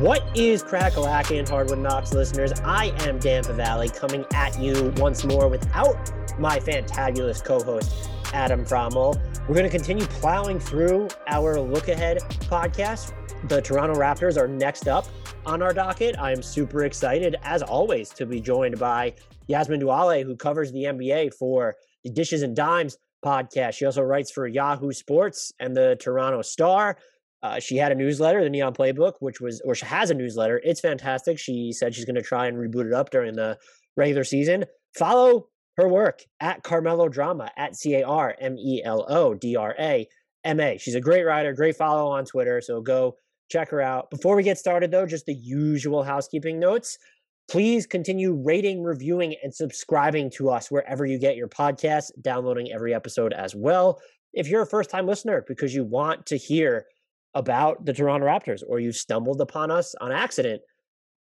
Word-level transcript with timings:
What 0.00 0.34
is 0.34 0.62
Crackalack 0.62 1.38
and 1.38 1.46
Hardwood 1.46 1.80
Knocks 1.80 2.14
listeners? 2.14 2.52
I 2.64 2.86
am 3.00 3.18
Dan 3.18 3.44
Favale 3.44 3.94
coming 3.94 4.24
at 4.32 4.58
you 4.58 4.94
once 4.96 5.26
more 5.26 5.46
without 5.46 6.10
my 6.40 6.58
fantabulous 6.58 7.44
co-host 7.44 8.08
Adam 8.32 8.64
Fromal. 8.64 9.20
We're 9.46 9.54
going 9.54 9.68
to 9.68 9.70
continue 9.70 10.06
plowing 10.06 10.58
through 10.58 11.08
our 11.26 11.60
look 11.60 11.88
ahead 11.88 12.20
podcast. 12.48 13.12
The 13.50 13.60
Toronto 13.60 13.94
Raptors 13.94 14.38
are 14.38 14.48
next 14.48 14.88
up 14.88 15.04
on 15.44 15.60
our 15.60 15.74
docket. 15.74 16.18
I'm 16.18 16.40
super 16.40 16.84
excited, 16.84 17.36
as 17.42 17.62
always, 17.62 18.08
to 18.14 18.24
be 18.24 18.40
joined 18.40 18.78
by 18.78 19.12
Yasmin 19.48 19.82
Duale, 19.82 20.24
who 20.24 20.34
covers 20.34 20.72
the 20.72 20.84
NBA 20.84 21.34
for 21.34 21.76
the 22.04 22.10
Dishes 22.10 22.40
and 22.40 22.56
Dimes 22.56 22.96
podcast. 23.22 23.74
She 23.74 23.84
also 23.84 24.00
writes 24.00 24.30
for 24.30 24.46
Yahoo 24.46 24.92
Sports 24.92 25.52
and 25.60 25.76
the 25.76 25.98
Toronto 26.00 26.40
Star. 26.40 26.96
Uh, 27.42 27.58
she 27.58 27.76
had 27.76 27.90
a 27.90 27.94
newsletter, 27.94 28.42
the 28.42 28.50
Neon 28.50 28.74
Playbook, 28.74 29.14
which 29.20 29.40
was, 29.40 29.60
or 29.64 29.74
she 29.74 29.86
has 29.86 30.10
a 30.10 30.14
newsletter. 30.14 30.60
It's 30.62 30.80
fantastic. 30.80 31.38
She 31.38 31.72
said 31.72 31.94
she's 31.94 32.04
going 32.04 32.16
to 32.16 32.22
try 32.22 32.46
and 32.46 32.56
reboot 32.56 32.86
it 32.86 32.92
up 32.92 33.10
during 33.10 33.34
the 33.34 33.56
regular 33.96 34.24
season. 34.24 34.64
Follow 34.98 35.48
her 35.76 35.88
work 35.88 36.20
at 36.40 36.62
Carmelo 36.62 37.08
Drama 37.08 37.50
at 37.56 37.76
C 37.76 37.94
A 37.94 38.06
R 38.06 38.34
M 38.40 38.58
E 38.58 38.82
L 38.84 39.06
O 39.08 39.34
D 39.34 39.56
R 39.56 39.74
A 39.78 40.06
M 40.44 40.60
A. 40.60 40.76
She's 40.78 40.94
a 40.94 41.00
great 41.00 41.24
writer, 41.24 41.54
great 41.54 41.76
follow 41.76 42.10
on 42.10 42.24
Twitter. 42.24 42.60
So 42.60 42.82
go 42.82 43.16
check 43.50 43.70
her 43.70 43.80
out. 43.80 44.10
Before 44.10 44.36
we 44.36 44.42
get 44.42 44.58
started, 44.58 44.90
though, 44.90 45.06
just 45.06 45.26
the 45.26 45.34
usual 45.34 46.02
housekeeping 46.02 46.58
notes. 46.58 46.98
Please 47.50 47.84
continue 47.84 48.40
rating, 48.44 48.82
reviewing, 48.84 49.34
and 49.42 49.52
subscribing 49.52 50.30
to 50.30 50.50
us 50.50 50.70
wherever 50.70 51.04
you 51.04 51.18
get 51.18 51.34
your 51.34 51.48
podcasts, 51.48 52.10
downloading 52.20 52.70
every 52.72 52.94
episode 52.94 53.32
as 53.32 53.56
well. 53.56 54.00
If 54.32 54.46
you're 54.46 54.62
a 54.62 54.66
first 54.66 54.88
time 54.88 55.06
listener 55.06 55.44
because 55.48 55.74
you 55.74 55.84
want 55.84 56.26
to 56.26 56.36
hear 56.36 56.86
about 57.34 57.84
the 57.84 57.92
Toronto 57.92 58.26
Raptors 58.26 58.62
or 58.66 58.80
you've 58.80 58.96
stumbled 58.96 59.40
upon 59.40 59.70
us 59.70 59.94
on 60.00 60.12
accident, 60.12 60.62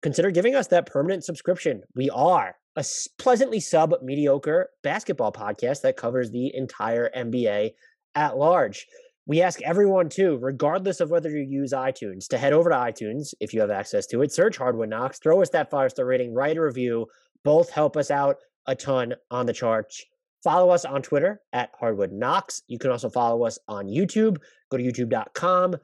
consider 0.02 0.30
giving 0.30 0.54
us 0.54 0.68
that 0.68 0.86
permanent 0.86 1.24
subscription. 1.24 1.82
We 1.94 2.10
are 2.10 2.56
a 2.76 2.84
pleasantly 3.18 3.60
sub 3.60 3.94
mediocre 4.02 4.70
basketball 4.82 5.32
podcast 5.32 5.82
that 5.82 5.96
covers 5.96 6.30
the 6.30 6.54
entire 6.54 7.10
NBA 7.16 7.72
at 8.14 8.36
large. 8.36 8.86
We 9.26 9.42
ask 9.42 9.60
everyone 9.62 10.08
too, 10.08 10.38
regardless 10.40 11.00
of 11.00 11.10
whether 11.10 11.28
you 11.28 11.40
use 11.40 11.72
iTunes, 11.72 12.28
to 12.28 12.38
head 12.38 12.52
over 12.54 12.70
to 12.70 12.76
iTunes 12.76 13.34
if 13.40 13.52
you 13.52 13.60
have 13.60 13.70
access 13.70 14.06
to 14.06 14.22
it, 14.22 14.32
search 14.32 14.56
Hardwood 14.56 14.88
Knocks, 14.88 15.18
throw 15.18 15.42
us 15.42 15.50
that 15.50 15.70
five 15.70 15.90
star 15.90 16.06
rating, 16.06 16.32
write 16.32 16.56
a 16.56 16.62
review. 16.62 17.06
Both 17.44 17.70
help 17.70 17.96
us 17.96 18.10
out 18.10 18.36
a 18.66 18.74
ton 18.74 19.14
on 19.30 19.46
the 19.46 19.52
charts. 19.52 20.02
Follow 20.42 20.70
us 20.70 20.84
on 20.84 21.02
Twitter 21.02 21.40
at 21.52 21.70
Hardwood 21.78 22.12
Knocks. 22.12 22.62
You 22.68 22.78
can 22.78 22.90
also 22.90 23.10
follow 23.10 23.44
us 23.44 23.58
on 23.68 23.86
YouTube. 23.86 24.38
Go 24.70 24.76
to 24.76 24.84
youtube.com, 24.84 25.76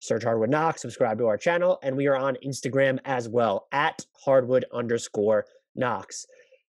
search 0.00 0.24
Hardwood 0.24 0.50
Knocks, 0.50 0.82
subscribe 0.82 1.18
to 1.18 1.26
our 1.26 1.36
channel, 1.36 1.78
and 1.82 1.96
we 1.96 2.06
are 2.06 2.16
on 2.16 2.36
Instagram 2.44 2.98
as 3.04 3.28
well 3.28 3.68
at 3.72 4.04
Hardwood 4.24 4.64
underscore 4.72 5.44
Knocks. 5.76 6.26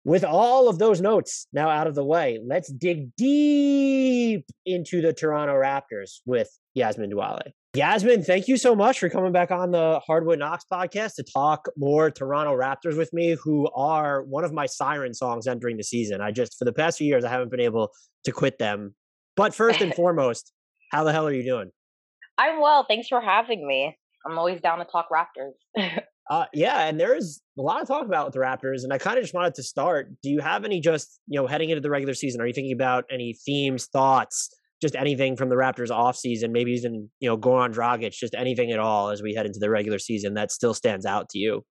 With 0.04 0.24
all 0.24 0.68
of 0.68 0.78
those 0.78 1.00
notes 1.00 1.46
now 1.52 1.68
out 1.68 1.86
of 1.86 1.94
the 1.94 2.04
way, 2.04 2.40
let's 2.44 2.72
dig 2.72 3.14
deep 3.16 4.44
into 4.66 5.00
the 5.00 5.12
Toronto 5.12 5.54
Raptors 5.54 6.20
with 6.26 6.48
Yasmin 6.74 7.10
Duale. 7.10 7.52
Yasmin, 7.74 8.22
thank 8.24 8.48
you 8.48 8.56
so 8.56 8.74
much 8.74 8.98
for 8.98 9.08
coming 9.08 9.32
back 9.32 9.50
on 9.50 9.70
the 9.70 10.00
Hardwood 10.04 10.40
Knocks 10.40 10.64
podcast 10.70 11.14
to 11.14 11.22
talk 11.22 11.68
more 11.76 12.10
Toronto 12.10 12.54
Raptors 12.54 12.98
with 12.98 13.12
me, 13.12 13.36
who 13.42 13.70
are 13.74 14.24
one 14.24 14.44
of 14.44 14.52
my 14.52 14.66
siren 14.66 15.14
songs 15.14 15.46
entering 15.46 15.76
the 15.76 15.84
season. 15.84 16.20
I 16.20 16.32
just, 16.32 16.58
for 16.58 16.64
the 16.64 16.72
past 16.72 16.98
few 16.98 17.06
years, 17.06 17.24
I 17.24 17.30
haven't 17.30 17.50
been 17.50 17.60
able 17.60 17.92
to 18.24 18.32
quit 18.32 18.58
them. 18.58 18.94
But 19.36 19.54
first 19.54 19.80
and 19.80 19.94
foremost, 19.96 20.52
how 20.90 21.04
the 21.04 21.12
hell 21.12 21.26
are 21.26 21.32
you 21.32 21.44
doing? 21.44 21.70
I'm 22.38 22.60
well. 22.60 22.84
Thanks 22.88 23.08
for 23.08 23.20
having 23.20 23.66
me. 23.66 23.96
I'm 24.26 24.38
always 24.38 24.60
down 24.60 24.78
to 24.78 24.84
talk 24.84 25.08
Raptors. 25.10 26.02
Uh, 26.30 26.46
yeah, 26.54 26.86
and 26.86 27.00
there's 27.00 27.42
a 27.58 27.62
lot 27.62 27.82
of 27.82 27.88
talk 27.88 28.06
about 28.06 28.24
with 28.26 28.32
the 28.32 28.40
Raptors, 28.40 28.84
and 28.84 28.92
I 28.92 28.96
kind 28.96 29.18
of 29.18 29.24
just 29.24 29.34
wanted 29.34 29.54
to 29.54 29.62
start. 29.62 30.08
Do 30.22 30.30
you 30.30 30.40
have 30.40 30.64
any 30.64 30.80
just 30.80 31.20
you 31.26 31.38
know 31.38 31.48
heading 31.48 31.70
into 31.70 31.80
the 31.80 31.90
regular 31.90 32.14
season? 32.14 32.40
Are 32.40 32.46
you 32.46 32.52
thinking 32.52 32.72
about 32.72 33.04
any 33.10 33.34
themes, 33.44 33.86
thoughts, 33.92 34.48
just 34.80 34.94
anything 34.94 35.36
from 35.36 35.48
the 35.48 35.56
Raptors 35.56 35.90
off 35.90 36.16
season? 36.16 36.52
Maybe 36.52 36.72
even 36.72 37.10
you 37.18 37.28
know 37.28 37.36
Goran 37.36 37.74
Dragic, 37.74 38.12
just 38.12 38.34
anything 38.34 38.70
at 38.70 38.78
all 38.78 39.10
as 39.10 39.20
we 39.20 39.34
head 39.34 39.46
into 39.46 39.58
the 39.58 39.68
regular 39.68 39.98
season 39.98 40.34
that 40.34 40.52
still 40.52 40.74
stands 40.74 41.04
out 41.04 41.28
to 41.30 41.38
you. 41.38 41.64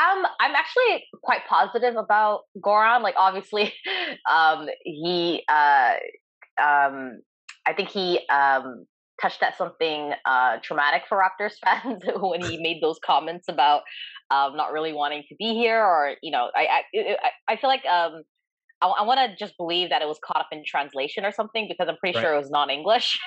Um, 0.00 0.24
I'm 0.40 0.54
actually 0.54 1.04
quite 1.24 1.40
positive 1.48 1.96
about 1.96 2.42
Goran. 2.64 3.02
Like, 3.02 3.16
obviously, 3.18 3.74
um, 4.30 4.68
he, 4.84 5.42
uh, 5.48 5.94
um, 6.62 7.20
I 7.66 7.72
think 7.76 7.88
he 7.88 8.20
um 8.28 8.86
touched 9.20 9.42
at 9.42 9.56
something 9.56 10.12
uh, 10.24 10.58
traumatic 10.62 11.02
for 11.08 11.18
Raptors 11.18 11.54
fans 11.64 12.02
when 12.16 12.40
he 12.42 12.58
made 12.62 12.82
those 12.82 12.98
comments 13.04 13.48
about 13.48 13.82
um, 14.30 14.56
not 14.56 14.72
really 14.72 14.92
wanting 14.92 15.24
to 15.28 15.34
be 15.38 15.54
here, 15.54 15.82
or 15.82 16.14
you 16.22 16.30
know, 16.30 16.50
I 16.54 16.82
I, 16.94 17.52
I 17.52 17.56
feel 17.56 17.70
like 17.70 17.84
um, 17.86 18.22
I, 18.82 18.88
I 18.88 19.02
want 19.02 19.18
to 19.18 19.36
just 19.36 19.56
believe 19.56 19.90
that 19.90 20.02
it 20.02 20.08
was 20.08 20.18
caught 20.24 20.40
up 20.40 20.48
in 20.52 20.62
translation 20.66 21.24
or 21.24 21.32
something 21.32 21.66
because 21.68 21.88
I'm 21.88 21.96
pretty 21.96 22.18
right. 22.18 22.22
sure 22.22 22.34
it 22.34 22.38
was 22.38 22.50
not 22.50 22.70
English. 22.70 23.18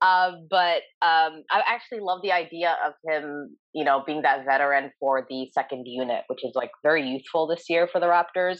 uh, 0.00 0.32
but 0.50 0.82
um, 1.02 1.44
I 1.50 1.62
actually 1.66 2.00
love 2.00 2.20
the 2.22 2.32
idea 2.32 2.76
of 2.84 2.94
him, 3.06 3.56
you 3.72 3.84
know, 3.84 4.02
being 4.04 4.22
that 4.22 4.44
veteran 4.44 4.90
for 4.98 5.26
the 5.28 5.48
second 5.52 5.86
unit, 5.86 6.24
which 6.26 6.44
is 6.44 6.52
like 6.54 6.70
very 6.82 7.08
youthful 7.08 7.46
this 7.46 7.64
year 7.68 7.88
for 7.90 8.00
the 8.00 8.06
Raptors. 8.06 8.58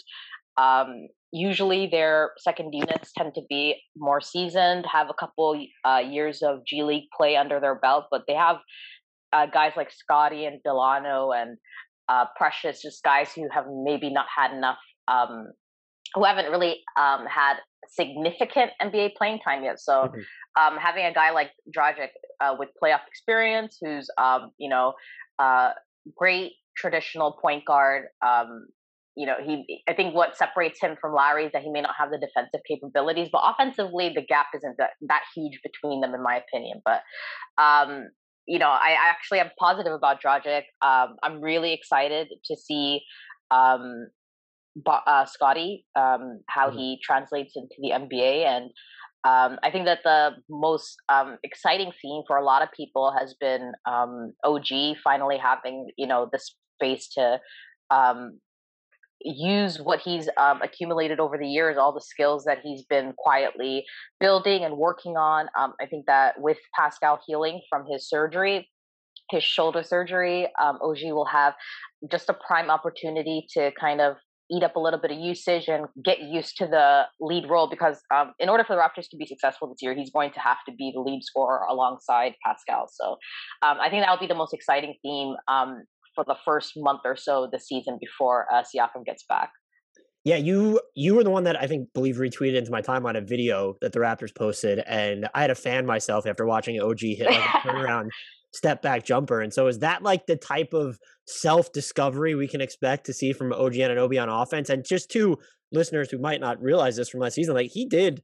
Um, 0.56 1.08
usually 1.32 1.86
their 1.86 2.32
second 2.38 2.72
units 2.72 3.12
tend 3.16 3.34
to 3.34 3.42
be 3.48 3.76
more 3.96 4.20
seasoned, 4.20 4.86
have 4.90 5.08
a 5.10 5.14
couple 5.14 5.62
uh, 5.84 5.98
years 5.98 6.42
of 6.42 6.64
G 6.66 6.82
League 6.82 7.08
play 7.16 7.36
under 7.36 7.60
their 7.60 7.74
belt, 7.74 8.06
but 8.10 8.22
they 8.26 8.34
have 8.34 8.56
uh, 9.32 9.46
guys 9.46 9.72
like 9.76 9.90
Scottie 9.90 10.46
and 10.46 10.60
Delano 10.64 11.32
and 11.32 11.58
uh, 12.08 12.24
Precious, 12.36 12.82
just 12.82 13.02
guys 13.02 13.32
who 13.34 13.48
have 13.52 13.66
maybe 13.68 14.10
not 14.10 14.26
had 14.34 14.52
enough, 14.52 14.78
um, 15.08 15.48
who 16.14 16.24
haven't 16.24 16.50
really 16.50 16.80
um, 16.98 17.26
had 17.26 17.56
significant 17.90 18.70
NBA 18.82 19.14
playing 19.16 19.40
time 19.40 19.64
yet. 19.64 19.78
So 19.78 19.92
mm-hmm. 19.92 20.74
um, 20.74 20.78
having 20.78 21.04
a 21.04 21.12
guy 21.12 21.30
like 21.30 21.50
Dragic 21.76 22.08
uh, 22.40 22.54
with 22.58 22.70
playoff 22.82 23.06
experience, 23.06 23.78
who's 23.80 24.08
um, 24.18 24.50
you 24.58 24.68
know 24.68 24.94
uh, 25.38 25.72
great 26.16 26.52
traditional 26.76 27.38
point 27.42 27.64
guard, 27.66 28.06
um, 28.26 28.68
you 29.18 29.26
know, 29.26 29.34
he 29.44 29.82
I 29.88 29.94
think 29.94 30.14
what 30.14 30.36
separates 30.36 30.80
him 30.80 30.96
from 31.00 31.12
Lowry 31.12 31.46
is 31.46 31.52
that 31.52 31.62
he 31.62 31.70
may 31.70 31.80
not 31.80 31.96
have 31.98 32.10
the 32.10 32.18
defensive 32.18 32.60
capabilities, 32.66 33.28
but 33.32 33.42
offensively 33.44 34.12
the 34.14 34.22
gap 34.22 34.46
isn't 34.54 34.76
that, 34.78 34.90
that 35.08 35.22
huge 35.34 35.58
between 35.64 36.00
them 36.00 36.14
in 36.14 36.22
my 36.22 36.36
opinion. 36.36 36.80
But 36.84 37.02
um, 37.60 38.10
you 38.46 38.60
know, 38.60 38.68
I, 38.68 38.90
I 38.90 39.08
actually 39.10 39.40
am 39.40 39.50
positive 39.58 39.92
about 39.92 40.22
Dragic. 40.22 40.62
Um, 40.82 41.16
I'm 41.24 41.40
really 41.40 41.72
excited 41.72 42.28
to 42.44 42.56
see 42.56 43.02
um, 43.50 44.06
uh, 44.86 45.24
Scottie, 45.24 45.84
um, 45.96 46.40
how 46.48 46.68
mm-hmm. 46.68 46.78
he 46.78 47.00
translates 47.02 47.56
into 47.56 47.74
the 47.78 47.90
NBA. 47.90 48.44
And 48.44 48.70
um, 49.24 49.58
I 49.64 49.70
think 49.72 49.84
that 49.86 50.04
the 50.04 50.36
most 50.48 50.96
um, 51.08 51.38
exciting 51.42 51.90
theme 52.00 52.22
for 52.28 52.36
a 52.36 52.44
lot 52.44 52.62
of 52.62 52.68
people 52.70 53.12
has 53.18 53.34
been 53.34 53.72
um, 53.84 54.32
OG 54.44 54.96
finally 55.02 55.38
having, 55.38 55.88
you 55.98 56.06
know, 56.06 56.30
the 56.30 56.38
space 56.80 57.08
to 57.14 57.40
um, 57.90 58.38
use 59.20 59.80
what 59.80 60.00
he's 60.00 60.28
um, 60.36 60.62
accumulated 60.62 61.20
over 61.20 61.36
the 61.36 61.46
years, 61.46 61.76
all 61.76 61.92
the 61.92 62.00
skills 62.00 62.44
that 62.44 62.58
he's 62.62 62.82
been 62.82 63.12
quietly 63.18 63.84
building 64.20 64.64
and 64.64 64.76
working 64.76 65.16
on. 65.16 65.48
Um, 65.58 65.74
I 65.80 65.86
think 65.86 66.06
that 66.06 66.40
with 66.40 66.58
Pascal 66.74 67.20
healing 67.26 67.60
from 67.68 67.84
his 67.90 68.08
surgery, 68.08 68.68
his 69.30 69.42
shoulder 69.42 69.82
surgery, 69.82 70.48
um, 70.60 70.78
OG 70.80 71.02
will 71.04 71.26
have 71.26 71.54
just 72.10 72.28
a 72.28 72.34
prime 72.34 72.70
opportunity 72.70 73.46
to 73.54 73.72
kind 73.78 74.00
of 74.00 74.16
eat 74.50 74.62
up 74.62 74.76
a 74.76 74.80
little 74.80 74.98
bit 74.98 75.10
of 75.10 75.18
usage 75.18 75.68
and 75.68 75.86
get 76.02 76.20
used 76.20 76.56
to 76.56 76.66
the 76.66 77.04
lead 77.20 77.48
role 77.48 77.68
because 77.68 78.00
um, 78.14 78.32
in 78.38 78.48
order 78.48 78.64
for 78.64 78.74
the 78.74 78.80
Raptors 78.80 79.08
to 79.10 79.16
be 79.16 79.26
successful 79.26 79.68
this 79.68 79.82
year, 79.82 79.94
he's 79.94 80.10
going 80.10 80.32
to 80.32 80.40
have 80.40 80.56
to 80.66 80.72
be 80.74 80.90
the 80.94 81.00
lead 81.00 81.22
scorer 81.22 81.66
alongside 81.68 82.34
Pascal. 82.44 82.88
So 82.90 83.18
um, 83.62 83.78
I 83.80 83.90
think 83.90 84.04
that 84.04 84.10
will 84.10 84.18
be 84.18 84.26
the 84.26 84.34
most 84.34 84.54
exciting 84.54 84.94
theme 85.02 85.36
um, 85.48 85.82
for 86.18 86.24
the 86.24 86.36
first 86.44 86.72
month 86.76 87.02
or 87.04 87.14
so 87.14 87.48
the 87.52 87.60
season 87.60 87.96
before 88.00 88.46
uh, 88.52 88.62
Siakam 88.62 89.04
gets 89.06 89.22
back. 89.28 89.52
Yeah, 90.24 90.34
you 90.34 90.80
you 90.96 91.14
were 91.14 91.22
the 91.22 91.30
one 91.30 91.44
that 91.44 91.56
I 91.56 91.68
think 91.68 91.92
believe 91.94 92.16
retweeted 92.16 92.56
into 92.56 92.72
my 92.72 92.82
timeline 92.82 93.16
a 93.16 93.20
video 93.20 93.76
that 93.80 93.92
the 93.92 94.00
Raptors 94.00 94.34
posted, 94.34 94.80
and 94.80 95.28
I 95.32 95.42
had 95.42 95.50
a 95.50 95.54
fan 95.54 95.86
myself 95.86 96.26
after 96.26 96.44
watching 96.44 96.80
OG 96.80 97.00
hit 97.00 97.26
like 97.26 97.36
a 97.36 97.40
turnaround 97.68 98.08
step 98.52 98.82
back 98.82 99.04
jumper. 99.04 99.40
And 99.40 99.54
so 99.54 99.68
is 99.68 99.78
that 99.78 100.02
like 100.02 100.26
the 100.26 100.36
type 100.36 100.74
of 100.74 100.98
self 101.26 101.70
discovery 101.72 102.34
we 102.34 102.48
can 102.48 102.60
expect 102.60 103.06
to 103.06 103.12
see 103.12 103.32
from 103.32 103.52
OG 103.52 103.74
Anunoby 103.74 104.20
on 104.20 104.28
offense? 104.28 104.70
And 104.70 104.84
just 104.84 105.08
to 105.12 105.38
listeners 105.70 106.10
who 106.10 106.18
might 106.18 106.40
not 106.40 106.60
realize 106.60 106.96
this 106.96 107.10
from 107.10 107.20
last 107.20 107.34
season, 107.34 107.54
like 107.54 107.70
he 107.70 107.86
did 107.86 108.20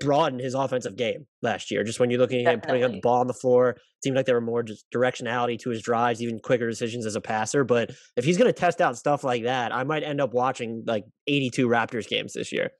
broaden 0.00 0.38
his 0.38 0.54
offensive 0.54 0.96
game 0.96 1.26
last 1.42 1.70
year. 1.70 1.84
Just 1.84 2.00
when 2.00 2.10
you're 2.10 2.18
looking 2.18 2.46
at 2.46 2.54
him 2.54 2.60
putting 2.60 2.82
up 2.82 2.90
the 2.90 3.00
ball 3.00 3.20
on 3.20 3.26
the 3.26 3.34
floor, 3.34 3.70
it 3.70 3.78
seemed 4.02 4.16
like 4.16 4.26
there 4.26 4.34
were 4.34 4.40
more 4.40 4.62
just 4.62 4.86
directionality 4.92 5.58
to 5.60 5.70
his 5.70 5.82
drives, 5.82 6.22
even 6.22 6.38
quicker 6.38 6.68
decisions 6.68 7.06
as 7.06 7.14
a 7.14 7.20
passer. 7.20 7.64
But 7.64 7.90
if 8.16 8.24
he's 8.24 8.36
going 8.36 8.48
to 8.48 8.58
test 8.58 8.80
out 8.80 8.96
stuff 8.96 9.22
like 9.22 9.44
that, 9.44 9.74
I 9.74 9.84
might 9.84 10.02
end 10.02 10.20
up 10.20 10.32
watching 10.32 10.82
like 10.86 11.04
82 11.26 11.68
Raptors 11.68 12.08
games 12.08 12.32
this 12.32 12.50
year. 12.50 12.70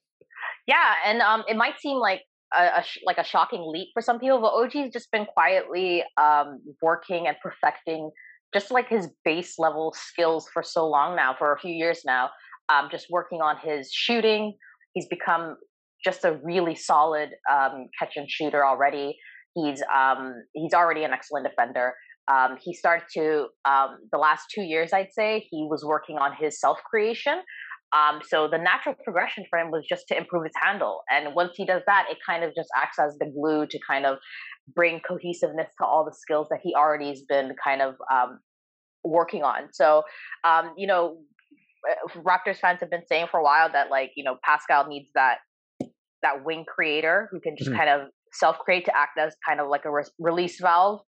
Yeah, 0.67 0.94
and 1.05 1.20
um, 1.20 1.44
it 1.49 1.56
might 1.56 1.78
seem 1.78 1.99
like 1.99 2.22
a, 2.56 2.62
a 2.62 2.84
like 3.05 3.19
a 3.19 3.25
shocking 3.25 3.62
leap 3.66 3.88
for 3.93 4.02
some 4.02 4.19
people, 4.19 4.40
but 4.40 4.52
OG's 4.52 4.93
just 4.93 5.11
been 5.11 5.26
quietly 5.26 6.02
um, 6.16 6.61
working 6.82 7.26
and 7.26 7.37
perfecting 7.43 8.11
just 8.52 8.70
like 8.70 8.88
his 8.88 9.08
base 9.25 9.58
level 9.58 9.94
skills 9.96 10.49
for 10.52 10.62
so 10.62 10.87
long 10.87 11.14
now, 11.14 11.34
for 11.38 11.52
a 11.52 11.58
few 11.58 11.73
years 11.73 12.02
now. 12.05 12.31
Um, 12.69 12.88
just 12.90 13.06
working 13.11 13.40
on 13.40 13.56
his 13.62 13.93
shooting, 13.93 14.56
he's 14.93 15.06
become 15.06 15.56
just 16.05 16.25
a 16.25 16.38
really 16.43 16.75
solid 16.75 17.31
um, 17.50 17.88
catch 17.99 18.17
and 18.17 18.31
shooter 18.31 18.64
already. 18.64 19.17
He's 19.55 19.82
um, 19.94 20.35
he's 20.55 20.75
already 20.75 21.05
an 21.05 21.12
excellent 21.12 21.47
defender. 21.47 21.94
Um, 22.29 22.56
he 22.61 22.73
started 22.75 23.06
to 23.14 23.47
um, 23.64 23.99
the 24.12 24.19
last 24.19 24.47
two 24.55 24.62
years, 24.62 24.93
I'd 24.93 25.12
say, 25.12 25.47
he 25.50 25.67
was 25.69 25.85
working 25.85 26.17
on 26.19 26.32
his 26.38 26.61
self 26.61 26.79
creation. 26.88 27.41
Um, 27.93 28.20
so 28.25 28.47
the 28.49 28.58
natural 28.58 28.94
progression 29.02 29.44
for 29.50 29.58
him 29.58 29.73
was 29.73 29.85
just 29.88 30.06
to 30.08 30.17
improve 30.17 30.44
his 30.44 30.52
handle, 30.62 31.00
and 31.11 31.35
once 31.35 31.52
he 31.56 31.67
does 31.67 31.82
that, 31.87 32.06
it 32.08 32.19
kind 32.25 32.44
of 32.44 32.55
just 32.55 32.69
acts 32.76 33.00
as 33.00 33.17
the 33.19 33.26
glue 33.26 33.67
to 33.67 33.79
kind 33.85 34.06
of 34.06 34.19
bring 34.73 35.00
cohesiveness 35.00 35.67
to 35.79 35.85
all 35.85 36.05
the 36.05 36.14
skills 36.14 36.47
that 36.50 36.61
he 36.62 36.73
already 36.76 37.08
has 37.08 37.23
been 37.29 37.56
kind 37.62 37.82
of 37.82 37.97
um, 38.12 38.38
working 39.02 39.43
on. 39.43 39.69
So, 39.73 40.05
you 40.76 40.87
know, 40.87 41.17
uh, 41.88 42.20
Raptors 42.20 42.58
fans 42.58 42.79
have 42.81 42.91
been 42.91 43.06
saying 43.08 43.26
for 43.31 43.41
a 43.41 43.43
while 43.43 43.70
that 43.73 43.91
like 43.91 44.12
you 44.17 44.25
know 44.25 44.37
Pascal 44.44 44.87
needs 44.87 45.08
that 45.14 45.38
that 46.22 46.44
wing 46.44 46.64
creator 46.67 47.28
who 47.31 47.40
can 47.40 47.56
just 47.56 47.70
mm-hmm. 47.70 47.78
kind 47.78 47.90
of 47.90 48.08
self 48.32 48.58
create 48.58 48.84
to 48.84 48.96
act 48.96 49.19
as 49.19 49.34
kind 49.46 49.61
of 49.61 49.69
like 49.69 49.84
a 49.84 49.90
re- 49.90 50.05
release 50.19 50.61
valve 50.61 51.00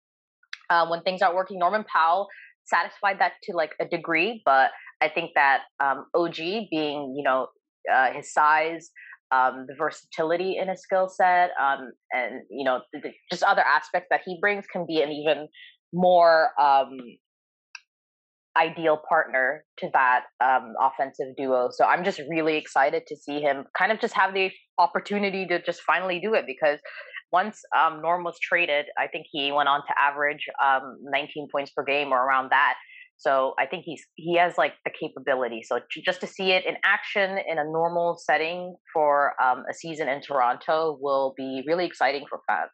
uh, 0.69 0.87
when 0.87 1.01
things 1.01 1.21
aren't 1.21 1.35
working. 1.35 1.59
Norman 1.59 1.83
Powell 1.83 2.27
satisfied 2.65 3.19
that 3.19 3.33
to 3.43 3.55
like 3.55 3.71
a 3.79 3.85
degree, 3.85 4.41
but 4.45 4.71
I 5.01 5.09
think 5.09 5.31
that 5.35 5.61
um, 5.83 6.05
OG 6.15 6.35
being 6.69 7.13
you 7.17 7.23
know 7.23 7.47
uh, 7.91 8.13
his 8.13 8.33
size. 8.33 8.91
Um, 9.33 9.65
the 9.65 9.75
versatility 9.77 10.57
in 10.57 10.67
his 10.67 10.81
skill 10.81 11.07
set, 11.07 11.51
um, 11.57 11.93
and 12.11 12.41
you 12.49 12.65
know, 12.65 12.81
the, 12.91 12.99
the, 12.99 13.11
just 13.31 13.43
other 13.43 13.61
aspects 13.61 14.07
that 14.09 14.19
he 14.25 14.37
brings 14.41 14.65
can 14.67 14.85
be 14.85 15.01
an 15.01 15.09
even 15.09 15.47
more 15.93 16.49
um, 16.61 16.97
ideal 18.57 18.99
partner 19.07 19.63
to 19.77 19.89
that 19.93 20.23
um, 20.43 20.73
offensive 20.81 21.35
duo. 21.37 21.69
So 21.71 21.85
I'm 21.85 22.03
just 22.03 22.19
really 22.29 22.57
excited 22.57 23.03
to 23.07 23.15
see 23.15 23.39
him 23.39 23.65
kind 23.77 23.91
of 23.91 23.99
just 23.99 24.13
have 24.13 24.33
the 24.33 24.51
opportunity 24.77 25.45
to 25.47 25.61
just 25.61 25.81
finally 25.81 26.19
do 26.19 26.33
it 26.33 26.45
because 26.45 26.79
once 27.31 27.61
um, 27.77 28.01
Norm 28.01 28.23
was 28.23 28.37
traded, 28.41 28.87
I 28.97 29.07
think 29.07 29.25
he 29.31 29.51
went 29.51 29.69
on 29.69 29.81
to 29.87 29.93
average 29.97 30.45
um, 30.63 30.97
19 31.03 31.47
points 31.51 31.71
per 31.71 31.83
game 31.83 32.11
or 32.11 32.17
around 32.17 32.51
that. 32.51 32.75
So 33.17 33.53
I 33.59 33.67
think 33.67 33.83
he's 33.85 34.03
he 34.15 34.35
has 34.37 34.57
like 34.57 34.73
the 34.83 34.91
capability. 34.91 35.61
So 35.63 35.79
just 36.03 36.21
to 36.21 36.27
see 36.27 36.51
it 36.51 36.65
in 36.65 36.75
action 36.83 37.37
in 37.47 37.59
a 37.59 37.63
normal 37.63 38.17
setting 38.17 38.75
for 38.91 39.33
um, 39.41 39.63
a 39.69 39.73
season 39.75 40.09
in 40.09 40.21
Toronto 40.21 40.97
will 40.99 41.35
be 41.37 41.63
really 41.67 41.85
exciting 41.85 42.25
for 42.27 42.39
fans. 42.47 42.71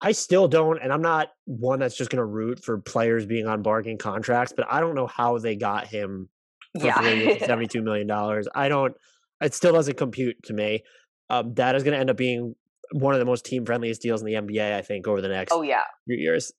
I 0.00 0.12
still 0.12 0.46
don't, 0.46 0.80
and 0.80 0.92
I'm 0.92 1.02
not 1.02 1.28
one 1.44 1.80
that's 1.80 1.96
just 1.96 2.10
going 2.10 2.18
to 2.18 2.24
root 2.24 2.62
for 2.62 2.78
players 2.78 3.26
being 3.26 3.46
on 3.46 3.62
bargain 3.62 3.98
contracts, 3.98 4.52
but 4.56 4.66
I 4.70 4.80
don't 4.80 4.94
know 4.94 5.08
how 5.08 5.38
they 5.38 5.56
got 5.56 5.88
him 5.88 6.28
for 6.78 6.86
yeah. 6.86 6.94
$72 7.02 7.82
million. 7.82 8.08
I 8.54 8.68
don't, 8.68 8.94
it 9.40 9.54
still 9.54 9.72
doesn't 9.72 9.96
compute 9.96 10.36
to 10.44 10.52
me. 10.52 10.84
Um, 11.30 11.54
that 11.54 11.74
is 11.74 11.82
going 11.82 11.94
to 11.94 11.98
end 11.98 12.10
up 12.10 12.16
being 12.16 12.54
one 12.92 13.14
of 13.14 13.20
the 13.20 13.26
most 13.26 13.44
team 13.44 13.66
friendliest 13.66 14.00
deals 14.00 14.22
in 14.22 14.26
the 14.26 14.34
NBA, 14.34 14.74
I 14.74 14.82
think, 14.82 15.06
over 15.06 15.20
the 15.20 15.28
next 15.28 15.52
oh 15.52 15.62
yeah 15.62 15.82
few 16.06 16.16
years. 16.16 16.52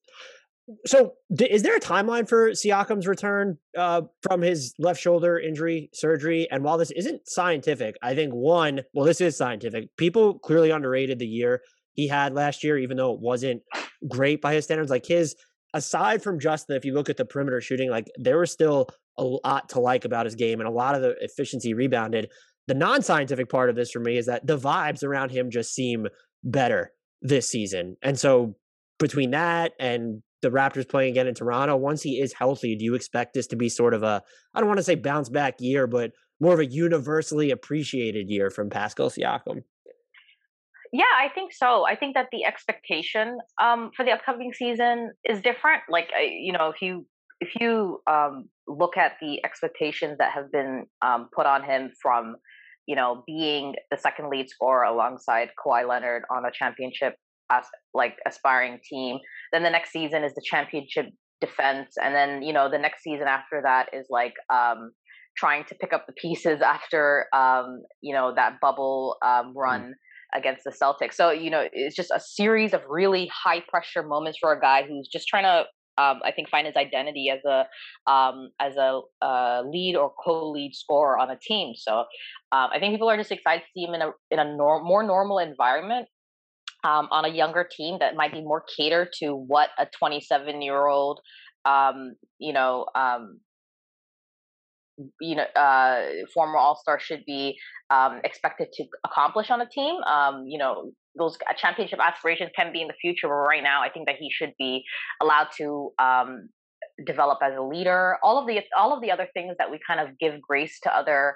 So, 0.85 1.13
is 1.39 1.63
there 1.63 1.75
a 1.75 1.79
timeline 1.79 2.29
for 2.29 2.51
Siakam's 2.51 3.07
return 3.07 3.57
uh, 3.75 4.03
from 4.21 4.41
his 4.41 4.75
left 4.77 5.01
shoulder 5.01 5.39
injury 5.39 5.89
surgery? 5.93 6.47
And 6.51 6.63
while 6.63 6.77
this 6.77 6.91
isn't 6.91 7.27
scientific, 7.27 7.95
I 8.03 8.13
think 8.13 8.33
one, 8.33 8.81
well, 8.93 9.05
this 9.05 9.19
is 9.19 9.35
scientific. 9.35 9.89
People 9.97 10.37
clearly 10.37 10.69
underrated 10.69 11.17
the 11.17 11.25
year 11.25 11.61
he 11.99 12.07
had 12.07 12.33
last 12.33 12.63
year, 12.63 12.77
even 12.77 12.95
though 12.95 13.13
it 13.13 13.19
wasn't 13.19 13.61
great 14.07 14.41
by 14.41 14.53
his 14.53 14.63
standards. 14.63 14.89
Like 14.89 15.05
his, 15.05 15.35
aside 15.73 16.23
from 16.23 16.39
Justin, 16.39 16.77
if 16.77 16.85
you 16.85 16.93
look 16.93 17.09
at 17.09 17.17
the 17.17 17.25
perimeter 17.25 17.59
shooting, 17.59 17.89
like 17.89 18.07
there 18.15 18.37
was 18.37 18.51
still 18.51 18.87
a 19.17 19.23
lot 19.23 19.67
to 19.69 19.81
like 19.81 20.05
about 20.05 20.25
his 20.25 20.35
game 20.35 20.61
and 20.61 20.67
a 20.67 20.71
lot 20.71 20.95
of 20.95 21.01
the 21.01 21.15
efficiency 21.19 21.73
rebounded. 21.73 22.31
The 22.67 22.73
non 22.73 23.01
scientific 23.01 23.49
part 23.49 23.69
of 23.69 23.75
this 23.75 23.91
for 23.91 23.99
me 23.99 24.17
is 24.17 24.27
that 24.27 24.47
the 24.47 24.57
vibes 24.57 25.03
around 25.03 25.31
him 25.31 25.49
just 25.49 25.75
seem 25.75 26.07
better 26.41 26.93
this 27.21 27.49
season. 27.49 27.97
And 28.01 28.17
so 28.17 28.55
between 28.97 29.31
that 29.31 29.73
and 29.77 30.23
the 30.41 30.51
Raptors 30.51 30.87
playing 30.87 31.11
again 31.11 31.27
in 31.27 31.35
Toronto, 31.35 31.75
once 31.75 32.01
he 32.01 32.21
is 32.21 32.31
healthy, 32.31 32.77
do 32.77 32.85
you 32.85 32.95
expect 32.95 33.33
this 33.33 33.47
to 33.47 33.57
be 33.57 33.67
sort 33.67 33.93
of 33.93 34.03
a, 34.03 34.23
I 34.53 34.59
don't 34.61 34.69
want 34.69 34.77
to 34.77 34.83
say 34.83 34.95
bounce 34.95 35.27
back 35.27 35.55
year, 35.59 35.85
but 35.85 36.11
more 36.39 36.53
of 36.53 36.59
a 36.61 36.65
universally 36.65 37.51
appreciated 37.51 38.29
year 38.29 38.49
from 38.49 38.69
Pascal 38.69 39.09
Siakam? 39.09 39.63
Yeah, 40.91 41.03
I 41.17 41.29
think 41.33 41.53
so. 41.53 41.85
I 41.85 41.95
think 41.95 42.15
that 42.15 42.27
the 42.31 42.45
expectation 42.45 43.37
um, 43.61 43.91
for 43.95 44.03
the 44.03 44.11
upcoming 44.11 44.53
season 44.53 45.11
is 45.23 45.41
different. 45.41 45.83
Like, 45.89 46.09
you 46.19 46.51
know, 46.51 46.69
if 46.69 46.81
you 46.81 47.05
if 47.39 47.49
you 47.59 48.01
um, 48.07 48.49
look 48.67 48.97
at 48.97 49.13
the 49.21 49.43
expectations 49.45 50.17
that 50.19 50.33
have 50.33 50.51
been 50.51 50.85
um, 51.01 51.29
put 51.33 51.45
on 51.45 51.63
him 51.63 51.91
from, 52.01 52.35
you 52.85 52.95
know, 52.95 53.23
being 53.25 53.75
the 53.91 53.97
second 53.97 54.29
lead 54.29 54.49
scorer 54.49 54.83
alongside 54.83 55.49
Kawhi 55.63 55.87
Leonard 55.87 56.23
on 56.29 56.43
a 56.45 56.51
championship 56.51 57.15
as 57.49 57.65
like 57.93 58.17
aspiring 58.27 58.79
team, 58.87 59.19
then 59.51 59.63
the 59.63 59.69
next 59.69 59.91
season 59.91 60.23
is 60.23 60.33
the 60.33 60.43
championship 60.43 61.07
defense, 61.39 61.95
and 62.01 62.13
then 62.13 62.41
you 62.41 62.51
know 62.51 62.69
the 62.69 62.77
next 62.77 63.03
season 63.03 63.27
after 63.27 63.61
that 63.63 63.89
is 63.93 64.07
like 64.09 64.33
um, 64.51 64.91
trying 65.37 65.63
to 65.65 65.75
pick 65.75 65.93
up 65.93 66.05
the 66.07 66.13
pieces 66.13 66.61
after 66.65 67.27
um, 67.33 67.81
you 68.01 68.13
know 68.13 68.33
that 68.35 68.59
bubble 68.59 69.17
um, 69.23 69.53
run. 69.55 69.81
Mm 69.81 69.93
against 70.35 70.63
the 70.63 70.71
Celtics. 70.71 71.13
So, 71.13 71.31
you 71.31 71.49
know, 71.49 71.67
it's 71.71 71.95
just 71.95 72.11
a 72.13 72.19
series 72.19 72.73
of 72.73 72.81
really 72.87 73.29
high 73.33 73.61
pressure 73.67 74.03
moments 74.03 74.39
for 74.39 74.53
a 74.53 74.59
guy 74.59 74.83
who's 74.87 75.07
just 75.07 75.27
trying 75.27 75.43
to 75.43 75.65
um, 75.97 76.21
I 76.23 76.31
think 76.31 76.49
find 76.49 76.65
his 76.65 76.77
identity 76.77 77.29
as 77.29 77.43
a 77.43 77.65
um, 78.09 78.51
as 78.59 78.77
a 78.77 79.01
uh, 79.21 79.63
lead 79.65 79.97
or 79.97 80.13
co-lead 80.23 80.73
scorer 80.73 81.19
on 81.19 81.29
a 81.29 81.37
team. 81.37 81.73
So 81.75 81.99
um, 82.53 82.69
I 82.73 82.79
think 82.79 82.93
people 82.93 83.09
are 83.09 83.17
just 83.17 83.31
excited 83.31 83.63
to 83.63 83.67
see 83.75 83.83
him 83.83 83.93
in 83.93 84.01
a 84.01 84.11
in 84.31 84.39
a 84.39 84.45
more 84.55 85.03
normal 85.03 85.39
environment 85.39 86.07
um, 86.85 87.09
on 87.11 87.25
a 87.25 87.27
younger 87.27 87.67
team 87.69 87.97
that 87.99 88.15
might 88.15 88.31
be 88.31 88.41
more 88.41 88.63
catered 88.77 89.09
to 89.19 89.33
what 89.33 89.69
a 89.77 89.87
27 89.87 90.61
year 90.61 90.87
old 90.87 91.19
um, 91.65 92.15
you 92.37 92.53
know 92.53 92.85
um, 92.95 93.39
you 95.21 95.35
know 95.35 95.43
uh, 95.55 96.05
former 96.33 96.57
all 96.57 96.75
star 96.75 96.99
should 96.99 97.23
be 97.25 97.57
um, 97.89 98.21
expected 98.23 98.67
to 98.73 98.85
accomplish 99.05 99.49
on 99.49 99.61
a 99.61 99.69
team. 99.69 99.95
Um, 100.03 100.45
you 100.47 100.57
know 100.57 100.91
those 101.17 101.37
championship 101.57 101.99
aspirations 102.01 102.51
can 102.55 102.71
be 102.71 102.81
in 102.81 102.87
the 102.87 102.93
future, 103.01 103.27
but 103.27 103.33
right 103.33 103.63
now 103.63 103.81
I 103.81 103.89
think 103.89 104.07
that 104.07 104.15
he 104.17 104.29
should 104.31 104.53
be 104.57 104.83
allowed 105.21 105.47
to 105.57 105.91
um, 105.99 106.49
develop 107.05 107.39
as 107.43 107.53
a 107.57 107.61
leader. 107.61 108.17
All 108.23 108.39
of 108.39 108.47
the 108.47 108.59
all 108.77 108.93
of 108.93 109.01
the 109.01 109.11
other 109.11 109.27
things 109.33 109.55
that 109.57 109.71
we 109.71 109.79
kind 109.85 109.99
of 109.99 110.17
give 110.19 110.41
grace 110.41 110.79
to 110.83 110.95
other 110.95 111.35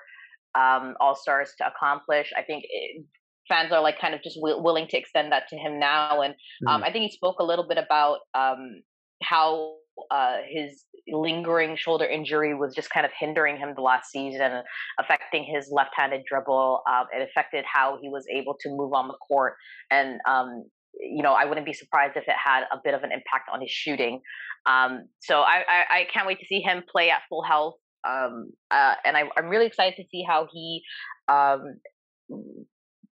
um, 0.56 0.96
all 1.00 1.16
stars 1.16 1.52
to 1.60 1.68
accomplish. 1.68 2.32
I 2.38 2.44
think 2.44 2.64
it, 2.70 3.06
fans 3.48 3.72
are 3.72 3.82
like 3.82 4.00
kind 4.00 4.14
of 4.14 4.22
just 4.24 4.38
w- 4.38 4.62
willing 4.62 4.88
to 4.88 4.98
extend 4.98 5.32
that 5.32 5.48
to 5.50 5.58
him 5.58 5.80
now, 5.80 6.22
and 6.22 6.34
mm. 6.66 6.84
I 6.84 6.92
think 6.92 7.04
he 7.04 7.12
spoke 7.12 7.40
a 7.40 7.44
little 7.44 7.68
bit 7.68 7.78
about 7.78 8.20
um, 8.34 8.82
how 9.22 9.76
uh, 10.12 10.38
his 10.50 10.86
lingering 11.08 11.76
shoulder 11.76 12.06
injury 12.06 12.54
was 12.56 12.74
just 12.74 12.90
kind 12.90 13.06
of 13.06 13.12
hindering 13.18 13.58
him 13.58 13.74
the 13.76 13.82
last 13.82 14.12
season, 14.12 14.62
affecting 15.00 15.44
his 15.44 15.70
left-handed 15.72 16.22
dribble. 16.28 16.82
Um, 16.90 17.06
it 17.14 17.28
affected 17.28 17.66
how 17.72 17.98
he 18.02 18.10
was 18.10 18.26
able 18.34 18.56
to 18.62 18.70
move 18.70 18.94
on 18.94 19.08
the 19.08 19.16
court, 19.28 19.56
and 19.92 20.20
um, 20.28 20.64
you 21.00 21.24
know 21.24 21.34
I 21.34 21.46
wouldn't 21.46 21.66
be 21.66 21.74
surprised 21.74 22.16
if 22.16 22.24
it 22.28 22.36
had 22.44 22.64
a 22.72 22.78
bit 22.84 22.94
of 22.94 23.04
an 23.04 23.12
impact 23.12 23.50
on 23.52 23.62
his 23.62 23.72
shooting. 23.72 24.22
Um, 24.66 25.08
so 25.20 25.42
I, 25.42 25.64
I, 25.68 25.86
I, 25.92 26.08
can't 26.14 26.26
wait 26.26 26.40
to 26.40 26.46
see 26.46 26.62
him 26.62 26.84
play 26.90 27.10
at 27.10 27.22
full 27.28 27.44
health. 27.44 27.76
Um, 28.08 28.52
uh, 28.72 28.94
and 29.04 29.18
I, 29.18 29.24
am 29.38 29.48
really 29.50 29.66
excited 29.66 29.96
to 29.98 30.04
see 30.10 30.24
how 30.26 30.48
he 30.54 30.82
um, 31.28 31.80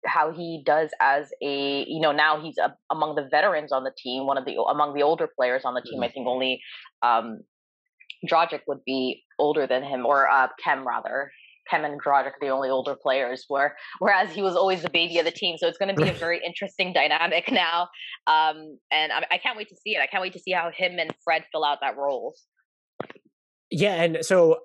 how 0.06 0.32
he 0.32 0.64
does 0.66 0.90
as 1.00 1.30
a 1.42 1.86
you 1.88 2.00
know 2.00 2.12
now 2.12 2.42
he's 2.42 2.58
a, 2.58 2.74
among 2.90 3.16
the 3.16 3.28
veterans 3.30 3.72
on 3.72 3.84
the 3.84 3.92
team 3.98 4.26
one 4.26 4.38
of 4.38 4.46
the 4.46 4.56
among 4.70 4.94
the 4.94 5.04
older 5.04 5.28
players 5.38 5.64
on 5.66 5.74
the 5.74 5.82
team. 5.82 5.96
Mm-hmm. 5.96 6.04
i 6.04 6.10
think 6.10 6.28
only 6.28 6.62
um 7.02 7.40
Dragic 8.30 8.62
would 8.68 8.84
be 8.86 9.24
older 9.40 9.66
than 9.66 9.84
him 9.84 10.06
or 10.06 10.30
uh 10.30 10.48
Khem 10.64 10.88
rather. 10.88 11.32
Khem 11.70 11.86
and 11.86 12.02
Dragic 12.02 12.34
the 12.40 12.50
only 12.50 12.70
older 12.70 12.96
players 12.96 13.46
were 13.50 13.76
whereas 14.00 14.32
he 14.32 14.42
was 14.42 14.56
always 14.56 14.82
the 14.82 14.90
baby 14.90 15.18
of 15.20 15.26
the 15.26 15.32
team. 15.32 15.58
So 15.58 15.68
it's 15.68 15.78
going 15.78 15.96
to 15.96 16.02
be 16.02 16.10
a 16.10 16.14
very 16.28 16.42
interesting 16.46 16.94
dynamic 16.94 17.52
now 17.52 17.90
um 18.28 18.78
and 18.92 19.12
I, 19.12 19.26
I 19.32 19.38
can't 19.38 19.58
wait 19.58 19.70
to 19.70 19.76
see 19.76 19.96
it. 19.96 20.00
I 20.02 20.08
can't 20.08 20.22
wait 20.22 20.34
to 20.34 20.40
see 20.40 20.52
how 20.52 20.70
him 20.76 21.00
and 21.00 21.12
fred 21.24 21.46
fill 21.52 21.64
out 21.64 21.80
that 21.82 21.98
role 21.98 22.36
yeah, 23.72 24.04
and 24.04 24.18
so 24.22 24.60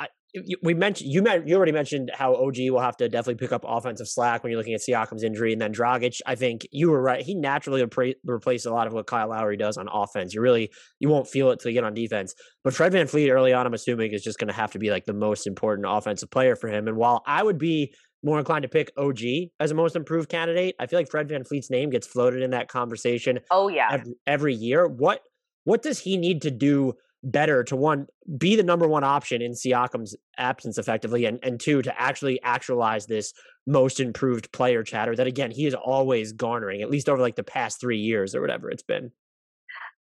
we 0.63 0.75
mentioned 0.75 1.13
you 1.13 1.23
meant 1.23 1.47
you 1.47 1.57
already 1.57 1.73
mentioned 1.73 2.11
how 2.15 2.35
OG 2.35 2.57
will 2.71 2.81
have 2.81 2.97
to 2.99 3.09
definitely 3.09 3.37
pick 3.37 3.53
up 3.53 3.65
offensive 3.67 4.09
slack 4.09 4.43
when 4.43 4.51
you're 4.51 4.59
looking 4.59 4.75
at 4.75 4.81
Siakam's 4.81 5.23
injury, 5.23 5.53
and 5.53 5.61
then 5.61 5.73
Dragic. 5.73 6.21
I 6.27 6.35
think 6.35 6.67
you 6.71 6.91
were 6.91 7.01
right; 7.01 7.23
he 7.23 7.35
naturally 7.35 7.85
replaced 8.25 8.67
a 8.67 8.73
lot 8.73 8.87
of 8.87 8.93
what 8.93 9.07
Kyle 9.07 9.29
Lowry 9.29 9.57
does 9.57 9.77
on 9.77 9.89
offense. 9.93 10.35
You 10.35 10.41
really 10.41 10.71
you 11.01 11.09
won't 11.09 11.29
feel 11.29 11.51
it 11.51 11.61
till 11.61 11.71
you 11.71 11.75
get 11.75 11.85
on 11.85 11.95
defense. 11.95 12.35
But 12.65 12.75
Fred 12.75 12.93
VanVleet 12.93 13.31
early 13.31 13.53
on, 13.53 13.67
I'm 13.67 13.75
assuming, 13.75 14.13
is 14.13 14.23
just 14.23 14.39
going 14.39 14.49
to 14.49 14.55
have 14.55 14.73
to 14.73 14.79
be 14.79 14.91
like 14.91 15.05
the 15.05 15.15
most 15.15 15.47
important 15.47 15.87
offensive 15.89 16.31
player 16.31 16.57
for 16.57 16.69
him. 16.69 16.89
And 16.89 16.97
while 16.97 17.23
I 17.27 17.43
would 17.43 17.59
be 17.59 17.93
more 18.27 18.39
inclined 18.39 18.63
to 18.63 18.69
pick 18.69 18.91
OG 18.99 19.21
as 19.61 19.71
a 19.71 19.75
most 19.75 19.95
improved 19.95 20.29
candidate. 20.29 20.75
I 20.81 20.87
feel 20.87 20.99
like 20.99 21.11
Fred 21.11 21.29
VanVleet's 21.29 21.71
name 21.71 21.91
gets 21.91 22.07
floated 22.07 22.43
in 22.43 22.51
that 22.51 22.69
conversation. 22.69 23.39
Oh 23.51 23.69
yeah. 23.69 23.89
Every, 23.93 24.15
every 24.27 24.55
year. 24.55 24.87
What 24.89 25.21
what 25.65 25.83
does 25.83 26.01
he 26.01 26.17
need 26.17 26.43
to 26.43 26.51
do 26.51 26.95
better 27.27 27.65
to 27.65 27.75
one 27.75 28.07
be 28.39 28.55
the 28.55 28.63
number 28.63 28.87
one 28.87 29.03
option 29.03 29.43
in 29.43 29.53
Siakam's 29.53 30.15
absence 30.39 30.79
effectively 30.79 31.25
and, 31.25 31.41
and 31.43 31.59
two 31.59 31.83
to 31.83 32.01
actually 32.01 32.41
actualize 32.43 33.07
this 33.07 33.33
most 33.67 33.99
improved 33.99 34.51
player 34.53 34.85
chatter 34.85 35.17
that 35.17 35.27
again 35.27 35.51
he 35.51 35.67
is 35.67 35.75
always 35.75 36.33
garnering 36.33 36.83
at 36.83 36.91
least 36.91 37.09
over 37.09 37.21
like 37.21 37.35
the 37.35 37.43
past 37.43 37.81
three 37.81 37.99
years 37.99 38.35
or 38.35 38.41
whatever 38.41 38.71
it's 38.71 38.83
been. 38.83 39.11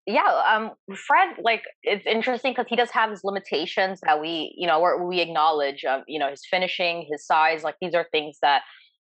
Yeah 0.06 0.42
um 0.52 0.72
fred 0.94 1.36
like 1.42 1.62
it's 1.82 2.06
interesting 2.06 2.52
because 2.52 2.66
he 2.68 2.76
does 2.76 2.90
have 2.90 3.10
his 3.10 3.24
limitations 3.24 4.00
that 4.02 4.20
we 4.20 4.54
you 4.58 4.66
know 4.66 4.98
we 5.08 5.20
acknowledge 5.20 5.82
um, 5.86 6.04
you 6.06 6.18
know 6.18 6.28
his 6.28 6.44
finishing 6.44 7.06
his 7.10 7.26
size 7.26 7.62
like 7.62 7.76
these 7.80 7.94
are 7.94 8.06
things 8.12 8.36
that 8.42 8.62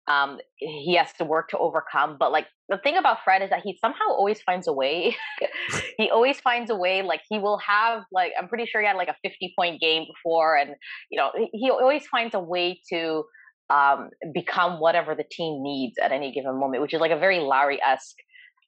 um, 0.10 0.40
he 0.58 0.96
has 0.96 1.14
to 1.14 1.24
work 1.24 1.50
to 1.50 1.58
overcome. 1.58 2.18
But 2.20 2.32
like 2.32 2.48
the 2.68 2.78
thing 2.78 2.98
about 2.98 3.24
Fred 3.24 3.42
is 3.42 3.52
that 3.52 3.62
he 3.64 3.78
somehow 3.80 4.10
always 4.10 4.42
finds 4.42 4.68
a 4.68 4.74
way. 4.74 5.16
he 5.98 6.10
always 6.10 6.40
finds 6.40 6.70
a 6.72 6.76
way. 6.76 7.04
Like 7.04 7.22
he 7.30 7.38
will 7.38 7.60
have 7.60 8.04
like 8.12 8.32
I'm 8.38 8.50
pretty 8.50 8.66
sure 8.66 8.82
he 8.82 8.88
had 8.88 8.98
like 8.98 9.08
a 9.08 9.16
50 9.24 9.54
point 9.58 9.80
game 9.80 10.06
before, 10.12 10.58
and 10.58 10.72
you 11.12 11.18
know 11.18 11.32
he 11.54 11.70
always 11.70 12.06
finds 12.08 12.34
a 12.34 12.40
way 12.40 12.82
to 12.92 13.24
um, 13.70 14.10
become 14.34 14.80
whatever 14.80 15.14
the 15.14 15.26
team 15.30 15.62
needs 15.62 15.98
at 16.02 16.12
any 16.12 16.32
given 16.32 16.60
moment, 16.60 16.82
which 16.82 16.94
is 16.94 17.00
like 17.00 17.12
a 17.12 17.20
very 17.20 17.40
Lowry 17.40 17.80
esque 17.82 18.18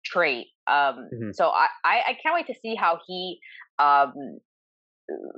trait. 0.05 0.47
Um, 0.67 1.09
mm-hmm. 1.13 1.31
So 1.33 1.49
I, 1.49 1.67
I, 1.83 2.01
I 2.09 2.17
can't 2.21 2.35
wait 2.35 2.47
to 2.47 2.55
see 2.61 2.75
how 2.75 2.99
he 3.07 3.39
um, 3.79 4.13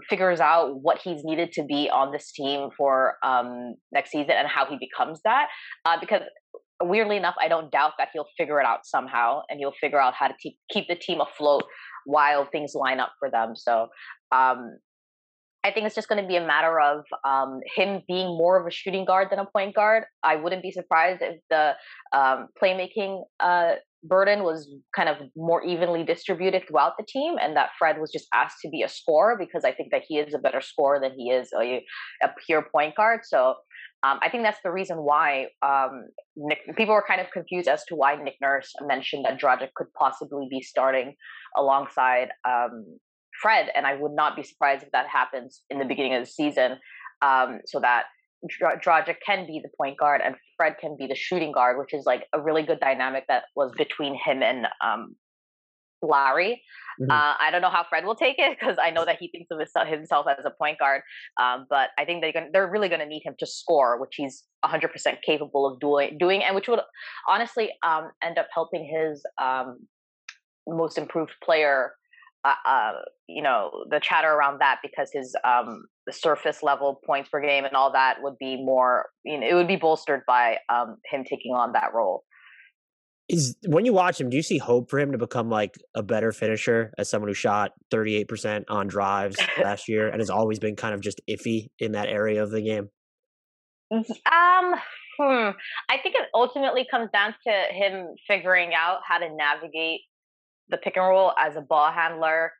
figures 0.09 0.39
out 0.39 0.81
what 0.81 0.99
he's 1.03 1.23
needed 1.23 1.51
to 1.53 1.63
be 1.63 1.89
on 1.89 2.11
this 2.11 2.31
team 2.31 2.69
for 2.77 3.15
um, 3.23 3.75
next 3.91 4.11
season 4.11 4.31
and 4.31 4.47
how 4.47 4.65
he 4.65 4.77
becomes 4.77 5.19
that. 5.23 5.47
Uh, 5.85 5.97
because 5.99 6.21
weirdly 6.81 7.17
enough, 7.17 7.35
I 7.39 7.47
don't 7.47 7.71
doubt 7.71 7.93
that 7.97 8.09
he'll 8.13 8.27
figure 8.37 8.59
it 8.59 8.65
out 8.65 8.85
somehow 8.85 9.41
and 9.49 9.59
he'll 9.59 9.73
figure 9.79 9.99
out 9.99 10.13
how 10.13 10.27
to 10.27 10.33
te- 10.39 10.57
keep 10.71 10.87
the 10.87 10.95
team 10.95 11.21
afloat 11.21 11.63
while 12.05 12.45
things 12.45 12.73
line 12.75 12.99
up 12.99 13.13
for 13.19 13.29
them. 13.29 13.55
So 13.55 13.87
um, 14.31 14.77
I 15.63 15.71
think 15.71 15.85
it's 15.85 15.95
just 15.95 16.09
going 16.09 16.21
to 16.21 16.27
be 16.27 16.35
a 16.35 16.45
matter 16.45 16.79
of 16.79 17.05
um, 17.25 17.61
him 17.75 18.01
being 18.07 18.27
more 18.27 18.59
of 18.59 18.67
a 18.67 18.71
shooting 18.71 19.05
guard 19.05 19.29
than 19.31 19.39
a 19.39 19.45
point 19.45 19.75
guard. 19.75 20.03
I 20.21 20.35
wouldn't 20.35 20.61
be 20.61 20.71
surprised 20.71 21.21
if 21.21 21.39
the 21.49 21.75
um, 22.11 22.47
playmaking 22.61 23.23
uh, 23.39 23.75
burden 24.03 24.43
was 24.43 24.69
kind 24.95 25.09
of 25.09 25.17
more 25.35 25.63
evenly 25.63 26.03
distributed 26.03 26.67
throughout 26.67 26.93
the 26.97 27.05
team, 27.07 27.35
and 27.41 27.55
that 27.55 27.69
Fred 27.77 27.99
was 27.99 28.11
just 28.11 28.27
asked 28.33 28.57
to 28.61 28.69
be 28.69 28.83
a 28.83 28.89
scorer 28.89 29.35
because 29.37 29.63
I 29.63 29.71
think 29.71 29.91
that 29.91 30.03
he 30.07 30.17
is 30.19 30.33
a 30.33 30.39
better 30.39 30.61
scorer 30.61 30.99
than 30.99 31.13
he 31.17 31.29
is 31.29 31.49
a, 31.53 31.83
a 32.21 32.29
pure 32.45 32.65
point 32.71 32.95
guard. 32.95 33.21
So 33.23 33.55
um, 34.03 34.19
I 34.21 34.29
think 34.29 34.43
that's 34.43 34.59
the 34.63 34.71
reason 34.71 34.97
why 34.97 35.47
um, 35.65 36.07
Nick, 36.35 36.59
people 36.75 36.93
were 36.93 37.05
kind 37.07 37.21
of 37.21 37.31
confused 37.31 37.69
as 37.69 37.85
to 37.85 37.95
why 37.95 38.15
Nick 38.15 38.35
Nurse 38.41 38.73
mentioned 38.81 39.25
that 39.25 39.39
Dragic 39.39 39.69
could 39.75 39.87
possibly 39.97 40.47
be 40.49 40.61
starting 40.61 41.15
alongside 41.57 42.29
um, 42.47 42.85
Fred, 43.41 43.69
and 43.75 43.87
I 43.87 43.95
would 43.95 44.11
not 44.11 44.35
be 44.35 44.43
surprised 44.43 44.83
if 44.83 44.91
that 44.91 45.07
happens 45.07 45.61
in 45.69 45.79
the 45.79 45.85
beginning 45.85 46.15
of 46.15 46.23
the 46.23 46.29
season, 46.29 46.77
um, 47.21 47.59
so 47.65 47.79
that 47.79 48.03
Dragic 48.61 49.17
can 49.25 49.47
be 49.47 49.61
the 49.63 49.69
point 49.77 49.97
guard 49.97 50.21
and 50.23 50.35
Fred 50.57 50.77
can 50.79 50.95
be 50.97 51.07
the 51.07 51.15
shooting 51.15 51.51
guard, 51.51 51.77
which 51.77 51.93
is 51.93 52.05
like 52.05 52.25
a 52.33 52.41
really 52.41 52.63
good 52.63 52.79
dynamic 52.79 53.25
that 53.27 53.45
was 53.55 53.71
between 53.77 54.15
him 54.15 54.43
and 54.43 54.67
um, 54.83 55.15
Lowry. 56.01 56.61
Mm-hmm. 57.01 57.09
Uh, 57.09 57.33
I 57.39 57.49
don't 57.51 57.61
know 57.61 57.69
how 57.69 57.85
Fred 57.89 58.05
will 58.05 58.15
take 58.15 58.37
it 58.37 58.57
because 58.59 58.77
I 58.81 58.91
know 58.91 59.05
that 59.05 59.17
he 59.19 59.29
thinks 59.29 59.49
of 59.51 59.87
himself 59.87 60.27
as 60.27 60.45
a 60.45 60.51
point 60.51 60.79
guard. 60.79 61.01
Um, 61.41 61.65
but 61.69 61.89
I 61.97 62.05
think 62.05 62.21
they're, 62.21 62.33
gonna, 62.33 62.49
they're 62.51 62.69
really 62.69 62.89
going 62.89 62.99
to 62.99 63.07
need 63.07 63.23
him 63.23 63.35
to 63.39 63.45
score, 63.47 63.99
which 63.99 64.15
he's 64.17 64.43
100% 64.65 64.89
capable 65.25 65.65
of 65.65 65.79
doing, 65.79 66.17
doing 66.17 66.43
and 66.43 66.55
which 66.55 66.67
would 66.67 66.81
honestly 67.27 67.71
um, 67.83 68.11
end 68.21 68.37
up 68.37 68.47
helping 68.53 68.85
his 68.85 69.23
um, 69.41 69.79
most 70.67 70.97
improved 70.97 71.33
player 71.43 71.93
uh, 72.45 72.53
uh, 72.65 72.91
you 73.27 73.41
know 73.41 73.71
the 73.89 73.99
chatter 73.99 74.31
around 74.31 74.59
that 74.59 74.79
because 74.83 75.09
his 75.13 75.35
um, 75.43 75.85
the 76.05 76.13
surface 76.13 76.61
level 76.61 76.99
points 77.05 77.29
per 77.29 77.41
game 77.41 77.65
and 77.65 77.75
all 77.75 77.91
that 77.91 78.17
would 78.21 78.37
be 78.39 78.57
more 78.57 79.05
you 79.23 79.39
know 79.39 79.47
it 79.47 79.53
would 79.53 79.67
be 79.67 79.75
bolstered 79.75 80.21
by 80.27 80.57
um, 80.69 80.97
him 81.09 81.23
taking 81.23 81.53
on 81.53 81.71
that 81.73 81.93
role 81.93 82.23
is 83.29 83.55
when 83.67 83.85
you 83.85 83.93
watch 83.93 84.19
him 84.19 84.29
do 84.29 84.35
you 84.35 84.43
see 84.43 84.57
hope 84.57 84.89
for 84.89 84.99
him 84.99 85.13
to 85.13 85.17
become 85.17 85.49
like 85.49 85.75
a 85.95 86.03
better 86.03 86.31
finisher 86.33 86.91
as 86.97 87.09
someone 87.09 87.29
who 87.29 87.33
shot 87.33 87.71
38% 87.91 88.65
on 88.69 88.87
drives 88.87 89.37
last 89.61 89.87
year 89.87 90.09
and 90.09 90.19
has 90.19 90.29
always 90.29 90.59
been 90.59 90.75
kind 90.75 90.93
of 90.93 91.01
just 91.01 91.21
iffy 91.29 91.67
in 91.79 91.93
that 91.93 92.09
area 92.09 92.43
of 92.43 92.51
the 92.51 92.61
game 92.61 92.89
um 93.91 94.73
hmm. 95.17 95.49
i 95.89 95.97
think 96.01 96.15
it 96.15 96.27
ultimately 96.33 96.85
comes 96.91 97.09
down 97.13 97.33
to 97.47 97.73
him 97.73 98.07
figuring 98.27 98.71
out 98.73 98.99
how 99.07 99.17
to 99.17 99.33
navigate 99.33 100.01
the 100.73 100.77
pick 100.79 100.97
and 100.97 101.05
roll 101.05 101.31
as 101.39 101.55
a 101.55 101.61
ball 101.61 101.91
handler, 101.91 102.51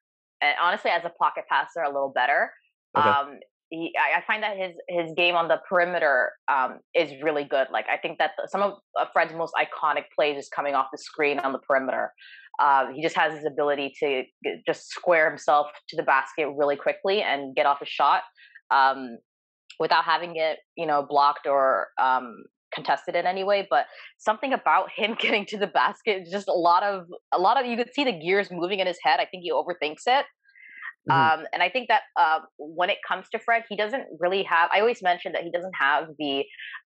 and 0.41 0.55
honestly 0.61 0.91
as 0.91 1.03
a 1.03 1.11
pocket 1.21 1.45
passer 1.49 1.81
a 1.81 1.91
little 1.91 2.13
better. 2.13 2.51
Okay. 2.97 3.09
Um, 3.09 3.39
he, 3.69 3.91
I 3.97 4.21
find 4.27 4.43
that 4.43 4.55
his 4.55 4.73
his 4.87 5.13
game 5.17 5.35
on 5.35 5.47
the 5.47 5.59
perimeter 5.67 6.31
um, 6.47 6.79
is 6.93 7.11
really 7.23 7.43
good. 7.43 7.67
Like 7.71 7.85
I 7.91 7.97
think 7.97 8.19
that 8.19 8.31
the, 8.37 8.47
some 8.47 8.61
of 8.61 8.73
Fred's 9.13 9.33
most 9.33 9.53
iconic 9.55 10.03
plays 10.15 10.37
is 10.37 10.47
coming 10.47 10.75
off 10.75 10.87
the 10.91 10.99
screen 10.99 11.39
on 11.39 11.53
the 11.53 11.59
perimeter. 11.59 12.13
Uh, 12.59 12.91
he 12.93 13.01
just 13.01 13.15
has 13.15 13.33
his 13.33 13.45
ability 13.45 13.91
to 13.99 14.23
just 14.67 14.89
square 14.89 15.27
himself 15.27 15.67
to 15.89 15.95
the 15.95 16.03
basket 16.03 16.47
really 16.55 16.75
quickly 16.75 17.23
and 17.23 17.55
get 17.55 17.65
off 17.65 17.81
a 17.81 17.85
shot 17.85 18.21
um, 18.69 19.17
without 19.79 20.03
having 20.03 20.35
it, 20.35 20.59
you 20.77 20.85
know, 20.85 21.03
blocked 21.09 21.47
or 21.47 21.87
um, 21.99 22.43
contested 22.73 23.15
in 23.15 23.25
any 23.25 23.43
way, 23.43 23.67
but 23.69 23.85
something 24.17 24.53
about 24.53 24.89
him 24.95 25.15
getting 25.19 25.45
to 25.47 25.57
the 25.57 25.67
basket, 25.67 26.27
just 26.31 26.47
a 26.47 26.53
lot 26.53 26.83
of 26.83 27.05
a 27.33 27.39
lot 27.39 27.59
of 27.59 27.65
you 27.65 27.77
could 27.77 27.93
see 27.93 28.03
the 28.03 28.11
gears 28.11 28.49
moving 28.51 28.79
in 28.79 28.87
his 28.87 28.99
head. 29.03 29.19
I 29.19 29.25
think 29.25 29.43
he 29.43 29.51
overthinks 29.51 30.07
it. 30.07 30.25
Mm-hmm. 31.09 31.41
Um, 31.41 31.45
and 31.51 31.61
I 31.61 31.69
think 31.69 31.89
that 31.89 32.03
uh, 32.19 32.39
when 32.57 32.89
it 32.89 32.97
comes 33.07 33.27
to 33.31 33.39
Fred, 33.39 33.63
he 33.69 33.75
doesn't 33.75 34.05
really 34.19 34.43
have. 34.43 34.69
I 34.73 34.79
always 34.79 35.01
mention 35.01 35.33
that 35.33 35.43
he 35.43 35.51
doesn't 35.51 35.73
have 35.77 36.07
the 36.17 36.43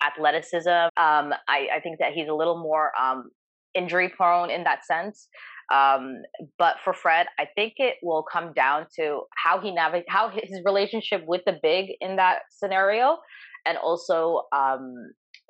athleticism. 0.06 0.70
Um, 0.70 1.34
I, 1.48 1.68
I, 1.76 1.80
think 1.82 2.00
that 2.00 2.12
he's 2.12 2.28
a 2.28 2.34
little 2.34 2.58
more 2.58 2.92
um, 3.02 3.30
injury 3.74 4.10
prone 4.10 4.50
in 4.50 4.66
that 4.66 4.86
sense. 4.86 5.30
Um, 5.74 6.24
but 6.60 6.76
for 6.84 6.94
Fred, 6.94 7.28
I 7.40 7.48
think 7.56 7.74
it 7.78 7.96
will 8.04 8.24
come 8.24 8.52
down 8.54 8.88
to 8.98 9.22
how 9.36 9.62
he 9.62 9.72
navigate, 9.72 10.06
how 10.10 10.30
his 10.30 10.62
relationship 10.66 11.24
with 11.26 11.42
the 11.46 11.58
big 11.64 11.92
in 12.02 12.18
that 12.18 12.40
scenario, 12.52 13.18
and 13.66 13.78
also 13.78 14.44
um, 14.54 14.94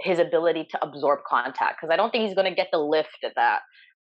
his 0.03 0.19
ability 0.19 0.67
to 0.71 0.83
absorb 0.83 1.19
contact 1.27 1.79
because 1.79 1.91
I 1.91 1.95
don't 1.95 2.11
think 2.11 2.25
he's 2.25 2.35
going 2.35 2.49
to 2.49 2.55
get 2.55 2.67
the 2.71 2.79
lift 2.79 3.25
that 3.35 3.61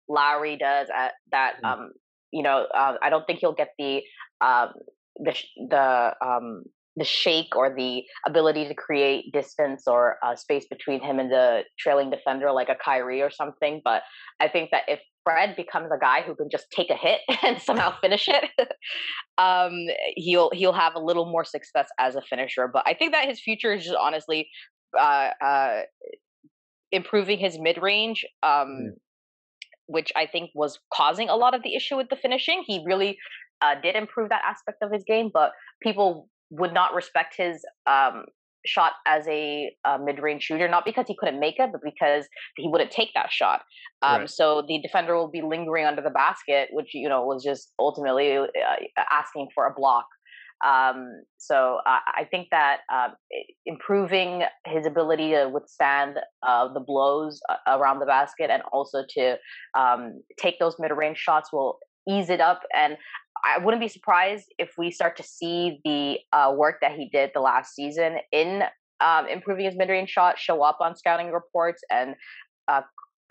Lowry 0.10 0.58
does 0.58 0.88
at 0.96 1.14
that. 1.32 1.54
Mm. 1.64 1.68
Um, 1.68 1.92
you 2.32 2.44
know, 2.44 2.66
uh, 2.74 2.96
I 3.02 3.10
don't 3.10 3.26
think 3.26 3.40
he'll 3.40 3.54
get 3.54 3.70
the 3.78 4.02
um, 4.42 4.70
the 5.18 5.36
the 5.70 6.14
um, 6.26 6.64
the 6.96 7.06
shake 7.06 7.56
or 7.56 7.74
the 7.74 8.04
ability 8.26 8.68
to 8.68 8.74
create 8.74 9.32
distance 9.32 9.84
or 9.88 10.18
uh, 10.24 10.36
space 10.36 10.66
between 10.70 11.02
him 11.02 11.20
and 11.20 11.32
the 11.32 11.64
trailing 11.80 12.10
defender 12.10 12.52
like 12.52 12.70
a 12.70 12.76
Kyrie 12.84 13.22
or 13.22 13.30
something. 13.30 13.82
But 13.84 14.04
I 14.40 14.48
think 14.48 14.72
that 14.72 14.84
if 14.88 15.00
Fred 15.24 15.56
becomes 15.56 15.90
a 15.96 16.00
guy 16.00 16.22
who 16.22 16.36
can 16.36 16.50
just 16.50 16.66
take 16.76 16.90
a 16.90 16.96
hit 16.96 17.22
and 17.44 17.62
somehow 17.62 17.94
finish 18.02 18.28
it, 18.28 18.50
um, 19.38 19.72
he'll 20.16 20.50
he'll 20.54 20.74
have 20.74 20.96
a 20.96 21.00
little 21.00 21.26
more 21.26 21.46
success 21.46 21.88
as 22.00 22.16
a 22.16 22.22
finisher. 22.22 22.70
But 22.72 22.84
I 22.86 22.94
think 22.94 23.14
that 23.14 23.28
his 23.28 23.40
future 23.40 23.74
is 23.74 23.84
just 23.84 23.98
honestly 23.98 24.50
uh, 24.98 25.30
uh, 25.44 25.82
improving 26.92 27.40
his 27.40 27.58
mid 27.60 27.82
range, 27.82 28.26
um, 28.44 28.52
mm. 28.52 28.90
which 29.88 30.12
I 30.16 30.26
think 30.26 30.52
was 30.54 30.80
causing 30.94 31.30
a 31.30 31.36
lot 31.36 31.54
of 31.54 31.64
the 31.64 31.76
issue 31.76 31.98
with 31.98 32.10
the 32.10 32.16
finishing. 32.16 32.64
He 32.66 32.84
really 32.86 33.18
uh, 33.62 33.76
did 33.82 33.96
improve 33.96 34.30
that 34.30 34.42
aspect 34.48 34.82
of 34.82 34.92
his 34.92 35.04
game, 35.04 35.30
but 35.34 35.52
people 35.82 36.28
would 36.50 36.74
not 36.74 36.94
respect 36.94 37.36
his 37.38 37.64
um, 37.88 38.26
shot 38.66 38.94
as 39.08 39.28
a, 39.28 39.72
a 39.86 39.98
mid-range 40.00 40.44
shooter, 40.44 40.68
not 40.68 40.86
because 40.86 41.06
he 41.08 41.16
couldn't 41.18 41.40
make 41.40 41.56
it, 41.60 41.72
but 41.72 41.82
because 41.84 42.26
he 42.58 42.68
wouldn't 42.68 42.92
take 42.92 43.10
that 43.16 43.32
shot. 43.32 43.62
Um, 44.02 44.22
right. 44.22 44.30
So 44.30 44.64
the 44.68 44.80
defender 44.82 45.16
will 45.16 45.30
be 45.30 45.42
lingering 45.42 45.86
under 45.86 46.02
the 46.02 46.10
basket, 46.10 46.70
which 46.72 46.94
you 46.94 47.10
know 47.10 47.24
was 47.26 47.44
just 47.44 47.74
ultimately 47.80 48.38
uh, 48.38 48.46
asking 49.12 49.50
for 49.54 49.66
a 49.66 49.74
block. 49.74 50.06
Um, 50.66 51.24
so 51.38 51.80
I, 51.86 52.00
I 52.20 52.24
think 52.26 52.50
that 52.52 52.80
um, 52.94 53.14
improving 53.66 54.44
his 54.66 54.86
ability 54.86 55.32
to 55.32 55.50
withstand 55.50 56.18
uh, 56.48 56.72
the 56.74 56.80
blows 56.80 57.40
uh, 57.50 57.56
around 57.78 58.00
the 58.00 58.06
basket 58.06 58.50
and 58.52 58.62
also 58.72 59.04
to 59.10 59.38
um, 59.78 60.22
take 60.40 60.60
those 60.60 60.76
mid-range 60.80 61.18
shots 61.18 61.52
will 61.52 61.80
ease 62.08 62.30
it 62.30 62.42
up. 62.42 62.62
And 62.76 62.98
I 63.44 63.64
wouldn't 63.64 63.82
be 63.82 63.88
surprised 63.88 64.54
if 64.60 64.74
we 64.78 64.92
start 64.92 65.18
to 65.18 65.24
see 65.24 65.80
the 65.84 66.20
uh, 66.32 66.54
work 66.56 66.78
that 66.82 66.94
he 66.94 67.10
did 67.10 67.32
the 67.34 67.42
last 67.42 67.74
season 67.74 68.18
in 68.32 68.64
um, 69.00 69.28
improving 69.28 69.66
his 69.66 69.76
mid-range 69.76 70.10
shot 70.10 70.38
show 70.38 70.62
up 70.62 70.78
on 70.80 70.96
scouting 70.96 71.32
reports 71.32 71.82
and 71.90 72.16
uh, 72.68 72.82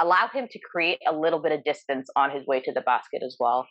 allow 0.00 0.28
him 0.32 0.48
to 0.50 0.58
create 0.58 0.98
a 1.08 1.14
little 1.14 1.38
bit 1.38 1.52
of 1.52 1.62
distance 1.62 2.08
on 2.16 2.30
his 2.30 2.46
way 2.46 2.60
to 2.60 2.72
the 2.72 2.80
basket 2.80 3.22
as 3.24 3.36
well. 3.38 3.68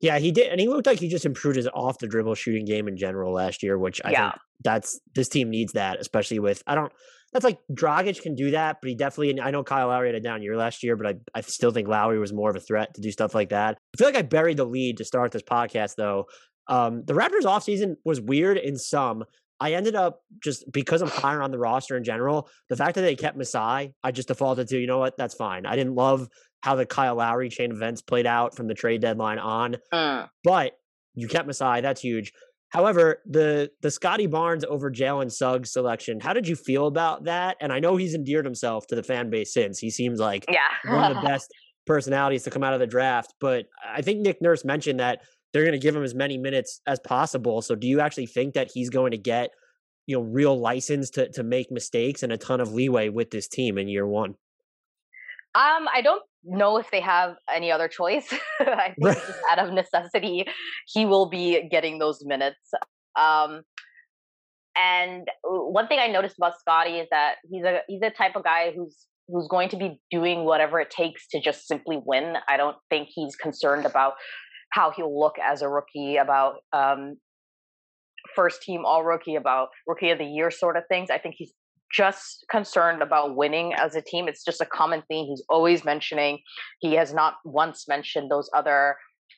Yeah, 0.00 0.18
he 0.18 0.32
did, 0.32 0.50
and 0.50 0.60
he 0.60 0.68
looked 0.68 0.86
like 0.86 0.98
he 0.98 1.08
just 1.08 1.24
improved 1.24 1.56
his 1.56 1.68
off 1.68 1.98
the 1.98 2.06
dribble 2.06 2.34
shooting 2.34 2.64
game 2.64 2.88
in 2.88 2.96
general 2.96 3.32
last 3.32 3.62
year, 3.62 3.78
which 3.78 4.00
I 4.04 4.10
yeah. 4.10 4.30
think 4.30 4.42
that's 4.62 5.00
this 5.14 5.28
team 5.28 5.50
needs 5.50 5.72
that, 5.72 6.00
especially 6.00 6.38
with 6.38 6.62
I 6.66 6.74
don't. 6.74 6.92
That's 7.32 7.44
like 7.44 7.58
Dragic 7.72 8.22
can 8.22 8.36
do 8.36 8.52
that, 8.52 8.76
but 8.80 8.88
he 8.88 8.94
definitely. 8.94 9.40
I 9.40 9.50
know 9.50 9.64
Kyle 9.64 9.88
Lowry 9.88 10.08
had 10.08 10.14
a 10.14 10.20
down 10.20 10.42
year 10.42 10.56
last 10.56 10.82
year, 10.82 10.96
but 10.96 11.06
I 11.06 11.14
I 11.34 11.40
still 11.40 11.70
think 11.70 11.88
Lowry 11.88 12.18
was 12.18 12.32
more 12.32 12.50
of 12.50 12.56
a 12.56 12.60
threat 12.60 12.94
to 12.94 13.00
do 13.00 13.10
stuff 13.10 13.34
like 13.34 13.48
that. 13.48 13.76
I 13.94 13.98
feel 13.98 14.06
like 14.06 14.16
I 14.16 14.22
buried 14.22 14.56
the 14.56 14.64
lead 14.64 14.98
to 14.98 15.04
start 15.04 15.32
this 15.32 15.42
podcast 15.42 15.94
though. 15.96 16.26
Um, 16.68 17.02
the 17.06 17.14
Raptors 17.14 17.42
offseason 17.42 17.96
was 18.04 18.20
weird 18.20 18.56
in 18.56 18.76
some. 18.76 19.24
I 19.64 19.72
ended 19.72 19.94
up 19.94 20.20
just 20.42 20.70
because 20.70 21.00
I'm 21.00 21.08
higher 21.08 21.40
on 21.40 21.50
the 21.50 21.58
roster 21.58 21.96
in 21.96 22.04
general. 22.04 22.50
The 22.68 22.76
fact 22.76 22.96
that 22.96 23.00
they 23.00 23.16
kept 23.16 23.38
Masai, 23.38 23.94
I 24.02 24.10
just 24.12 24.28
defaulted 24.28 24.68
to. 24.68 24.78
You 24.78 24.86
know 24.86 24.98
what? 24.98 25.16
That's 25.16 25.34
fine. 25.34 25.64
I 25.64 25.74
didn't 25.74 25.94
love 25.94 26.28
how 26.62 26.74
the 26.74 26.84
Kyle 26.84 27.14
Lowry 27.14 27.48
chain 27.48 27.72
events 27.72 28.02
played 28.02 28.26
out 28.26 28.54
from 28.54 28.66
the 28.68 28.74
trade 28.74 29.00
deadline 29.00 29.38
on, 29.38 29.76
Mm. 29.92 30.28
but 30.44 30.72
you 31.14 31.28
kept 31.28 31.46
Masai. 31.46 31.80
That's 31.80 32.02
huge. 32.02 32.30
However, 32.68 33.22
the 33.24 33.70
the 33.80 33.90
Scottie 33.90 34.26
Barnes 34.26 34.64
over 34.64 34.90
Jalen 34.90 35.32
Suggs 35.32 35.72
selection, 35.72 36.20
how 36.20 36.34
did 36.34 36.46
you 36.46 36.56
feel 36.56 36.86
about 36.86 37.24
that? 37.24 37.56
And 37.62 37.72
I 37.72 37.78
know 37.80 37.96
he's 37.96 38.14
endeared 38.14 38.44
himself 38.44 38.86
to 38.88 38.94
the 38.96 39.02
fan 39.02 39.30
base 39.30 39.54
since. 39.54 39.78
He 39.78 39.88
seems 39.90 40.20
like 40.20 40.44
Yeah. 40.50 40.92
one 40.92 41.10
of 41.10 41.16
the 41.16 41.22
best 41.26 41.50
personalities 41.86 42.42
to 42.44 42.50
come 42.50 42.64
out 42.64 42.74
of 42.74 42.80
the 42.80 42.86
draft. 42.86 43.32
But 43.40 43.66
I 43.86 44.02
think 44.02 44.20
Nick 44.20 44.42
Nurse 44.42 44.64
mentioned 44.64 45.00
that 45.00 45.20
they're 45.54 45.62
going 45.62 45.72
to 45.72 45.78
give 45.78 45.94
him 45.94 46.02
as 46.02 46.14
many 46.14 46.36
minutes 46.36 46.80
as 46.84 46.98
possible. 46.98 47.62
So 47.62 47.76
do 47.76 47.86
you 47.86 48.00
actually 48.00 48.26
think 48.26 48.54
that 48.54 48.72
he's 48.74 48.90
going 48.90 49.12
to 49.12 49.16
get, 49.16 49.50
you 50.06 50.16
know, 50.16 50.22
real 50.22 50.58
license 50.58 51.08
to 51.10 51.30
to 51.30 51.44
make 51.44 51.70
mistakes 51.70 52.24
and 52.24 52.32
a 52.32 52.36
ton 52.36 52.60
of 52.60 52.72
leeway 52.72 53.08
with 53.08 53.30
this 53.30 53.46
team 53.46 53.78
in 53.78 53.88
year 53.88 54.06
one? 54.06 54.30
Um, 55.54 55.86
I 55.94 56.02
don't 56.02 56.22
know 56.42 56.76
if 56.78 56.90
they 56.90 57.00
have 57.00 57.36
any 57.54 57.70
other 57.70 57.86
choice. 57.86 58.26
I 58.60 58.94
think 59.00 59.16
just 59.16 59.32
out 59.50 59.60
of 59.60 59.72
necessity, 59.72 60.44
he 60.88 61.06
will 61.06 61.30
be 61.30 61.68
getting 61.70 62.00
those 62.00 62.24
minutes. 62.24 62.58
Um, 63.18 63.62
and 64.76 65.28
one 65.44 65.86
thing 65.86 66.00
I 66.00 66.08
noticed 66.08 66.36
about 66.36 66.58
Scottie 66.58 66.98
is 66.98 67.06
that 67.12 67.36
he's 67.48 67.62
a 67.62 67.82
he's 67.86 68.02
a 68.02 68.10
type 68.10 68.34
of 68.34 68.42
guy 68.42 68.72
who's 68.74 69.06
who's 69.28 69.46
going 69.48 69.68
to 69.70 69.76
be 69.76 70.00
doing 70.10 70.44
whatever 70.44 70.80
it 70.80 70.90
takes 70.90 71.26
to 71.28 71.40
just 71.40 71.66
simply 71.66 72.00
win. 72.04 72.34
I 72.48 72.56
don't 72.56 72.76
think 72.90 73.08
he's 73.14 73.36
concerned 73.36 73.86
about 73.86 74.14
how 74.74 74.90
he'll 74.90 75.18
look 75.18 75.36
as 75.38 75.62
a 75.62 75.68
rookie, 75.68 76.16
about 76.16 76.56
um, 76.72 77.16
first 78.34 78.60
team 78.62 78.84
all 78.84 79.04
rookie, 79.04 79.36
about 79.36 79.68
rookie 79.86 80.10
of 80.10 80.18
the 80.18 80.24
year 80.24 80.50
sort 80.50 80.76
of 80.76 80.82
things. 80.88 81.10
I 81.10 81.18
think 81.18 81.36
he's 81.38 81.52
just 81.92 82.44
concerned 82.50 83.00
about 83.00 83.36
winning 83.36 83.72
as 83.74 83.94
a 83.94 84.02
team. 84.02 84.26
It's 84.26 84.44
just 84.44 84.60
a 84.60 84.66
common 84.66 85.04
theme 85.08 85.26
he's 85.26 85.44
always 85.48 85.84
mentioning. 85.84 86.40
He 86.80 86.94
has 86.94 87.14
not 87.14 87.34
once 87.44 87.86
mentioned 87.86 88.32
those 88.32 88.50
other 88.52 88.96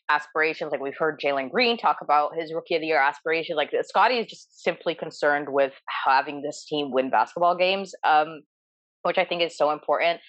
aspirations. 0.08 0.72
Like 0.72 0.80
we've 0.80 0.96
heard 0.96 1.20
Jalen 1.20 1.50
Green 1.50 1.76
talk 1.76 1.98
about 2.00 2.34
his 2.34 2.54
rookie 2.54 2.76
of 2.76 2.80
the 2.80 2.86
year 2.86 3.00
aspiration. 3.00 3.56
Like 3.56 3.72
Scottie 3.82 4.18
is 4.18 4.26
just 4.26 4.62
simply 4.62 4.94
concerned 4.94 5.48
with 5.50 5.74
having 6.06 6.40
this 6.40 6.64
team 6.64 6.92
win 6.92 7.10
basketball 7.10 7.58
games, 7.58 7.94
um, 8.04 8.40
which 9.02 9.18
I 9.18 9.26
think 9.26 9.42
is 9.42 9.54
so 9.54 9.70
important 9.70 10.20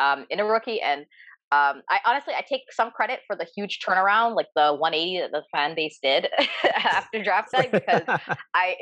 um, 0.00 0.24
in 0.30 0.38
a 0.38 0.44
rookie. 0.44 0.80
And 0.80 1.04
um, 1.52 1.82
I 1.90 1.98
honestly, 2.06 2.32
I 2.32 2.42
take 2.48 2.62
some 2.70 2.90
credit 2.90 3.20
for 3.26 3.36
the 3.36 3.46
huge 3.54 3.80
turnaround, 3.86 4.36
like 4.36 4.46
the 4.56 4.72
180 4.72 5.20
that 5.20 5.32
the 5.32 5.42
fan 5.52 5.74
base 5.74 5.98
did 6.02 6.28
after 6.74 7.22
draft 7.22 7.52
night, 7.52 7.70
because 7.70 8.02
I, 8.54 8.76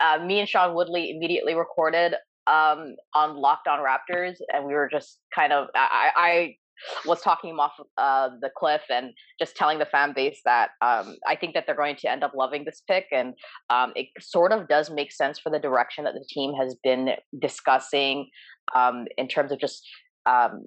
uh, 0.00 0.18
me 0.24 0.40
and 0.40 0.48
Sean 0.48 0.74
Woodley 0.74 1.12
immediately 1.12 1.54
recorded 1.54 2.14
um, 2.48 2.96
on 3.14 3.36
Locked 3.36 3.68
On 3.68 3.78
Raptors, 3.78 4.34
and 4.52 4.66
we 4.66 4.74
were 4.74 4.88
just 4.90 5.20
kind 5.32 5.52
of, 5.52 5.68
I, 5.76 6.10
I 6.16 6.56
was 7.06 7.20
talking 7.20 7.50
him 7.50 7.60
off 7.60 7.74
uh, 7.98 8.30
the 8.40 8.50
cliff 8.56 8.82
and 8.90 9.12
just 9.38 9.54
telling 9.54 9.78
the 9.78 9.86
fan 9.86 10.12
base 10.12 10.40
that 10.44 10.70
um, 10.80 11.16
I 11.24 11.36
think 11.36 11.54
that 11.54 11.66
they're 11.66 11.76
going 11.76 11.96
to 11.96 12.10
end 12.10 12.24
up 12.24 12.32
loving 12.34 12.64
this 12.64 12.82
pick, 12.88 13.06
and 13.12 13.34
um, 13.70 13.92
it 13.94 14.08
sort 14.18 14.50
of 14.50 14.66
does 14.66 14.90
make 14.90 15.12
sense 15.12 15.38
for 15.38 15.50
the 15.50 15.60
direction 15.60 16.02
that 16.02 16.14
the 16.14 16.26
team 16.28 16.52
has 16.54 16.74
been 16.82 17.10
discussing 17.40 18.28
um, 18.74 19.06
in 19.16 19.28
terms 19.28 19.52
of 19.52 19.60
just 19.60 19.86
um, 20.26 20.64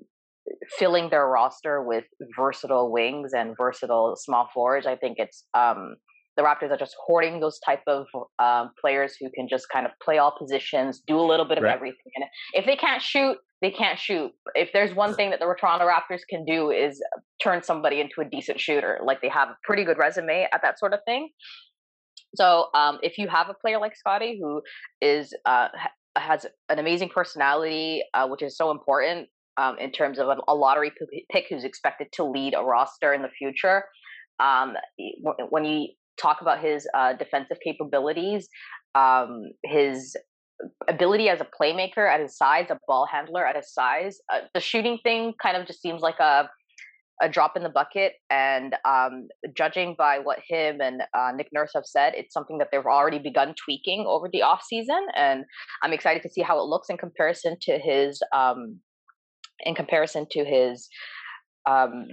filling 0.77 1.09
their 1.09 1.27
roster 1.27 1.83
with 1.83 2.05
versatile 2.37 2.91
wings 2.91 3.31
and 3.33 3.55
versatile 3.57 4.15
small 4.17 4.49
forwards. 4.53 4.87
I 4.87 4.95
think 4.95 5.17
it's 5.19 5.45
um, 5.53 5.95
the 6.37 6.43
Raptors 6.43 6.71
are 6.71 6.77
just 6.77 6.95
hoarding 7.05 7.39
those 7.39 7.59
type 7.59 7.81
of 7.87 8.05
um, 8.39 8.71
players 8.79 9.15
who 9.19 9.29
can 9.35 9.47
just 9.49 9.67
kind 9.71 9.85
of 9.85 9.91
play 10.03 10.17
all 10.17 10.33
positions, 10.37 11.01
do 11.05 11.19
a 11.19 11.21
little 11.21 11.45
bit 11.45 11.57
of 11.57 11.63
Right. 11.65 11.75
everything. 11.75 12.11
And 12.15 12.25
if 12.53 12.65
they 12.65 12.75
can't 12.75 13.01
shoot, 13.01 13.37
they 13.61 13.69
can't 13.71 13.99
shoot. 13.99 14.31
If 14.55 14.69
there's 14.73 14.95
one 14.95 15.13
thing 15.13 15.29
that 15.31 15.39
the 15.39 15.55
Toronto 15.59 15.85
Raptors 15.87 16.21
can 16.29 16.45
do 16.45 16.71
is 16.71 17.01
turn 17.43 17.61
somebody 17.61 17.99
into 17.99 18.21
a 18.21 18.25
decent 18.25 18.59
shooter. 18.59 18.99
Like 19.03 19.21
they 19.21 19.29
have 19.29 19.49
a 19.49 19.57
pretty 19.63 19.83
good 19.83 19.97
resume 19.97 20.47
at 20.51 20.61
that 20.63 20.79
sort 20.79 20.93
of 20.93 21.01
thing. 21.05 21.29
So 22.35 22.67
um, 22.73 22.97
if 23.03 23.17
you 23.17 23.27
have 23.27 23.49
a 23.49 23.53
player 23.53 23.79
like 23.79 23.95
Scottie 23.95 24.39
who 24.41 24.61
is 25.01 25.33
uh, 25.45 25.67
has 26.15 26.45
an 26.69 26.79
amazing 26.79 27.09
personality, 27.09 28.03
uh, 28.13 28.27
which 28.27 28.41
is 28.41 28.57
so 28.57 28.71
important 28.71 29.27
um, 29.61 29.77
in 29.77 29.91
terms 29.91 30.17
of 30.19 30.27
a, 30.47 30.55
lottery 30.55 30.91
pick 31.31 31.45
who's 31.49 31.63
expected 31.63 32.07
to 32.13 32.23
lead 32.23 32.53
a 32.57 32.63
roster 32.63 33.13
in 33.13 33.21
the 33.21 33.29
future. 33.29 33.83
Um, 34.39 34.73
when 35.49 35.65
you 35.65 35.89
talk 36.19 36.41
about 36.41 36.59
his 36.61 36.87
uh, 36.95 37.13
defensive 37.13 37.57
capabilities, 37.63 38.47
um, 38.95 39.43
his 39.63 40.15
ability 40.87 41.29
as 41.29 41.41
a 41.41 41.47
playmaker 41.59 42.11
at 42.11 42.19
his 42.19 42.37
size, 42.37 42.67
a 42.69 42.79
ball 42.87 43.07
handler 43.11 43.45
at 43.45 43.55
his 43.55 43.71
size, 43.73 44.19
uh, 44.33 44.39
the 44.53 44.59
shooting 44.59 44.97
thing 45.03 45.33
kind 45.41 45.57
of 45.57 45.67
just 45.67 45.81
seems 45.81 46.01
like 46.01 46.19
a 46.19 46.49
a 47.23 47.29
drop 47.29 47.55
in 47.55 47.61
the 47.61 47.69
bucket. 47.69 48.13
And 48.31 48.75
um, 48.83 49.27
judging 49.55 49.93
by 49.95 50.17
what 50.17 50.39
him 50.47 50.81
and 50.81 51.03
uh, 51.13 51.31
Nick 51.35 51.49
Nurse 51.53 51.71
have 51.75 51.85
said, 51.85 52.13
it's 52.15 52.33
something 52.33 52.57
that 52.57 52.69
they've 52.71 52.83
already 52.83 53.19
begun 53.19 53.53
tweaking 53.63 54.05
over 54.07 54.27
the 54.27 54.41
off 54.41 54.63
season, 54.67 55.05
and 55.15 55.45
I'm 55.83 55.93
excited 55.93 56.23
to 56.23 56.29
see 56.29 56.41
how 56.41 56.59
it 56.59 56.63
looks 56.63 56.89
in 56.89 56.97
comparison 56.97 57.57
to 57.61 57.77
his 57.77 58.23
um, 58.35 58.79
in 59.65 59.75
comparison 59.75 60.25
to 60.31 60.45
his 60.45 60.89
um, 61.65 62.07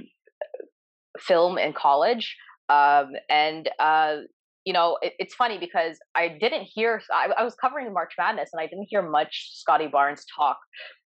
film 1.19 1.59
in 1.59 1.73
college. 1.73 2.37
Um, 2.69 3.13
and 3.31 3.69
uh, 3.79 4.17
you 4.65 4.73
know, 4.73 4.99
it, 5.01 5.15
it's 5.19 5.35
funny 5.35 5.59
because 5.59 5.99
I 6.15 6.29
didn't 6.29 6.65
hear. 6.65 7.01
I, 7.13 7.33
I 7.39 7.45
was 7.45 7.55
covering 7.55 7.93
March 7.93 8.13
Madness, 8.19 8.51
and 8.53 8.61
I 8.61 8.67
didn't 8.67 8.87
hear 8.91 9.03
much 9.03 9.53
Scottie 9.55 9.87
Barnes 9.87 10.25
talk 10.37 10.59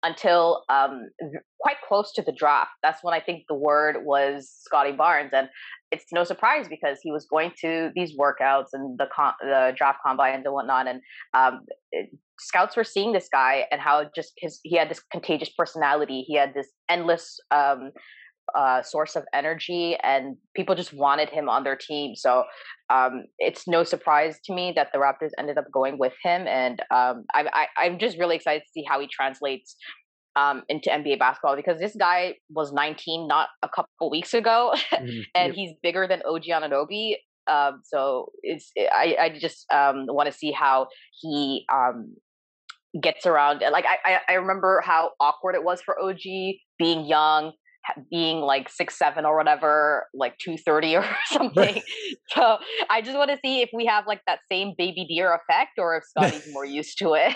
until 0.03 0.65
um, 0.69 1.09
quite 1.59 1.77
close 1.89 2.13
to 2.13 2.23
the 2.23 2.33
draft. 2.33 2.73
That's 2.83 3.03
when 3.03 3.15
I 3.15 3.21
think 3.21 3.45
the 3.49 3.55
word 3.55 4.05
was 4.05 4.53
Scottie 4.61 4.93
Barnes, 4.93 5.31
and 5.33 5.49
it's 5.91 6.05
no 6.13 6.25
surprise 6.25 6.69
because 6.69 6.99
he 7.03 7.11
was 7.11 7.27
going 7.27 7.53
to 7.63 7.91
these 7.95 8.17
workouts 8.17 8.69
and 8.73 8.99
the 8.99 9.07
the 9.41 9.73
draft 9.77 10.01
combines 10.07 10.45
and 10.45 10.53
whatnot, 10.53 10.87
and 10.87 11.01
um, 11.33 11.61
scouts 12.39 12.77
were 12.77 12.85
seeing 12.85 13.13
this 13.13 13.29
guy 13.33 13.65
and 13.71 13.81
how 13.81 14.05
just 14.15 14.33
his 14.39 14.61
he 14.63 14.77
had 14.77 14.89
this 14.91 15.01
contagious 15.13 15.51
personality. 15.51 16.23
He 16.27 16.35
had 16.37 16.55
this 16.55 16.69
endless 16.89 17.39
um, 17.51 17.93
uh, 18.57 18.83
source 18.83 19.17
of 19.17 19.25
energy, 19.35 19.97
and 20.03 20.37
people 20.55 20.75
just 20.75 20.93
wanted 20.93 21.29
him 21.31 21.49
on 21.49 21.65
their 21.65 21.77
team. 21.77 22.15
So 22.15 22.45
um, 22.91 23.25
it's 23.39 23.67
no 23.67 23.83
surprise 23.85 24.39
to 24.45 24.55
me 24.55 24.73
that 24.77 24.89
the 24.93 24.99
Raptors 24.99 25.31
ended 25.39 25.59
up 25.59 25.65
going 25.73 25.99
with 25.99 26.13
him, 26.23 26.47
and 26.47 26.81
um, 26.91 27.25
I, 27.35 27.49
I, 27.53 27.67
I'm 27.77 27.99
just 27.99 28.19
really 28.19 28.37
excited 28.37 28.63
to 28.63 28.71
see 28.73 28.85
how 28.89 29.01
he 29.01 29.09
translates 29.09 29.77
um, 30.37 30.63
into 30.69 30.91
NBA 30.91 31.19
basketball 31.19 31.57
because 31.57 31.81
this 31.81 31.97
guy 31.99 32.35
was 32.51 32.73
19 32.73 33.27
not 33.27 33.49
a 33.63 33.69
couple 33.69 34.11
weeks 34.11 34.35
ago, 34.35 34.75
Mhm. 34.93 35.23
and 35.35 35.55
he's 35.55 35.73
bigger 35.83 36.07
than 36.07 36.23
OG 36.25 36.45
Anunoby. 36.45 37.17
Um, 37.49 37.81
so 37.85 38.31
it's 38.43 38.71
I, 38.77 39.17
I 39.21 39.39
just 39.39 39.67
um, 39.73 40.07
want 40.09 40.27
to 40.31 40.37
see 40.37 40.51
how 40.53 40.89
he 41.21 41.65
um, 41.73 42.15
gets 43.01 43.27
around. 43.27 43.63
it. 43.63 43.73
Like 43.73 43.85
I, 43.87 44.13
I, 44.13 44.21
I 44.29 44.35
remember 44.35 44.83
how 44.85 45.11
awkward 45.21 45.55
it 45.55 45.65
was 45.65 45.81
for 45.83 46.01
OG 46.01 46.21
being 46.79 47.07
young, 47.07 47.53
being 48.11 48.41
like 48.41 48.69
six 48.69 48.99
seven 48.99 49.25
or 49.25 49.37
whatever, 49.37 50.07
like 50.15 50.37
two 50.39 50.57
thirty 50.57 50.97
or 50.97 51.07
something. 51.27 51.83
so 52.29 52.59
I 52.91 53.03
just 53.03 53.17
want 53.17 53.31
to 53.31 53.39
see 53.45 53.63
if 53.63 53.71
we 53.73 53.87
have 53.87 54.07
like 54.07 54.21
that 54.27 54.41
same 54.51 54.75
baby 54.77 55.07
deer 55.09 55.35
effect, 55.35 55.79
or 55.79 55.97
if 55.97 56.05
Scottie's 56.05 56.53
more 56.53 56.65
used 56.65 56.99
to 56.99 57.15
it. 57.15 57.35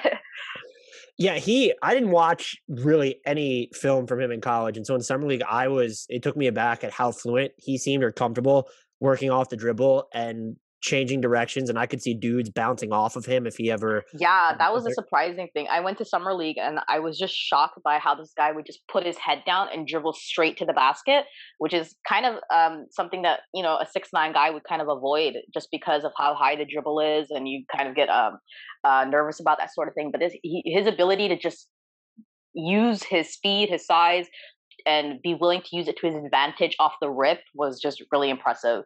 Yeah, 1.18 1.35
he. 1.35 1.75
I 1.83 1.92
didn't 1.94 2.11
watch 2.11 2.57
really 2.68 3.20
any 3.27 3.70
film 3.75 4.07
from 4.07 4.20
him 4.20 4.31
in 4.31 4.40
college, 4.40 4.77
and 4.77 4.87
so 4.87 4.94
in 4.94 5.03
summer 5.03 5.27
league, 5.27 5.42
I 5.49 5.68
was. 5.68 6.07
It 6.09 6.23
took 6.23 6.37
me 6.37 6.46
aback 6.46 6.83
at 6.83 6.92
how 6.92 7.12
fluent 7.12 7.53
he 7.59 7.77
seemed 7.77 8.03
or 8.03 8.11
comfortable 8.11 8.68
working 9.01 9.31
off 9.31 9.49
the 9.49 9.57
dribble 9.57 10.05
and 10.12 10.57
changing 10.80 11.20
directions, 11.20 11.68
and 11.68 11.78
I 11.78 11.86
could 11.86 12.02
see 12.02 12.14
dudes 12.14 12.50
bouncing 12.50 12.92
off 12.92 13.16
of 13.16 13.24
him 13.26 13.46
if 13.46 13.56
he 13.56 13.70
ever. 13.70 14.04
Yeah, 14.14 14.54
that 14.56 14.72
was 14.72 14.86
a 14.86 14.92
surprising 14.92 15.48
thing. 15.52 15.66
I 15.70 15.80
went 15.80 15.98
to 15.98 16.04
summer 16.04 16.34
league 16.34 16.58
and 16.58 16.80
I 16.88 16.98
was 16.98 17.18
just 17.18 17.34
shocked 17.34 17.78
by 17.84 17.98
how 17.98 18.14
this 18.14 18.32
guy 18.36 18.52
would 18.52 18.66
just 18.66 18.80
put 18.90 19.04
his 19.04 19.16
head 19.18 19.42
down 19.46 19.68
and 19.72 19.86
dribble 19.86 20.14
straight 20.14 20.56
to 20.58 20.64
the 20.64 20.72
basket, 20.72 21.24
which 21.58 21.74
is 21.74 21.94
kind 22.08 22.26
of 22.26 22.36
um, 22.54 22.86
something 22.90 23.22
that 23.22 23.40
you 23.54 23.62
know 23.62 23.76
a 23.76 23.86
six 23.86 24.08
nine 24.12 24.32
guy 24.32 24.50
would 24.50 24.64
kind 24.64 24.82
of 24.82 24.88
avoid 24.88 25.34
just 25.52 25.68
because 25.70 26.04
of 26.04 26.12
how 26.16 26.34
high 26.34 26.56
the 26.56 26.64
dribble 26.64 27.00
is, 27.00 27.30
and 27.30 27.48
you 27.48 27.64
kind 27.74 27.88
of 27.88 27.94
get 27.94 28.08
um, 28.08 28.38
uh, 28.84 29.04
nervous 29.08 29.40
about 29.40 29.58
that 29.58 29.72
sort 29.74 29.88
of 29.88 29.94
thing. 29.94 30.10
But 30.10 30.20
this, 30.20 30.34
he, 30.42 30.62
his 30.64 30.86
ability 30.86 31.28
to 31.28 31.38
just 31.38 31.68
use 32.54 33.02
his 33.02 33.32
speed, 33.32 33.68
his 33.68 33.86
size, 33.86 34.26
and 34.86 35.20
be 35.22 35.34
willing 35.34 35.62
to 35.62 35.76
use 35.76 35.88
it 35.88 35.96
to 35.98 36.06
his 36.06 36.16
advantage 36.16 36.74
off 36.78 36.94
the 37.00 37.10
rip 37.10 37.40
was 37.54 37.80
just 37.80 38.02
really 38.12 38.30
impressive. 38.30 38.84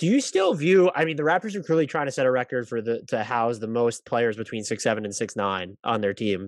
Do 0.00 0.06
you 0.06 0.22
still 0.22 0.54
view? 0.54 0.90
I 0.94 1.04
mean, 1.04 1.16
the 1.16 1.22
Raptors 1.22 1.54
are 1.54 1.62
clearly 1.62 1.86
trying 1.86 2.06
to 2.06 2.12
set 2.12 2.24
a 2.24 2.30
record 2.30 2.66
for 2.66 2.80
the 2.80 3.02
to 3.08 3.22
house 3.22 3.58
the 3.58 3.68
most 3.68 4.06
players 4.06 4.34
between 4.34 4.64
six 4.64 4.82
seven 4.82 5.04
and 5.04 5.14
six 5.14 5.36
nine 5.36 5.76
on 5.84 6.00
their 6.00 6.14
team. 6.14 6.46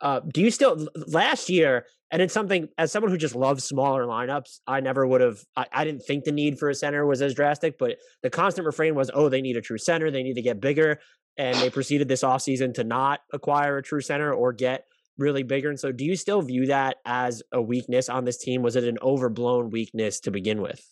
uh, 0.00 0.20
do 0.26 0.40
you 0.40 0.50
still 0.50 0.88
last 1.06 1.48
year? 1.48 1.86
And 2.10 2.20
it's 2.20 2.34
something 2.34 2.66
as 2.76 2.90
someone 2.90 3.12
who 3.12 3.18
just 3.18 3.36
loves 3.36 3.62
smaller 3.62 4.04
lineups, 4.04 4.58
I 4.66 4.80
never 4.80 5.06
would 5.06 5.20
have. 5.20 5.38
I, 5.54 5.66
I 5.72 5.84
didn't 5.84 6.00
think 6.00 6.24
the 6.24 6.32
need 6.32 6.58
for 6.58 6.68
a 6.68 6.74
center 6.74 7.06
was 7.06 7.22
as 7.22 7.34
drastic, 7.34 7.78
but 7.78 7.98
the 8.24 8.30
constant 8.30 8.66
refrain 8.66 8.96
was, 8.96 9.12
"Oh, 9.14 9.28
they 9.28 9.42
need 9.42 9.56
a 9.56 9.60
true 9.60 9.78
center. 9.78 10.10
They 10.10 10.24
need 10.24 10.34
to 10.34 10.42
get 10.42 10.60
bigger." 10.60 10.98
And 11.36 11.56
they 11.58 11.70
proceeded 11.70 12.08
this 12.08 12.24
offseason 12.24 12.74
to 12.74 12.82
not 12.82 13.20
acquire 13.32 13.76
a 13.76 13.82
true 13.82 14.00
center 14.00 14.34
or 14.34 14.52
get 14.52 14.86
really 15.18 15.44
bigger. 15.44 15.68
And 15.68 15.78
so, 15.78 15.92
do 15.92 16.04
you 16.04 16.16
still 16.16 16.42
view 16.42 16.66
that 16.66 16.96
as 17.04 17.44
a 17.52 17.62
weakness 17.62 18.08
on 18.08 18.24
this 18.24 18.38
team? 18.38 18.62
Was 18.62 18.74
it 18.74 18.82
an 18.82 18.98
overblown 19.00 19.70
weakness 19.70 20.18
to 20.22 20.32
begin 20.32 20.60
with? 20.60 20.84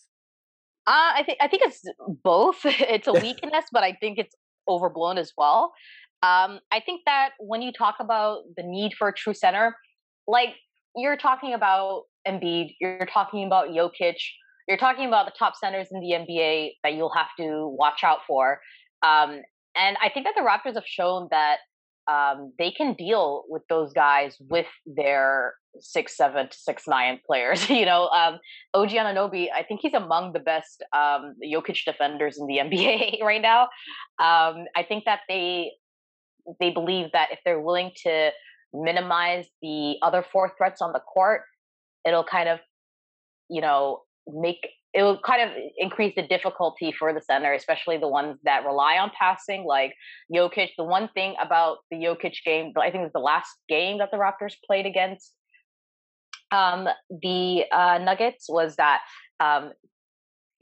Uh, 0.87 1.13
I 1.15 1.23
think 1.23 1.37
I 1.41 1.47
think 1.47 1.63
it's 1.65 1.83
both. 2.23 2.59
it's 2.63 3.07
a 3.07 3.13
weakness, 3.25 3.65
but 3.71 3.83
I 3.83 3.93
think 3.93 4.17
it's 4.17 4.35
overblown 4.67 5.17
as 5.17 5.33
well. 5.37 5.73
Um, 6.21 6.59
I 6.71 6.81
think 6.85 7.01
that 7.05 7.31
when 7.39 7.61
you 7.61 7.71
talk 7.71 7.95
about 7.99 8.41
the 8.57 8.63
need 8.63 8.93
for 8.93 9.07
a 9.07 9.13
true 9.13 9.33
center, 9.33 9.75
like 10.27 10.55
you're 10.95 11.17
talking 11.17 11.53
about 11.53 12.03
Embiid, 12.27 12.75
you're 12.81 13.07
talking 13.11 13.45
about 13.45 13.69
Jokic, 13.69 14.17
you're 14.67 14.77
talking 14.77 15.07
about 15.07 15.25
the 15.25 15.33
top 15.37 15.55
centers 15.55 15.87
in 15.91 16.01
the 16.01 16.11
NBA 16.11 16.71
that 16.83 16.93
you'll 16.93 17.13
have 17.13 17.29
to 17.39 17.67
watch 17.67 18.03
out 18.03 18.19
for. 18.27 18.59
Um, 19.01 19.41
and 19.75 19.97
I 20.01 20.09
think 20.09 20.25
that 20.25 20.33
the 20.35 20.41
Raptors 20.41 20.75
have 20.75 20.85
shown 20.85 21.29
that 21.31 21.57
um, 22.09 22.53
they 22.57 22.71
can 22.71 22.93
deal 22.93 23.45
with 23.47 23.61
those 23.69 23.93
guys 23.93 24.35
with 24.49 24.67
their 24.85 25.53
six 25.79 26.17
seven 26.17 26.49
to 26.49 26.57
six 26.57 26.87
nine 26.87 27.19
players. 27.25 27.69
you 27.69 27.85
know, 27.85 28.07
um, 28.09 28.39
OG 28.73 28.89
Anunoby, 28.89 29.47
I 29.53 29.63
think 29.63 29.81
he's 29.81 29.93
among 29.93 30.33
the 30.33 30.39
best 30.39 30.83
um, 30.93 31.35
Jokic 31.43 31.83
defenders 31.85 32.37
in 32.37 32.47
the 32.47 32.57
NBA 32.63 33.21
right 33.21 33.41
now. 33.41 33.63
Um, 34.19 34.65
I 34.75 34.85
think 34.87 35.05
that 35.05 35.21
they 35.27 35.71
they 36.59 36.71
believe 36.71 37.11
that 37.13 37.29
if 37.31 37.39
they're 37.45 37.61
willing 37.61 37.91
to 38.03 38.31
minimize 38.73 39.45
the 39.61 39.95
other 40.01 40.23
four 40.31 40.51
threats 40.57 40.81
on 40.81 40.93
the 40.93 40.99
court, 40.99 41.41
it'll 42.05 42.23
kind 42.23 42.49
of, 42.49 42.59
you 43.49 43.61
know, 43.61 44.01
make 44.27 44.67
it 44.93 45.03
will 45.03 45.19
kind 45.19 45.41
of 45.41 45.55
increase 45.77 46.15
the 46.15 46.23
difficulty 46.23 46.91
for 46.97 47.13
the 47.13 47.21
center, 47.21 47.53
especially 47.53 47.97
the 47.97 48.07
ones 48.07 48.39
that 48.43 48.65
rely 48.65 48.97
on 48.97 49.11
passing, 49.17 49.63
like 49.63 49.93
Jokic. 50.33 50.69
The 50.77 50.83
one 50.83 51.09
thing 51.13 51.35
about 51.39 51.77
the 51.91 51.97
Jokic 51.97 52.33
game, 52.43 52.73
I 52.75 52.89
think 52.89 53.01
it 53.01 53.03
was 53.03 53.13
the 53.13 53.19
last 53.19 53.51
game 53.67 53.99
that 53.99 54.09
the 54.11 54.17
Raptors 54.17 54.53
played 54.65 54.87
against 54.87 55.31
um, 56.51 56.87
the 57.09 57.65
uh, 57.71 57.99
Nuggets, 57.99 58.45
was 58.49 58.75
that 58.77 59.01
um, 59.39 59.71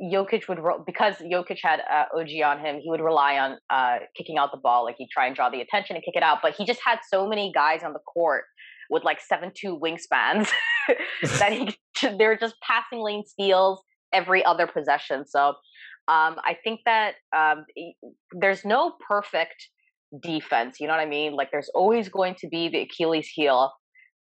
Jokic 0.02 0.47
would 0.47 0.60
because 0.86 1.15
Jokic 1.15 1.58
had 1.63 1.82
uh, 1.91 2.06
OG 2.15 2.30
on 2.45 2.60
him, 2.60 2.80
he 2.80 2.89
would 2.89 3.02
rely 3.02 3.38
on 3.39 3.58
uh, 3.69 4.00
kicking 4.15 4.38
out 4.38 4.52
the 4.52 4.58
ball, 4.58 4.84
like 4.84 4.95
he'd 4.97 5.10
try 5.10 5.26
and 5.26 5.36
draw 5.36 5.50
the 5.50 5.62
attention 5.62 5.95
and 5.95 6.06
kick 6.06 6.15
it 6.15 6.23
out. 6.23 6.39
But 6.41 6.56
he 6.56 6.65
just 6.65 6.82
had 6.86 7.00
so 7.10 7.28
many 7.28 7.52
guys 7.54 7.84
on 7.84 7.93
the 7.93 8.00
court 8.00 8.43
with 8.89 9.04
like 9.04 9.19
seven 9.19 9.52
two 9.56 9.80
wingspans 9.80 10.50
that 11.39 11.52
he 11.52 11.76
they're 12.17 12.38
just 12.38 12.56
passing 12.62 13.00
lane 13.00 13.23
steals 13.26 13.82
every 14.13 14.45
other 14.45 14.67
possession. 14.67 15.26
So 15.28 15.50
um, 16.10 16.38
I 16.43 16.56
think 16.63 16.82
that 16.86 17.15
um, 17.36 17.65
there's 18.34 18.63
no 18.63 18.93
perfect 19.08 19.67
defense. 20.21 20.80
You 20.80 20.88
know 20.88 20.93
what 20.93 21.02
I 21.02 21.06
mean? 21.06 21.34
Like 21.34 21.52
there's 21.52 21.69
always 21.73 22.08
going 22.08 22.36
to 22.39 22.47
be 22.47 22.69
the 22.69 22.82
Achilles 22.82 23.28
heel 23.28 23.71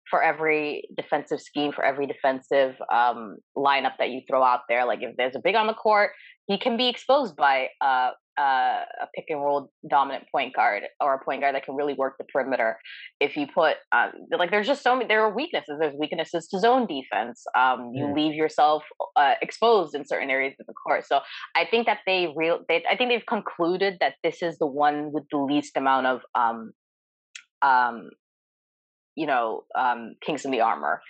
for 0.10 0.22
every 0.22 0.88
defensive 0.96 1.42
scheme, 1.42 1.72
for 1.72 1.84
every 1.84 2.06
defensive 2.06 2.76
um, 2.94 3.38
lineup 3.58 3.94
that 4.00 4.10
you 4.10 4.22
throw 4.30 4.44
out 4.44 4.62
there. 4.70 4.86
Like 4.86 5.00
if 5.02 5.16
there's 5.18 5.36
a 5.36 5.42
big 5.44 5.56
on 5.56 5.68
the 5.68 5.74
court, 5.74 6.12
he 6.48 6.58
can 6.58 6.78
be 6.78 6.88
exposed 6.88 7.36
by 7.36 7.70
uh, 7.82 8.12
uh, 8.38 8.84
a 9.02 9.08
pick 9.16 9.26
and 9.30 9.42
roll 9.42 9.72
dominant 9.90 10.26
point 10.32 10.54
guard 10.56 10.84
or 11.02 11.16
a 11.16 11.24
point 11.24 11.42
guard 11.42 11.56
that 11.56 11.64
can 11.64 11.76
really 11.76 11.94
work 11.94 12.16
the 12.18 12.26
perimeter. 12.26 12.78
If 13.20 13.36
you 13.36 13.48
put 13.48 13.78
uh, 13.92 14.10
like, 14.38 14.52
there's 14.52 14.68
just 14.68 14.84
so 14.84 14.96
many. 14.96 15.08
There 15.08 15.22
are 15.22 15.34
weaknesses. 15.34 15.78
There's 15.80 15.96
weaknesses 15.98 16.48
to 16.50 16.60
zone 16.60 16.86
defense. 16.86 17.44
Um, 17.58 17.92
you 17.94 18.06
mm. 18.06 18.16
leave 18.16 18.34
yourself 18.36 18.84
uh, 19.16 19.36
exposed 19.42 19.96
in 19.96 20.06
certain 20.06 20.30
areas 20.30 20.54
of 20.60 20.68
the 20.68 20.74
court. 20.74 21.06
So 21.08 21.22
I 21.56 21.66
think 21.66 21.86
that 21.88 22.00
they 22.06 22.34
real. 22.36 22.60
They, 22.68 22.84
I 22.90 22.96
think 22.96 23.10
they've 23.10 23.26
concluded 23.26 23.98
that 24.02 24.16
this 24.24 24.44
is 24.44 24.58
the 24.58 24.68
one 24.68 25.12
with 25.12 25.24
the 25.32 25.38
least 25.38 25.78
amount 25.78 26.08
of 26.08 26.22
um, 26.36 26.74
um, 27.62 28.10
you 29.16 29.28
know, 29.28 29.64
um, 29.78 30.16
kinks 30.26 30.46
in 30.46 30.52
the 30.52 30.62
armor. 30.62 31.02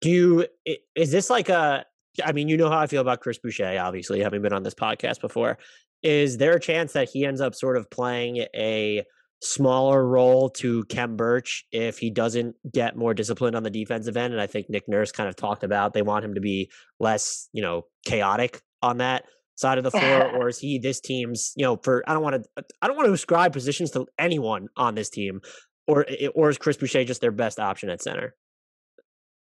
Do 0.00 0.10
you? 0.10 0.46
Is 0.94 1.10
this 1.10 1.28
like 1.28 1.48
a 1.48 1.84
I 2.24 2.32
mean, 2.32 2.48
you 2.48 2.56
know 2.56 2.68
how 2.68 2.78
I 2.78 2.86
feel 2.86 3.00
about 3.00 3.20
Chris 3.20 3.38
Boucher, 3.38 3.78
obviously, 3.80 4.20
having 4.20 4.42
been 4.42 4.52
on 4.52 4.62
this 4.62 4.74
podcast 4.74 5.20
before. 5.20 5.58
Is 6.02 6.38
there 6.38 6.54
a 6.54 6.60
chance 6.60 6.92
that 6.94 7.08
he 7.10 7.24
ends 7.24 7.40
up 7.40 7.54
sort 7.54 7.76
of 7.76 7.90
playing 7.90 8.38
a 8.56 9.04
smaller 9.42 10.06
role 10.06 10.50
to 10.50 10.84
Khem 10.84 11.16
Birch 11.16 11.64
if 11.72 11.98
he 11.98 12.10
doesn't 12.10 12.56
get 12.70 12.96
more 12.96 13.14
disciplined 13.14 13.54
on 13.54 13.62
the 13.62 13.70
defensive 13.70 14.16
end? 14.16 14.32
And 14.32 14.40
I 14.40 14.46
think 14.46 14.68
Nick 14.68 14.88
Nurse 14.88 15.12
kind 15.12 15.28
of 15.28 15.36
talked 15.36 15.62
about 15.62 15.92
they 15.92 16.02
want 16.02 16.24
him 16.24 16.34
to 16.34 16.40
be 16.40 16.70
less, 16.98 17.48
you 17.52 17.62
know, 17.62 17.82
chaotic 18.04 18.62
on 18.82 18.98
that 18.98 19.24
side 19.56 19.78
of 19.78 19.84
the 19.84 19.90
floor, 19.90 20.30
or 20.36 20.48
is 20.48 20.58
he 20.58 20.78
this 20.78 21.00
team's, 21.00 21.52
you 21.56 21.64
know, 21.64 21.78
for 21.82 22.02
I 22.08 22.14
don't 22.14 22.22
want 22.22 22.42
to 22.42 22.64
I 22.80 22.86
don't 22.86 22.96
want 22.96 23.08
to 23.08 23.12
ascribe 23.12 23.52
positions 23.52 23.90
to 23.92 24.06
anyone 24.18 24.68
on 24.76 24.94
this 24.94 25.10
team, 25.10 25.40
or 25.90 26.06
or 26.34 26.50
is 26.50 26.58
Chris 26.58 26.76
Boucher 26.76 27.04
just 27.04 27.20
their 27.20 27.32
best 27.32 27.58
option 27.58 27.90
at 27.90 28.02
center? 28.02 28.34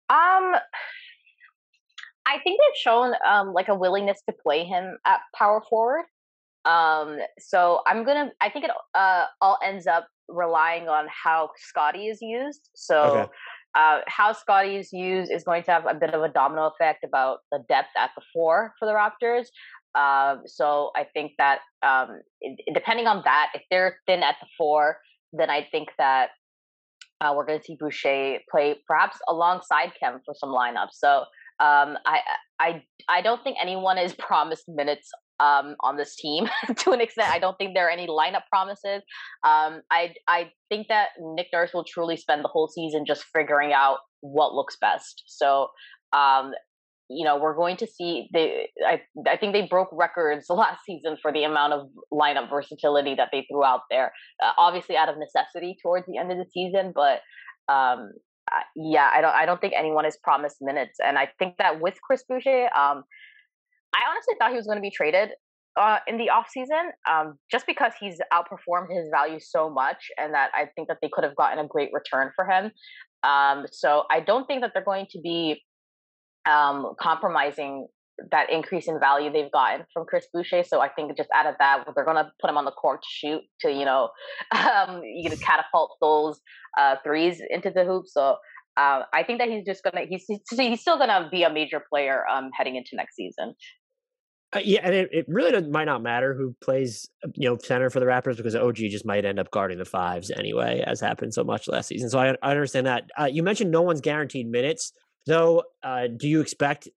Um 0.09 0.55
I 2.27 2.39
think 2.43 2.59
they've 2.61 2.81
shown 2.81 3.15
um, 3.27 3.53
like 3.53 3.69
a 3.69 3.75
willingness 3.75 4.21
to 4.29 4.35
play 4.43 4.65
him 4.65 4.99
at 5.07 5.21
power 5.35 5.63
forward. 5.71 6.05
Um, 6.65 7.19
so 7.39 7.81
I'm 7.87 8.05
gonna. 8.05 8.33
I 8.41 8.51
think 8.51 8.65
it 8.65 8.73
uh, 8.95 9.27
all 9.41 9.59
ends 9.65 9.87
up 9.87 10.09
relying 10.29 10.89
on 10.89 11.07
how 11.09 11.51
Scottie 11.57 12.09
is 12.09 12.21
used. 12.21 12.69
So 12.75 13.03
okay. 13.03 13.33
uh, 13.77 14.01
how 14.09 14.33
Scottie 14.33 14.77
is 14.77 14.93
used 14.93 15.31
is 15.31 15.45
going 15.45 15.63
to 15.65 15.71
have 15.71 15.87
a 15.87 15.95
bit 15.95 16.13
of 16.13 16.23
a 16.23 16.29
domino 16.29 16.67
effect 16.67 17.05
about 17.05 17.39
the 17.53 17.63
depth 17.69 17.91
at 17.97 18.11
the 18.17 18.23
four 18.33 18.75
for 18.81 18.87
the 18.87 18.93
Raptors. 18.93 19.47
Uh, 19.95 20.39
so 20.45 20.91
I 20.97 21.05
think 21.05 21.33
that 21.39 21.61
um, 21.83 22.21
depending 22.75 23.07
on 23.07 23.23
that, 23.25 23.53
if 23.55 23.63
they're 23.71 23.99
thin 24.07 24.25
at 24.25 24.35
the 24.41 24.49
four, 24.59 24.99
then 25.33 25.51
I 25.51 25.67
think 25.71 25.89
that 25.99 26.31
uh, 27.21 27.33
we're 27.35 27.47
going 27.47 27.59
to 27.59 27.65
see 27.65 27.77
Boucher 27.79 28.39
play 28.51 28.77
perhaps 28.87 29.19
alongside 29.29 29.93
Khem 29.99 30.21
for 30.25 30.35
some 30.35 30.51
lineups. 30.51 30.93
So 30.93 31.25
um, 31.61 31.97
I 32.05 32.21
I 32.61 32.83
I 33.09 33.23
don't 33.23 33.43
think 33.43 33.57
anyone 33.61 33.99
is 33.99 34.15
promised 34.19 34.65
minutes 34.69 35.11
um, 35.41 35.77
on 35.81 35.97
this 35.97 36.17
team 36.17 36.49
to 36.79 36.93
an 36.93 37.01
extent. 37.01 37.31
I 37.31 37.39
don't 37.39 37.57
think 37.57 37.75
there 37.75 37.87
are 37.87 37.91
any 37.91 38.07
lineup 38.07 38.43
promises. 38.51 39.03
Um, 39.45 39.81
I 39.91 40.15
I 40.29 40.51
think 40.69 40.89
that 40.89 41.09
Nick 41.19 41.49
Nurse 41.53 41.71
will 41.73 41.85
truly 41.85 42.17
spend 42.17 42.45
the 42.45 42.49
whole 42.49 42.69
season 42.69 43.05
just 43.07 43.25
figuring 43.35 43.73
out 43.73 43.99
what 44.21 44.55
looks 44.55 44.77
best. 44.81 45.25
So. 45.27 45.69
Um, 46.13 46.53
you 47.09 47.25
know, 47.25 47.39
we're 47.39 47.55
going 47.55 47.77
to 47.79 47.87
see 47.87 48.29
they. 48.33 48.69
I 48.87 49.01
I 49.29 49.37
think 49.37 49.53
they 49.53 49.67
broke 49.67 49.89
records 49.93 50.47
last 50.51 50.81
season 50.85 51.17
for 51.21 51.33
the 51.33 51.45
amount 51.45 51.73
of 51.73 51.89
lineup 52.13 52.51
versatility 52.51 53.15
that 53.15 53.29
they 53.33 53.47
threw 53.51 53.65
out 53.65 53.83
there. 53.91 54.13
Uh, 54.43 54.53
obviously, 54.59 54.97
out 54.97 55.09
of 55.09 55.17
necessity 55.19 55.77
towards 55.83 56.07
the 56.07 56.19
end 56.19 56.33
of 56.33 56.39
the 56.39 56.47
season, 56.53 56.93
but 56.95 57.21
um, 57.73 58.13
yeah, 58.75 59.11
I 59.13 59.21
don't 59.21 59.35
I 59.35 59.47
don't 59.47 59.61
think 59.61 59.75
anyone 59.77 60.07
is 60.07 60.17
promised 60.23 60.57
minutes, 60.61 60.99
and 61.05 61.19
I 61.19 61.29
think 61.39 61.57
that 61.59 61.81
with 61.81 61.95
Chris 62.03 62.25
Boucher, 62.29 62.65
um, 62.77 63.05
I 63.95 64.01
honestly 64.11 64.35
thought 64.39 64.51
he 64.51 64.57
was 64.57 64.67
going 64.67 64.79
to 64.79 64.83
be 64.83 64.91
traded 64.91 65.31
uh, 65.77 65.99
in 66.07 66.17
the 66.17 66.31
off 66.31 66.47
season, 66.51 66.93
um, 67.11 67.39
just 67.51 67.67
because 67.67 67.93
he's 68.01 68.19
outperformed 68.33 68.91
his 68.91 69.09
value 69.11 69.39
so 69.41 69.71
much, 69.71 70.11
and 70.19 70.35
that 70.35 70.51
I 70.55 70.67
think 70.75 70.89
that 70.89 70.99
they 71.03 71.11
could 71.13 71.25
have 71.25 71.37
gotten 71.37 71.59
a 71.59 71.67
great 71.67 71.91
return 71.93 72.31
for 72.35 72.47
him. 72.47 72.71
Um, 73.23 73.67
so 73.73 74.05
I 74.11 74.21
don't 74.21 74.47
think 74.47 74.63
that 74.63 74.73
they're 74.75 74.85
going 74.85 75.07
to 75.11 75.21
be 75.21 75.63
um, 76.47 76.95
compromising 77.01 77.89
that 78.31 78.51
increase 78.51 78.89
in 78.89 78.99
value 78.99 79.31
they've 79.31 79.53
gotten 79.53 79.85
from 79.93 80.07
Chris 80.07 80.27
Boucher. 80.33 80.65
So 80.65 80.81
I 80.81 80.89
think 80.89 81.17
just 81.17 81.29
out 81.35 81.47
of 81.47 81.55
that, 81.59 81.85
they're 81.95 82.05
going 82.05 82.17
to 82.17 82.31
put 82.41 82.49
him 82.49 82.57
on 82.57 82.65
the 82.65 82.71
court 82.71 83.03
to 83.03 83.09
shoot 83.09 83.43
to, 83.61 83.71
you 83.71 83.85
know, 83.85 84.09
um, 84.53 85.03
you 85.05 85.29
know, 85.29 85.37
catapult 85.37 85.97
those 86.01 86.41
uh, 86.79 86.97
threes 87.05 87.41
into 87.51 87.71
the 87.71 87.85
hoop. 87.85 88.05
So 88.07 88.37
uh, 88.77 89.03
I 89.13 89.23
think 89.23 89.39
that 89.41 89.49
he's 89.49 89.65
just 89.65 89.83
going 89.83 89.95
to, 89.95 90.09
he's, 90.09 90.25
he's 90.51 90.81
still 90.81 90.97
going 90.97 91.09
to 91.09 91.29
be 91.31 91.43
a 91.43 91.53
major 91.53 91.83
player 91.91 92.25
um, 92.29 92.51
heading 92.57 92.77
into 92.77 92.91
next 92.95 93.17
season. 93.17 93.55
Uh, 94.55 94.61
yeah, 94.65 94.81
and 94.85 94.95
it, 94.95 95.09
it 95.13 95.27
really 95.29 95.61
might 95.69 95.85
not 95.85 96.03
matter 96.03 96.33
who 96.33 96.55
plays, 96.63 97.09
uh, 97.25 97.29
you 97.35 97.49
know, 97.49 97.59
center 97.63 97.91
for 97.91 97.99
the 97.99 98.07
Raptors 98.07 98.37
because 98.37 98.55
OG 98.55 98.77
just 98.77 99.05
might 99.05 99.25
end 99.25 99.41
up 99.41 99.51
guarding 99.51 99.77
the 99.77 99.85
fives 99.85 100.31
anyway, 100.31 100.83
as 100.87 101.01
happened 101.01 101.35
so 101.35 101.43
much 101.43 101.67
last 101.67 101.89
season. 101.89 102.09
So 102.09 102.19
I, 102.19 102.37
I 102.43 102.53
understand 102.53 102.87
that. 102.87 103.11
Uh, 103.19 103.25
you 103.25 103.43
mentioned 103.43 103.71
no 103.71 103.83
one's 103.83 104.01
guaranteed 104.01 104.49
minutes, 104.49 104.93
though. 105.27 105.65
Uh, 105.83 106.07
do 106.09 106.29
you 106.29 106.41
expect 106.41 106.89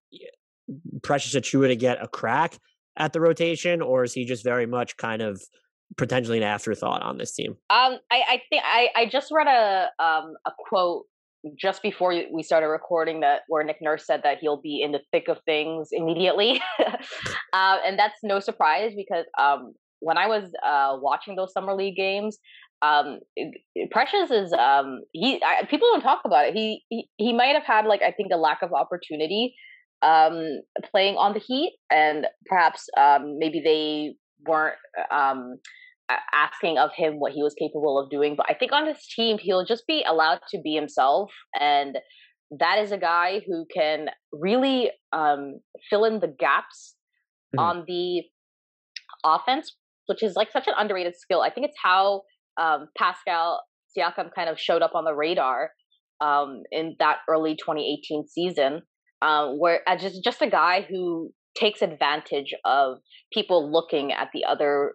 Precious 1.02 1.36
Achiuwa 1.36 1.68
to 1.68 1.76
get 1.76 2.02
a 2.02 2.08
crack 2.08 2.58
at 2.98 3.14
the 3.14 3.22
rotation, 3.22 3.82
or 3.82 4.04
is 4.04 4.14
he 4.14 4.26
just 4.26 4.44
very 4.44 4.66
much 4.66 4.98
kind 4.98 5.22
of 5.22 5.42
potentially 5.98 6.38
an 6.38 6.44
afterthought 6.44 7.02
on 7.02 7.18
this 7.18 7.34
team? 7.34 7.52
Um, 7.70 7.98
I, 8.12 8.24
I 8.28 8.42
think 8.50 8.64
I, 8.66 8.90
I 8.96 9.06
just 9.08 9.32
read 9.32 9.48
a 9.48 9.90
um 10.04 10.36
a 10.46 10.52
quote 10.58 11.06
just 11.58 11.82
before 11.82 12.14
we 12.32 12.44
started 12.44 12.68
recording 12.68 13.22
that 13.22 13.42
where 13.48 13.64
Nick 13.64 13.78
Nurse 13.82 14.06
said 14.06 14.22
that 14.24 14.40
he'll 14.40 14.62
be 14.62 14.82
in 14.82 14.92
the 14.92 15.00
thick 15.12 15.30
of 15.30 15.40
things 15.46 15.90
immediately, 15.92 16.62
uh, 16.80 17.78
and 17.86 17.98
that's 17.98 18.20
no 18.24 18.40
surprise 18.40 18.92
because 18.96 19.26
um, 19.40 19.74
when 20.02 20.18
I 20.18 20.28
was 20.28 20.52
uh, 20.66 20.98
watching 21.02 21.36
those 21.36 21.54
summer 21.54 21.74
league 21.74 21.96
games, 21.96 22.38
um, 22.82 23.20
Precious 23.92 24.32
is 24.32 24.54
um, 24.54 25.02
he. 25.12 25.42
I, 25.44 25.66
people 25.66 25.90
don't 25.92 26.02
talk 26.02 26.22
about 26.26 26.48
it. 26.48 26.54
He, 26.54 26.84
he 26.90 27.10
he 27.18 27.34
might 27.34 27.54
have 27.54 27.66
had 27.66 27.86
like 27.86 28.02
I 28.02 28.12
think 28.12 28.30
a 28.34 28.38
lack 28.38 28.62
of 28.62 28.74
opportunity 28.74 29.54
um, 30.02 30.62
playing 30.90 31.16
on 31.16 31.34
the 31.34 31.40
Heat, 31.40 31.74
and 31.92 32.26
perhaps 32.46 32.88
um, 32.98 33.38
maybe 33.38 33.62
they 33.64 34.16
weren't 34.48 34.78
um, 35.12 35.58
asking 36.34 36.78
of 36.78 36.92
him 36.96 37.20
what 37.20 37.34
he 37.34 37.44
was 37.44 37.54
capable 37.54 38.00
of 38.00 38.10
doing. 38.10 38.36
But 38.36 38.48
I 38.50 38.54
think 38.54 38.72
on 38.72 38.86
this 38.86 39.08
team, 39.14 39.38
he'll 39.40 39.66
just 39.66 39.86
be 39.88 40.04
allowed 40.08 40.40
to 40.50 40.62
be 40.62 40.74
himself. 40.74 41.32
And 41.60 41.98
that 42.60 42.80
is 42.80 42.92
a 42.92 42.98
guy 42.98 43.42
who 43.46 43.66
can 43.74 44.08
really 44.32 44.92
um, 45.14 45.60
fill 45.90 46.06
in 46.06 46.20
the 46.20 46.34
gaps 46.40 46.96
mm-hmm. 47.56 47.60
on 47.60 47.84
the 47.88 48.24
offense, 49.24 49.76
which 50.08 50.24
is 50.24 50.36
like 50.36 50.52
such 50.52 50.68
an 50.68 50.74
underrated 50.78 51.16
skill. 51.16 51.42
I 51.42 51.50
think 51.52 51.68
it's 51.68 51.78
how 51.84 52.24
um, 52.60 52.88
Pascal 52.98 53.62
Siakam 53.98 54.30
kind 54.34 54.50
of 54.50 54.60
showed 54.60 54.82
up 54.82 54.92
on 54.96 55.06
the 55.06 55.16
radar 55.16 55.72
um, 56.22 56.64
in 56.72 56.96
that 57.00 57.18
early 57.28 57.56
2018 57.56 58.28
season, 58.28 58.82
um, 59.22 59.60
where 59.60 59.82
as 59.88 60.02
just 60.02 60.24
just 60.24 60.42
a 60.42 60.50
guy 60.50 60.86
who 60.90 61.32
takes 61.56 61.82
advantage 61.82 62.54
of 62.66 62.98
people 63.34 63.72
looking 63.72 64.12
at 64.12 64.30
the 64.34 64.46
other 64.46 64.94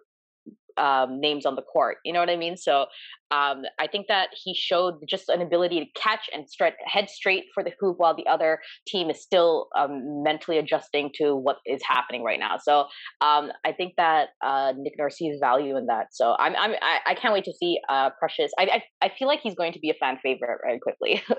um, 0.77 1.19
names 1.19 1.45
on 1.45 1.55
the 1.55 1.61
court. 1.61 1.97
You 2.03 2.13
know 2.13 2.19
what 2.19 2.29
I 2.29 2.35
mean? 2.35 2.57
So 2.57 2.85
um, 3.31 3.63
I 3.79 3.87
think 3.91 4.07
that 4.07 4.29
he 4.33 4.53
showed 4.53 4.95
just 5.07 5.29
an 5.29 5.41
ability 5.41 5.79
to 5.79 5.99
catch 5.99 6.29
and 6.33 6.49
straight, 6.49 6.73
head 6.85 7.09
straight 7.09 7.45
for 7.53 7.63
the 7.63 7.71
hoop 7.79 7.97
while 7.97 8.15
the 8.15 8.27
other 8.27 8.59
team 8.87 9.09
is 9.09 9.21
still 9.21 9.67
um, 9.77 10.23
mentally 10.23 10.57
adjusting 10.57 11.11
to 11.15 11.35
what 11.35 11.57
is 11.65 11.81
happening 11.83 12.23
right 12.23 12.39
now. 12.39 12.57
So 12.61 12.81
um, 13.21 13.51
I 13.65 13.71
think 13.71 13.93
that 13.97 14.29
uh, 14.43 14.73
Nick 14.77 14.93
Nurse 14.97 15.17
sees 15.17 15.37
value 15.39 15.77
in 15.77 15.87
that. 15.87 16.07
So 16.11 16.35
I'm, 16.39 16.55
I'm 16.55 16.71
I, 16.81 16.99
I 17.07 17.15
can't 17.15 17.33
wait 17.33 17.45
to 17.45 17.53
see 17.53 17.79
uh, 17.89 18.11
Precious. 18.19 18.51
I, 18.59 18.63
I 18.63 19.05
I 19.07 19.11
feel 19.17 19.27
like 19.27 19.39
he's 19.41 19.55
going 19.55 19.73
to 19.73 19.79
be 19.79 19.89
a 19.89 19.93
fan 19.95 20.17
favorite 20.21 20.59
very 20.63 20.79
quickly. 20.79 21.23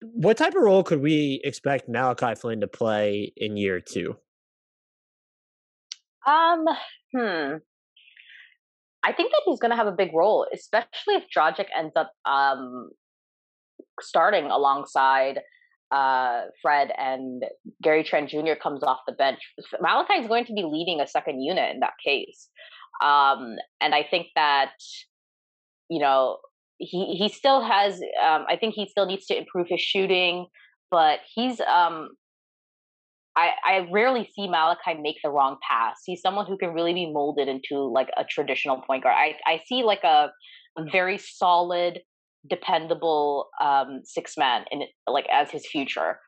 what 0.00 0.36
type 0.36 0.54
of 0.54 0.62
role 0.62 0.82
could 0.82 1.00
we 1.00 1.40
expect 1.44 1.88
Malachi 1.88 2.34
Flynn 2.34 2.60
to 2.60 2.68
play 2.68 3.32
in 3.36 3.56
year 3.56 3.80
two? 3.80 4.16
Um, 6.26 6.64
hmm. 7.14 7.56
I 9.04 9.12
think 9.12 9.30
that 9.30 9.42
he's 9.44 9.60
going 9.60 9.70
to 9.70 9.76
have 9.76 9.86
a 9.86 9.92
big 9.92 10.10
role, 10.12 10.46
especially 10.52 11.14
if 11.14 11.24
Dragic 11.34 11.66
ends 11.76 11.92
up 11.96 12.12
um, 12.24 12.90
starting 14.00 14.46
alongside 14.46 15.40
uh, 15.90 16.42
Fred 16.60 16.92
and 16.98 17.44
Gary 17.82 18.04
Trent 18.04 18.30
Jr. 18.30 18.54
comes 18.60 18.82
off 18.82 18.98
the 19.06 19.12
bench. 19.12 19.38
Malachi 19.80 20.14
is 20.14 20.28
going 20.28 20.44
to 20.46 20.52
be 20.52 20.64
leading 20.64 21.00
a 21.00 21.06
second 21.06 21.40
unit 21.40 21.74
in 21.74 21.80
that 21.80 21.94
case. 22.04 22.48
Um, 23.02 23.56
and 23.80 23.94
I 23.94 24.04
think 24.08 24.26
that, 24.34 24.72
you 25.88 26.00
know, 26.00 26.38
he, 26.78 27.16
he 27.16 27.28
still 27.28 27.62
has, 27.62 27.94
um, 28.22 28.44
I 28.48 28.56
think 28.56 28.74
he 28.74 28.86
still 28.88 29.06
needs 29.06 29.26
to 29.26 29.36
improve 29.36 29.66
his 29.68 29.80
shooting, 29.80 30.46
but 30.90 31.20
he's 31.34 31.60
um, 31.60 32.10
I, 33.38 33.50
I 33.64 33.86
rarely 33.92 34.28
see 34.34 34.48
Malachi 34.48 35.00
make 35.00 35.16
the 35.22 35.30
wrong 35.30 35.58
pass. 35.68 36.00
He's 36.04 36.20
someone 36.20 36.46
who 36.46 36.58
can 36.58 36.74
really 36.74 36.92
be 36.92 37.12
molded 37.12 37.46
into 37.46 37.84
like 37.84 38.08
a 38.16 38.24
traditional 38.24 38.82
point 38.82 39.04
guard. 39.04 39.14
I, 39.16 39.34
I 39.46 39.60
see 39.66 39.84
like 39.84 40.02
a, 40.02 40.30
a 40.76 40.84
very 40.90 41.18
solid, 41.18 42.00
dependable 42.50 43.48
um, 43.62 44.00
six 44.02 44.36
man 44.36 44.64
in 44.72 44.82
like 45.06 45.26
as 45.32 45.52
his 45.52 45.64
future. 45.68 46.18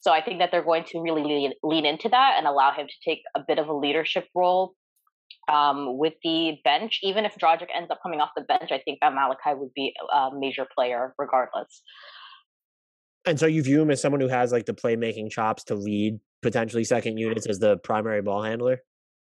So 0.00 0.12
I 0.12 0.22
think 0.22 0.40
that 0.40 0.50
they're 0.52 0.64
going 0.64 0.84
to 0.92 1.00
really 1.00 1.22
lean, 1.22 1.52
lean 1.62 1.86
into 1.86 2.08
that 2.10 2.34
and 2.36 2.46
allow 2.46 2.72
him 2.72 2.86
to 2.86 3.10
take 3.10 3.20
a 3.34 3.40
bit 3.48 3.58
of 3.58 3.68
a 3.68 3.74
leadership 3.74 4.26
role 4.34 4.74
um, 5.50 5.98
with 5.98 6.14
the 6.22 6.52
bench. 6.64 7.00
Even 7.02 7.24
if 7.24 7.34
Dragic 7.42 7.68
ends 7.74 7.90
up 7.90 8.00
coming 8.02 8.20
off 8.20 8.30
the 8.36 8.42
bench, 8.42 8.70
I 8.70 8.80
think 8.84 8.98
that 9.00 9.14
Malachi 9.14 9.58
would 9.58 9.72
be 9.74 9.94
a 10.14 10.28
major 10.38 10.66
player 10.76 11.14
regardless. 11.18 11.82
And 13.26 13.38
so 13.40 13.46
you 13.46 13.62
view 13.62 13.82
him 13.82 13.90
as 13.90 14.02
someone 14.02 14.20
who 14.20 14.28
has 14.28 14.52
like 14.52 14.66
the 14.66 14.74
playmaking 14.74 15.30
chops 15.30 15.64
to 15.64 15.74
lead 15.74 16.20
potentially 16.42 16.84
second 16.84 17.18
units 17.18 17.46
as 17.46 17.58
the 17.58 17.78
primary 17.78 18.22
ball 18.22 18.42
handler? 18.42 18.80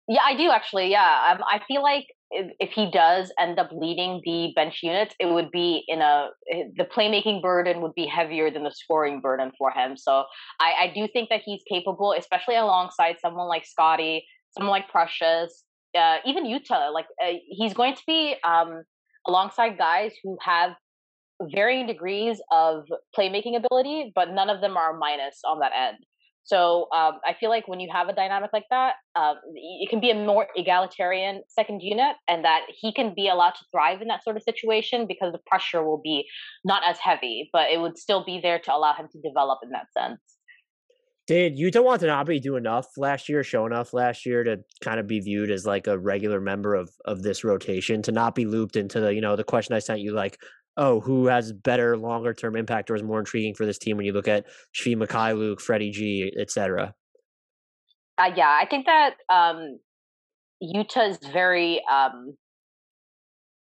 Yeah, 0.07 0.21
I 0.25 0.37
do 0.37 0.51
actually. 0.51 0.90
Yeah, 0.90 1.33
um, 1.33 1.43
I 1.51 1.61
feel 1.67 1.83
like 1.83 2.07
if, 2.31 2.53
if, 2.61 2.71
he 2.73 2.90
does 2.90 3.33
end 3.40 3.59
up 3.59 3.71
leading 3.73 4.21
the 4.25 4.53
bench 4.55 4.81
units, 4.83 5.14
it 5.19 5.27
would 5.27 5.51
be 5.51 5.83
in 5.88 6.03
a 6.03 6.29
eh, 6.53 6.64
the 6.77 6.85
playmaking 6.85 7.40
burden 7.40 7.81
would 7.81 7.95
be 7.95 8.07
heavier 8.07 8.51
than 8.51 8.64
the 8.64 8.71
scoring 8.71 9.21
burden 9.21 9.51
for 9.57 9.71
him. 9.71 9.97
So 9.97 10.25
I, 10.61 10.73
I 10.83 10.93
do 10.95 11.09
think 11.11 11.31
that 11.31 11.40
he's 11.45 11.62
capable, 11.71 12.14
especially 12.19 12.57
alongside 12.57 13.17
someone 13.21 13.49
like 13.49 13.64
Scottie, 13.64 14.27
someone 14.51 14.73
like 14.73 14.90
Precious, 14.90 15.64
uh, 15.97 16.17
even 16.27 16.45
Yuta. 16.45 16.93
Like 16.93 17.07
uh, 17.25 17.33
he's 17.49 17.73
going 17.73 17.95
to 17.95 18.03
be 18.07 18.35
um, 18.45 18.83
alongside 19.27 19.79
guys 19.79 20.12
who 20.23 20.37
have 20.43 20.73
varying 21.40 21.87
degrees 21.87 22.43
of 22.53 22.85
playmaking 23.19 23.57
ability, 23.57 24.12
but 24.14 24.31
none 24.33 24.51
of 24.51 24.61
them 24.61 24.77
are 24.77 24.97
minus 24.97 25.40
on 25.47 25.61
that 25.61 25.73
end. 25.75 25.97
So 26.44 26.88
um, 26.94 27.20
I 27.26 27.35
feel 27.38 27.48
like 27.48 27.66
when 27.66 27.80
you 27.80 27.88
have 27.90 28.09
a 28.09 28.12
dynamic 28.12 28.50
like 28.52 28.66
that, 28.70 28.94
um, 29.16 29.37
it 29.54 29.88
can 29.88 29.98
be 29.98 30.11
a 30.11 30.14
more 30.14 30.46
egalitarian 30.54 31.42
second 31.48 31.80
unit, 31.80 32.16
and 32.28 32.44
that 32.44 32.62
he 32.68 32.92
can 32.92 33.14
be 33.14 33.28
allowed 33.28 33.54
to 33.54 33.64
thrive 33.72 34.02
in 34.02 34.09
that 34.09 34.22
sort 34.22 34.37
of 34.37 34.42
situation 34.42 35.07
because 35.09 35.33
the 35.33 35.40
pressure 35.46 35.83
will 35.83 36.00
be 36.04 36.26
not 36.62 36.83
as 36.87 36.98
heavy, 36.98 37.48
but 37.52 37.70
it 37.70 37.80
would 37.80 37.96
still 37.96 38.24
be 38.24 38.40
there 38.42 38.59
to 38.59 38.74
allow 38.74 38.94
him 38.94 39.09
to 39.12 39.20
develop 39.22 39.61
in 39.62 39.70
that 39.70 39.87
sense. 39.92 40.20
Did 41.26 41.57
Yuta 41.57 41.83
Watanabe 41.83 42.38
do 42.40 42.57
enough 42.57 42.88
last 42.98 43.30
year, 43.30 43.42
show 43.42 43.64
enough 43.64 43.94
last 43.94 44.26
year 44.26 44.44
to 44.44 44.59
kind 44.83 45.00
of 45.00 45.07
be 45.07 45.20
viewed 45.20 45.50
as 45.50 45.64
like 45.64 45.87
a 45.87 45.98
regular 45.98 46.38
member 46.38 46.74
of 46.74 46.90
of 47.07 47.22
this 47.22 47.42
rotation, 47.42 48.02
to 48.02 48.12
not 48.12 48.35
be 48.35 48.44
looped 48.44 48.76
into 48.76 49.00
the 49.00 49.14
you 49.14 49.22
know 49.22 49.35
the 49.35 49.44
question 49.44 49.74
I 49.74 49.78
sent 49.78 50.00
you 50.00 50.12
like 50.12 50.38
oh, 50.77 51.01
who 51.01 51.27
has 51.27 51.53
better 51.53 51.97
longer 51.97 52.35
term 52.35 52.57
impact 52.57 52.91
or 52.91 52.95
is 52.95 53.03
more 53.03 53.19
intriguing 53.19 53.55
for 53.55 53.67
this 53.67 53.79
team 53.79 53.97
when 53.97 54.07
you 54.07 54.13
look 54.13 54.29
at 54.29 54.47
Svi 54.75 54.97
Mykhailiuk, 54.97 55.61
Freddie 55.61 55.91
G, 55.91 56.33
etc. 56.39 56.95
Uh, 58.19 58.31
yeah, 58.37 58.59
I 58.61 58.67
think 58.67 58.87
that 58.87 59.15
um, 59.33 59.79
Yuta 60.63 61.11
is 61.11 61.19
very 61.33 61.83
um, 61.93 62.37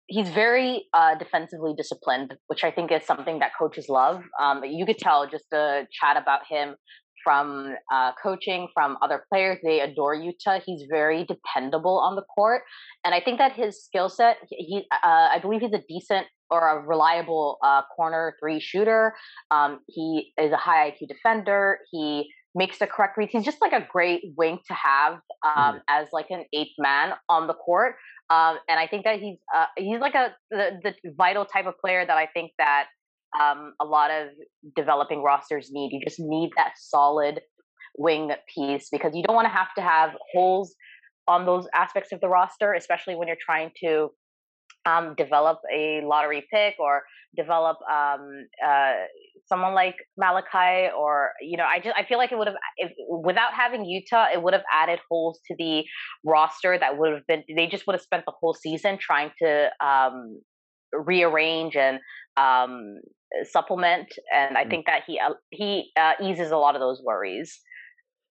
he's 0.08 0.30
very 0.30 0.86
uh, 0.94 1.16
defensively 1.16 1.74
disciplined, 1.78 2.36
which 2.48 2.64
I 2.64 2.72
think 2.72 2.92
is 2.92 3.06
something 3.06 3.40
that 3.40 3.52
coaches 3.58 3.88
love. 3.90 4.24
Um, 4.42 4.64
you 4.64 4.86
could 4.86 4.98
tell 4.98 5.28
just 5.30 5.46
the 5.52 5.86
chat 5.92 6.18
about 6.18 6.42
him 6.50 6.76
from 7.24 7.76
uh, 7.92 8.12
coaching, 8.22 8.68
from 8.74 8.98
other 9.02 9.26
players. 9.30 9.58
They 9.64 9.82
adore 9.82 10.16
Yuta. 10.16 10.62
He's 10.66 10.84
very 10.90 11.26
dependable 11.26 12.00
on 12.00 12.16
the 12.16 12.24
court, 12.24 12.64
and 13.04 13.14
I 13.14 13.22
think 13.22 13.38
that 13.38 13.54
his 13.54 13.84
skill 13.84 14.10
set. 14.10 14.38
He, 14.50 14.86
uh, 14.92 15.30
I 15.34 15.40
believe, 15.42 15.62
he's 15.62 15.74
a 15.74 15.84
decent 15.88 16.28
or 16.52 16.68
a 16.68 16.86
reliable 16.86 17.58
uh, 17.64 17.82
corner 17.96 18.36
three 18.40 18.60
shooter. 18.60 19.16
Um, 19.52 19.80
he 19.88 20.34
is 20.40 20.52
a 20.52 20.58
high 20.58 20.92
IQ 20.92 21.08
defender. 21.08 21.80
He 21.92 22.32
makes 22.56 22.80
the 22.80 22.88
correct 22.88 23.18
reads. 23.18 23.32
He's 23.32 23.46
just 23.46 23.62
like 23.62 23.74
a 23.74 23.88
great 23.92 24.24
wing 24.36 24.60
to 24.68 24.74
have 24.74 25.14
um, 25.46 25.76
mm. 25.76 25.82
as 25.88 26.08
like 26.12 26.28
an 26.30 26.46
eighth 26.54 26.74
man 26.78 27.14
on 27.30 27.48
the 27.48 27.54
court. 27.54 27.96
Um, 28.30 28.58
and 28.68 28.80
I 28.80 28.88
think 28.88 29.06
that 29.06 29.20
he's 29.20 29.38
uh, 29.56 29.66
he's 29.76 30.00
like 30.00 30.16
a 30.16 30.36
the, 30.52 30.80
the, 30.84 31.12
vital 31.18 31.46
type 31.46 31.66
of 31.66 31.78
player 31.80 32.06
that 32.06 32.18
I 32.18 32.28
think 32.28 32.52
that 32.60 32.86
um, 33.40 33.74
a 33.80 33.86
lot 33.86 34.12
of 34.12 34.30
developing 34.76 35.22
rosters 35.22 35.70
need. 35.72 35.92
You 35.92 36.02
just 36.04 36.20
need 36.20 36.52
that 36.56 36.74
solid 36.78 37.42
wing 37.98 38.32
piece 38.54 38.90
because 38.92 39.14
you 39.14 39.24
don't 39.24 39.36
want 39.36 39.46
to 39.46 39.54
have 39.54 39.74
to 39.76 39.82
have 39.82 40.12
holes 40.34 40.76
on 41.28 41.46
those 41.46 41.68
aspects 41.76 42.12
of 42.12 42.22
the 42.22 42.28
roster, 42.28 42.74
especially 42.74 43.16
when 43.16 43.28
you're 43.28 43.38
trying 43.40 43.72
to 43.84 44.10
um, 44.86 45.14
develop 45.16 45.60
a 45.74 46.02
lottery 46.04 46.48
pick 46.52 46.76
or 46.80 47.04
develop 47.36 47.78
um, 47.92 48.48
uh, 48.66 48.94
someone 49.48 49.74
like 49.74 49.96
Malachi 50.18 50.90
or 50.98 51.32
you 51.42 51.58
know 51.58 51.66
I 51.66 51.80
just 51.80 51.96
I 51.98 52.06
feel 52.06 52.18
like 52.18 52.32
it 52.32 52.38
would 52.38 52.48
have 52.48 52.56
if, 52.78 52.92
without 53.10 53.54
having 53.54 53.82
Yuta 53.82 54.34
it 54.34 54.42
would 54.42 54.54
have 54.54 54.64
added 54.72 55.00
holes 55.10 55.40
to 55.48 55.56
the 55.58 55.84
roster 56.24 56.78
that 56.78 56.98
would 56.98 57.14
have 57.14 57.28
been 57.28 57.44
they 57.56 57.68
just 57.68 57.86
would 57.88 57.94
have 57.94 58.02
spent 58.02 58.26
the 58.26 58.34
whole 58.40 58.54
season 58.54 58.98
trying 59.00 59.32
to 59.42 59.70
um, 59.86 60.40
rearrange 60.94 61.76
and 61.76 62.00
um, 62.38 63.00
supplement 63.44 64.08
and 64.34 64.58
I 64.58 64.66
mm. 64.66 64.70
think 64.70 64.86
that 64.88 65.04
he 65.06 65.20
uh, 65.20 65.34
he 65.52 65.92
uh, 65.96 66.14
eases 66.22 66.52
a 66.52 66.58
lot 66.58 66.76
of 66.76 66.82
those 66.82 67.02
worries 67.04 67.60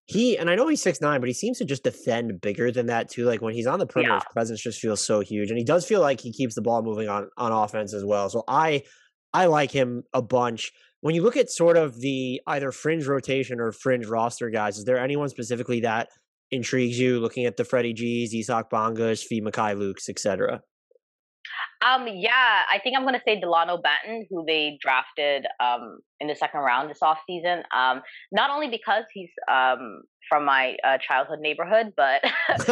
he 0.09 0.39
and 0.39 0.49
I 0.49 0.55
know 0.55 0.67
he's 0.69 0.83
six 0.83 1.03
nine, 1.03 1.21
but 1.21 1.29
he 1.29 1.35
seems 1.35 1.59
to 1.59 1.67
just 1.67 1.85
defend 1.85 2.41
bigger 2.41 2.73
than 2.73 2.87
that 2.87 3.11
too. 3.11 3.27
Like 3.27 3.43
when 3.43 3.53
he's 3.53 3.67
on 3.67 3.79
the 3.79 3.87
perimeter, 3.87 4.15
yeah. 4.15 4.21
his 4.21 4.33
presence 4.33 4.63
just 4.63 4.81
feels 4.81 5.05
so 5.05 5.21
huge, 5.21 5.51
and 5.51 5.59
he 5.59 5.65
does 5.65 5.85
feel 5.87 6.01
like 6.01 6.19
he 6.19 6.33
keeps 6.33 6.55
the 6.55 6.63
ball 6.63 6.83
moving 6.83 7.11
on 7.11 7.29
on 7.37 7.53
offense 7.53 7.93
as 7.93 8.05
well. 8.07 8.31
So 8.31 8.43
I 8.49 8.85
I 9.35 9.47
like 9.47 9.71
him 9.71 10.05
a 10.15 10.23
bunch. 10.23 10.73
When 11.03 11.15
you 11.15 11.23
look 11.23 11.37
at 11.37 11.51
sort 11.51 11.77
of 11.77 12.01
the 12.01 12.41
either 12.47 12.73
fringe 12.73 13.07
rotation 13.07 13.61
or 13.61 13.71
fringe 13.71 14.07
roster 14.07 14.49
guys, 14.49 14.79
is 14.79 14.87
there 14.87 14.99
anyone 14.99 15.29
specifically 15.29 15.81
that 15.81 16.09
intrigues 16.51 16.99
you? 16.99 17.21
Looking 17.21 17.45
at 17.45 17.59
the 17.59 17.65
Freddie 17.65 17.93
G's, 17.93 18.35
Isaac 18.35 18.71
Bongas, 18.71 19.23
Fee 19.23 19.43
Svi 19.43 19.77
Lukes, 19.77 20.09
etc. 20.09 20.63
Um, 21.87 22.09
yeah, 22.09 22.63
I 22.71 22.81
think 22.83 22.97
I'm 22.97 23.03
going 23.03 23.15
to 23.15 23.23
say 23.25 23.39
Delano 23.39 23.77
Banton, 23.77 24.23
who 24.31 24.45
they 24.45 24.79
drafted 24.81 25.47
um, 25.61 25.99
in 26.21 26.27
the 26.27 26.35
second 26.35 26.61
round 26.61 26.91
this 26.91 26.99
offseason. 27.01 27.63
Um, 27.75 28.03
not 28.33 28.51
only 28.51 28.69
because 28.69 29.05
he's 29.13 29.31
um, 29.51 30.03
from 30.29 30.45
my 30.45 30.77
uh, 30.85 30.99
childhood 30.99 31.39
neighborhood, 31.41 31.93
but 31.97 32.25
uh, 32.49 32.59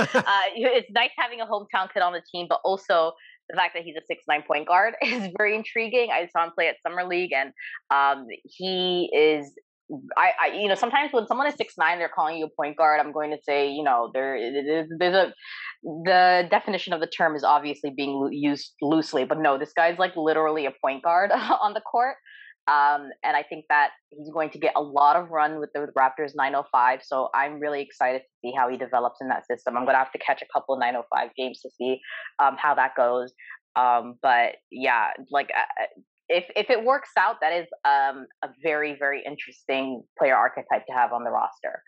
it's 0.57 0.91
nice 0.91 1.11
having 1.17 1.41
a 1.41 1.47
hometown 1.47 1.93
kid 1.93 2.03
on 2.03 2.13
the 2.13 2.23
team, 2.33 2.47
but 2.49 2.61
also 2.65 3.13
the 3.49 3.57
fact 3.57 3.75
that 3.75 3.85
he's 3.85 3.97
a 3.97 4.05
six 4.07 4.25
nine 4.29 4.43
point 4.47 4.67
guard 4.67 4.95
is 5.03 5.29
very 5.39 5.55
intriguing. 5.55 6.09
I 6.13 6.29
saw 6.33 6.45
him 6.45 6.51
play 6.55 6.69
at 6.69 6.77
summer 6.83 7.05
league, 7.05 7.33
and 7.33 7.53
um, 7.91 8.27
he 8.45 9.11
is. 9.15 9.53
I, 10.17 10.31
I, 10.43 10.47
you 10.55 10.69
know, 10.69 10.75
sometimes 10.75 11.13
when 11.13 11.27
someone 11.27 11.47
is 11.47 11.55
six 11.55 11.75
nine, 11.79 11.99
they're 11.99 12.11
calling 12.13 12.39
you 12.39 12.47
a 12.47 12.49
point 12.49 12.77
guard. 12.77 13.01
I'm 13.01 13.13
going 13.13 13.31
to 13.31 13.39
say, 13.43 13.71
you 13.71 13.85
know, 13.85 14.11
there, 14.13 14.39
there's 14.99 15.15
a, 15.15 15.33
the 15.83 16.49
definition 16.51 16.93
of 16.93 17.01
the 17.01 17.07
term 17.07 17.37
is 17.37 17.45
obviously 17.45 17.91
being 17.97 18.29
used 18.33 18.73
loosely, 18.83 19.25
but 19.25 19.39
no, 19.39 19.59
this 19.59 19.73
guy's 19.77 19.99
like 19.99 20.17
literally 20.17 20.67
a 20.67 20.73
point 20.83 21.03
guard 21.03 21.31
on 21.63 21.75
the 21.75 21.81
court. 21.81 22.17
Um, 22.69 23.11
and 23.23 23.37
I 23.37 23.45
think 23.45 23.67
that 23.69 23.91
he's 24.11 24.29
going 24.33 24.51
to 24.51 24.59
get 24.59 24.73
a 24.75 24.83
lot 24.83 25.15
of 25.15 25.31
run 25.31 25.61
with 25.61 25.71
the 25.73 25.87
Raptors 25.97 26.33
905. 26.35 27.01
So 27.05 27.29
I'm 27.33 27.61
really 27.61 27.81
excited 27.81 28.23
to 28.23 28.29
see 28.43 28.53
how 28.57 28.69
he 28.69 28.77
develops 28.77 29.19
in 29.21 29.29
that 29.29 29.47
system. 29.47 29.77
I'm 29.77 29.85
going 29.85 29.95
to 29.95 29.99
have 29.99 30.11
to 30.13 30.19
catch 30.19 30.43
a 30.43 30.47
couple 30.53 30.75
of 30.75 30.81
905 30.81 31.31
games 31.37 31.61
to 31.61 31.71
see 31.79 32.01
um, 32.43 32.57
how 32.59 32.75
that 32.75 32.97
goes. 32.97 33.33
Um, 33.77 34.17
but 34.21 34.57
yeah, 34.73 35.11
like 35.31 35.51
uh, 35.57 35.85
if 36.29 36.45
if 36.57 36.71
it 36.71 36.85
works 36.85 37.11
out, 37.19 37.37
that 37.41 37.53
is 37.53 37.67
um, 37.85 38.27
a 38.43 38.49
very 38.63 38.97
very 38.99 39.23
interesting 39.27 40.03
player 40.19 40.35
archetype 40.35 40.87
to 40.87 40.93
have 40.93 41.13
on 41.13 41.25
the 41.25 41.31
roster. 41.31 41.83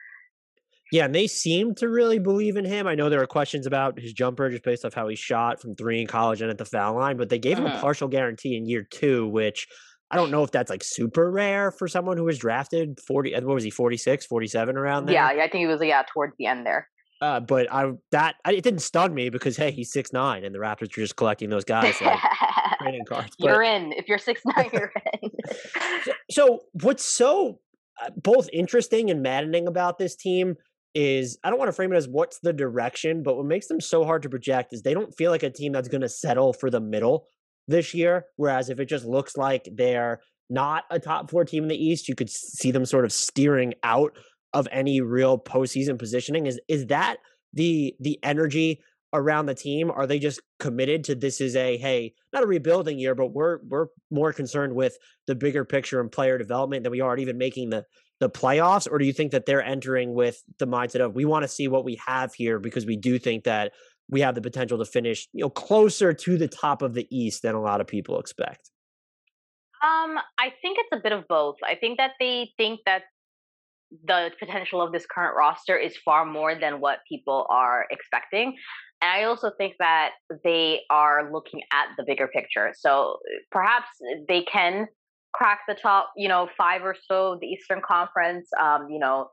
Yeah, 0.91 1.05
and 1.05 1.15
they 1.15 1.27
seem 1.27 1.75
to 1.77 1.89
really 1.89 2.19
believe 2.19 2.57
in 2.57 2.65
him. 2.65 2.87
I 2.87 2.95
know 2.95 3.11
there 3.11 3.23
are 3.23 3.27
questions 3.27 3.67
about 3.67 4.01
his 4.01 4.15
jumper 4.15 4.49
just 4.49 4.63
based 4.63 4.87
off 4.87 4.95
how 4.95 5.07
he 5.09 5.17
shot 5.17 5.61
from 5.61 5.75
three 5.75 6.01
in 6.01 6.07
college 6.07 6.41
and 6.41 6.51
at 6.51 6.57
the 6.57 6.65
foul 6.65 6.95
line, 6.95 7.19
but 7.19 7.29
they 7.29 7.39
gave 7.39 7.59
mm-hmm. 7.59 7.67
him 7.67 7.73
a 7.73 7.75
mm-hmm. 7.75 7.83
partial 7.83 8.09
guarantee 8.09 8.57
in 8.57 8.65
year 8.65 8.87
two, 8.91 9.29
which 9.29 9.67
I 10.11 10.17
don't 10.17 10.31
know 10.31 10.43
if 10.43 10.51
that's 10.51 10.71
like 10.71 10.83
super 10.83 11.31
rare 11.31 11.71
for 11.71 11.89
someone 11.89 12.17
who 12.17 12.25
was 12.25 12.39
drafted 12.39 12.99
40 13.07 13.35
what 13.35 13.55
was 13.55 13.65
he 13.65 13.71
46 13.71 14.27
47 14.27 14.77
around 14.77 15.07
there 15.07 15.15
yeah 15.15 15.27
i 15.27 15.49
think 15.49 15.57
he 15.57 15.67
was 15.67 15.83
yeah 15.83 16.03
towards 16.13 16.35
the 16.39 16.47
end 16.47 16.65
there 16.65 16.89
uh, 17.21 17.41
but 17.41 17.73
I 17.73 17.93
that 18.13 18.37
I, 18.45 18.53
it 18.53 18.63
didn't 18.63 18.81
stun 18.81 19.15
me 19.15 19.29
because 19.31 19.57
hey 19.57 19.71
he's 19.71 19.93
six 19.93 20.13
nine 20.13 20.45
and 20.45 20.55
the 20.55 20.59
Raptors 20.59 20.83
are 20.83 21.01
just 21.01 21.17
collecting 21.17 21.51
those 21.51 21.65
guys 21.67 22.01
like 22.01 22.19
training 22.81 23.05
cards. 23.07 23.35
But, 23.39 23.47
you're 23.47 23.63
in 23.63 23.93
if 23.93 24.09
you're 24.09 24.19
six 24.19 24.43
nine. 24.57 24.71
You're 24.73 24.93
in. 25.23 25.31
so, 26.05 26.13
so 26.31 26.59
what's 26.83 27.05
so 27.05 27.61
uh, 28.03 28.11
both 28.17 28.49
interesting 28.53 29.11
and 29.11 29.23
maddening 29.23 29.67
about 29.67 29.99
this 29.99 30.15
team 30.15 30.57
is 30.95 31.39
I 31.45 31.51
don't 31.51 31.59
want 31.59 31.69
to 31.69 31.73
frame 31.73 31.93
it 31.93 31.97
as 31.97 32.09
what's 32.09 32.39
the 32.41 32.53
direction, 32.53 33.23
but 33.23 33.37
what 33.37 33.47
makes 33.47 33.69
them 33.69 33.81
so 33.81 34.05
hard 34.05 34.23
to 34.23 34.29
project 34.29 34.73
is 34.73 34.83
they 34.83 34.95
don't 34.95 35.15
feel 35.17 35.31
like 35.31 35.43
a 35.43 35.51
team 35.51 35.73
that's 35.73 35.89
going 35.89 36.01
to 36.01 36.09
settle 36.09 36.53
for 36.53 36.71
the 36.71 36.81
middle 36.81 37.27
this 37.67 37.95
year. 37.95 38.27
Whereas 38.37 38.71
if 38.71 38.81
it 38.81 38.87
just 38.87 39.05
looks 39.05 39.37
like 39.37 39.69
they're 39.73 40.21
not 40.51 40.85
a 40.91 40.99
top 40.99 41.31
four 41.31 41.45
team 41.45 41.65
in 41.65 41.69
the 41.69 41.77
East, 41.77 42.09
you 42.09 42.15
could 42.15 42.31
see 42.31 42.71
them 42.71 42.87
sort 42.87 43.05
of 43.05 43.13
steering 43.13 43.75
out 43.83 44.17
of 44.53 44.69
any 44.71 45.01
real 45.01 45.39
postseason 45.39 45.99
positioning. 45.99 46.47
Is 46.47 46.61
is 46.69 46.87
that 46.87 47.19
the 47.53 47.95
the 48.01 48.19
energy 48.23 48.81
around 49.13 49.47
the 49.47 49.55
team? 49.55 49.91
Are 49.91 50.07
they 50.07 50.19
just 50.19 50.41
committed 50.59 51.05
to 51.05 51.15
this 51.15 51.41
is 51.41 51.57
a 51.57 51.77
hey, 51.77 52.15
not 52.33 52.43
a 52.43 52.47
rebuilding 52.47 52.99
year, 52.99 53.15
but 53.15 53.29
we're 53.29 53.59
we're 53.69 53.87
more 54.11 54.33
concerned 54.33 54.75
with 54.75 54.97
the 55.27 55.35
bigger 55.35 55.65
picture 55.65 56.01
and 56.01 56.11
player 56.11 56.39
development 56.39 56.83
than 56.83 56.93
we 56.93 57.01
are 57.01 57.17
even 57.17 57.39
making 57.39 57.71
the 57.71 57.85
the 58.21 58.31
playoffs? 58.31 58.91
Or 58.91 58.99
do 58.99 59.05
you 59.05 59.13
think 59.13 59.33
that 59.33 59.47
they're 59.47 59.63
entering 59.63 60.15
with 60.15 60.43
the 60.59 60.67
mindset 60.67 61.01
of 61.01 61.15
we 61.15 61.25
want 61.25 61.45
to 61.45 61.49
see 61.49 61.69
what 61.69 61.85
we 61.85 62.01
have 62.07 62.35
here 62.35 62.59
because 62.59 62.87
we 62.87 62.97
do 62.97 63.19
think 63.19 63.45
that 63.45 63.73
we 64.11 64.21
have 64.23 64.35
the 64.35 64.41
potential 64.41 64.79
to 64.79 64.85
finish, 64.85 65.29
you 65.33 65.43
know, 65.43 65.51
closer 65.51 66.13
to 66.13 66.39
the 66.39 66.49
top 66.49 66.83
of 66.83 66.95
the 66.95 67.07
East 67.11 67.43
than 67.43 67.55
a 67.55 67.61
lot 67.61 67.81
of 67.81 67.87
people 67.87 68.19
expect? 68.19 68.71
Um, 69.83 70.19
I 70.39 70.53
think 70.61 70.79
it's 70.81 70.89
a 70.93 71.01
bit 71.01 71.13
of 71.13 71.29
both. 71.29 71.57
I 71.63 71.77
think 71.77 71.99
that 71.99 72.13
they 72.19 72.51
think 72.57 72.81
that 72.87 73.03
the 74.05 74.31
potential 74.39 74.83
of 74.83 74.93
this 74.93 75.07
current 75.07 75.37
roster 75.37 75.77
is 75.77 75.97
far 76.05 76.25
more 76.25 76.55
than 76.55 76.81
what 76.81 76.99
people 77.09 77.47
are 77.49 77.87
expecting. 77.91 78.55
And 79.01 79.11
I 79.11 79.25
also 79.25 79.53
think 79.57 79.75
that 79.79 80.11
they 80.45 80.81
are 80.91 81.33
looking 81.33 81.63
at 81.73 81.89
the 81.97 82.05
bigger 82.05 82.29
picture. 82.29 82.73
So 82.77 83.19
perhaps 83.51 83.89
they 84.29 84.43
can 84.43 84.89
crack 85.33 85.61
the 85.69 85.75
top, 85.75 86.11
you 86.17 86.29
know, 86.29 86.49
five 86.57 86.83
or 86.83 86.97
so, 87.07 87.39
the 87.41 87.47
Eastern 87.47 87.81
Conference. 87.87 88.49
Um, 88.61 88.89
you 88.91 88.99
know, 88.99 89.29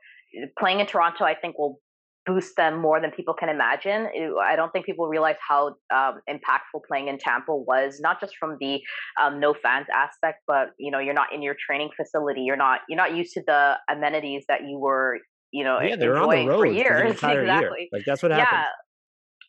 playing 0.60 0.80
in 0.80 0.86
Toronto, 0.86 1.24
I 1.24 1.36
think 1.36 1.58
will 1.58 1.80
boost 2.26 2.56
them 2.56 2.82
more 2.82 3.00
than 3.00 3.12
people 3.12 3.34
can 3.34 3.50
imagine. 3.50 4.08
I 4.42 4.56
don't 4.56 4.72
think 4.72 4.86
people 4.86 5.08
realize 5.08 5.36
how 5.48 5.76
um, 5.94 6.22
impactful 6.30 6.82
playing 6.88 7.08
in 7.08 7.18
Tampa 7.18 7.56
was, 7.56 8.00
not 8.00 8.20
just 8.20 8.36
from 8.38 8.58
the 8.60 8.82
um, 9.22 9.40
no 9.40 9.54
fans 9.54 9.88
aspect, 9.94 10.42
but 10.48 10.70
you 10.78 10.92
know, 10.92 11.00
you're 11.00 11.14
not 11.14 11.34
in 11.34 11.42
your 11.42 11.56
training 11.56 11.90
facility. 11.96 12.42
You're 12.42 12.58
not 12.58 12.82
you're 12.90 12.98
not 12.98 13.16
used 13.16 13.34
to 13.34 13.44
the 13.46 13.76
amenities 13.90 14.46
that 14.48 14.62
you 14.68 14.80
were, 14.80 15.20
you 15.52 15.64
know, 15.64 15.80
yeah, 15.80 15.96
they're 15.96 16.18
on 16.18 16.30
the 16.30 16.48
road 16.48 16.60
for 16.60 16.66
years. 16.66 17.12
exactly. 17.24 17.46
Year. 17.46 17.88
Like 17.92 18.04
that's 18.06 18.24
what 18.24 18.32
happened. 18.32 18.48
Yeah. 18.52 18.66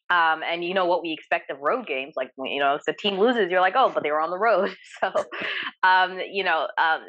Um, 0.09 0.43
and 0.49 0.65
you 0.65 0.73
know 0.73 0.87
what 0.87 1.03
we 1.03 1.13
expect 1.13 1.51
of 1.51 1.59
road 1.61 1.87
games, 1.87 2.15
like 2.17 2.31
you 2.39 2.61
know, 2.61 2.75
if 2.75 2.83
the 2.87 2.93
team 2.93 3.19
loses, 3.19 3.51
you're 3.51 3.61
like, 3.61 3.75
oh, 3.77 3.91
but 3.93 4.03
they 4.05 4.11
were 4.11 4.21
on 4.21 4.31
the 4.31 4.39
road. 4.39 4.75
So, 5.01 5.13
um, 5.83 6.19
you 6.31 6.45
know, 6.45 6.69
um, 6.79 7.01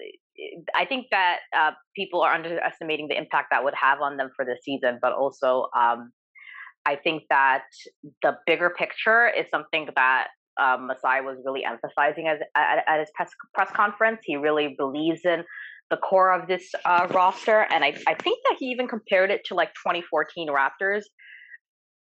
I 0.75 0.85
think 0.85 1.07
that 1.11 1.39
uh, 1.57 1.71
people 1.95 2.21
are 2.21 2.33
underestimating 2.33 3.07
the 3.07 3.17
impact 3.17 3.47
that 3.51 3.63
would 3.63 3.73
have 3.73 4.01
on 4.01 4.17
them 4.17 4.29
for 4.35 4.45
the 4.45 4.55
season, 4.61 4.99
but 5.01 5.13
also 5.13 5.67
um, 5.75 6.11
I 6.85 6.95
think 6.95 7.23
that 7.29 7.63
the 8.21 8.37
bigger 8.45 8.69
picture 8.69 9.27
is 9.27 9.45
something 9.51 9.89
that 9.95 10.27
um, 10.61 10.87
Masai 10.87 11.21
was 11.21 11.37
really 11.45 11.63
emphasizing 11.63 12.27
as, 12.27 12.39
at, 12.55 12.83
at 12.87 12.99
his 12.99 13.09
press, 13.15 13.29
press 13.53 13.69
conference. 13.71 14.19
He 14.23 14.37
really 14.37 14.75
believes 14.77 15.21
in 15.25 15.43
the 15.89 15.97
core 15.97 16.31
of 16.33 16.47
this 16.47 16.69
uh, 16.85 17.07
roster, 17.11 17.65
and 17.69 17.83
I, 17.83 17.95
I 18.07 18.13
think 18.13 18.39
that 18.49 18.57
he 18.59 18.67
even 18.67 18.87
compared 18.87 19.31
it 19.31 19.41
to 19.45 19.55
like 19.55 19.69
2014 19.69 20.49
Raptors, 20.49 21.03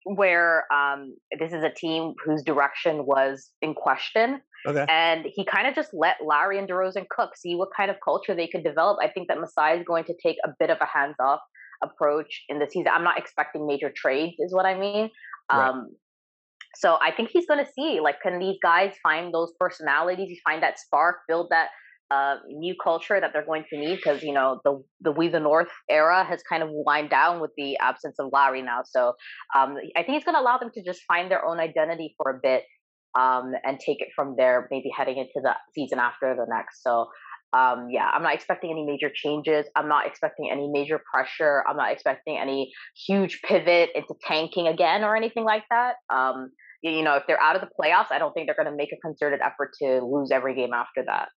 where 0.05 0.65
um, 0.71 1.15
this 1.39 1.53
is 1.53 1.63
a 1.63 1.69
team 1.69 2.13
whose 2.23 2.43
direction 2.43 3.05
was 3.05 3.51
in 3.61 3.73
question 3.73 4.41
Okay. 4.65 4.85
And 4.89 5.25
he 5.33 5.45
kind 5.45 5.67
of 5.67 5.75
just 5.75 5.89
let 5.93 6.17
Lowry 6.23 6.57
and 6.57 6.67
DeRozan 6.67 7.05
cook, 7.09 7.35
see 7.35 7.55
what 7.55 7.69
kind 7.75 7.91
of 7.91 7.97
culture 8.03 8.35
they 8.35 8.47
could 8.47 8.63
develop. 8.63 8.97
I 9.01 9.09
think 9.09 9.27
that 9.27 9.39
Masai 9.39 9.77
is 9.77 9.83
going 9.85 10.05
to 10.05 10.13
take 10.23 10.37
a 10.45 10.49
bit 10.59 10.69
of 10.69 10.77
a 10.81 10.85
hands 10.85 11.15
off 11.19 11.39
approach 11.83 12.43
in 12.49 12.59
the 12.59 12.67
season. 12.67 12.87
I'm 12.93 13.03
not 13.03 13.17
expecting 13.17 13.67
major 13.67 13.91
trades, 13.95 14.35
is 14.39 14.53
what 14.53 14.65
I 14.65 14.77
mean. 14.77 15.09
Right. 15.51 15.69
Um, 15.69 15.89
so 16.75 16.97
I 17.01 17.11
think 17.11 17.29
he's 17.31 17.45
going 17.45 17.63
to 17.63 17.71
see 17.71 17.99
like, 18.01 18.21
can 18.21 18.39
these 18.39 18.57
guys 18.63 18.93
find 19.03 19.33
those 19.33 19.51
personalities? 19.59 20.39
Find 20.47 20.63
that 20.63 20.79
spark, 20.79 21.17
build 21.27 21.47
that 21.51 21.69
uh, 22.11 22.35
new 22.47 22.75
culture 22.81 23.19
that 23.19 23.31
they're 23.33 23.45
going 23.45 23.63
to 23.69 23.77
need 23.77 23.95
because 23.95 24.21
you 24.21 24.33
know 24.33 24.59
the 24.63 24.83
the 25.01 25.11
We 25.11 25.29
the 25.29 25.39
North 25.39 25.71
era 25.89 26.23
has 26.23 26.43
kind 26.43 26.61
of 26.61 26.69
wind 26.71 27.09
down 27.09 27.39
with 27.39 27.51
the 27.57 27.77
absence 27.77 28.17
of 28.19 28.29
Lowry 28.31 28.61
now. 28.61 28.81
So 28.85 29.13
um, 29.55 29.77
I 29.95 30.03
think 30.03 30.15
he's 30.15 30.23
going 30.23 30.35
to 30.35 30.41
allow 30.41 30.57
them 30.57 30.69
to 30.75 30.83
just 30.83 31.01
find 31.07 31.31
their 31.31 31.43
own 31.45 31.59
identity 31.59 32.13
for 32.17 32.31
a 32.31 32.39
bit 32.41 32.63
um, 33.15 33.53
and 33.63 33.79
take 33.79 34.01
it 34.01 34.09
from 34.15 34.35
there, 34.37 34.67
maybe 34.71 34.89
heading 34.95 35.17
into 35.17 35.41
the 35.41 35.53
season 35.73 35.99
after 35.99 36.35
the 36.35 36.45
next. 36.47 36.83
So, 36.83 37.07
um, 37.53 37.87
yeah, 37.91 38.09
I'm 38.11 38.23
not 38.23 38.33
expecting 38.33 38.71
any 38.71 38.83
major 38.83 39.11
changes. 39.13 39.67
I'm 39.75 39.87
not 39.87 40.07
expecting 40.07 40.49
any 40.51 40.67
major 40.71 40.99
pressure. 41.13 41.63
I'm 41.69 41.77
not 41.77 41.91
expecting 41.91 42.37
any 42.37 42.71
huge 43.07 43.41
pivot 43.43 43.91
into 43.93 44.15
tanking 44.27 44.67
again 44.67 45.03
or 45.03 45.15
anything 45.15 45.43
like 45.43 45.63
that. 45.69 45.95
Um, 46.13 46.49
you 46.81 47.03
know, 47.03 47.15
if 47.15 47.23
they're 47.27 47.41
out 47.41 47.55
of 47.55 47.61
the 47.61 47.69
playoffs, 47.79 48.11
I 48.11 48.19
don't 48.19 48.33
think 48.33 48.47
they're 48.47 48.55
going 48.55 48.71
to 48.71 48.75
make 48.75 48.91
a 48.91 48.97
concerted 49.05 49.39
effort 49.41 49.71
to 49.81 50.03
lose 50.03 50.31
every 50.31 50.55
game 50.55 50.73
after 50.73 51.03
that. 51.05 51.29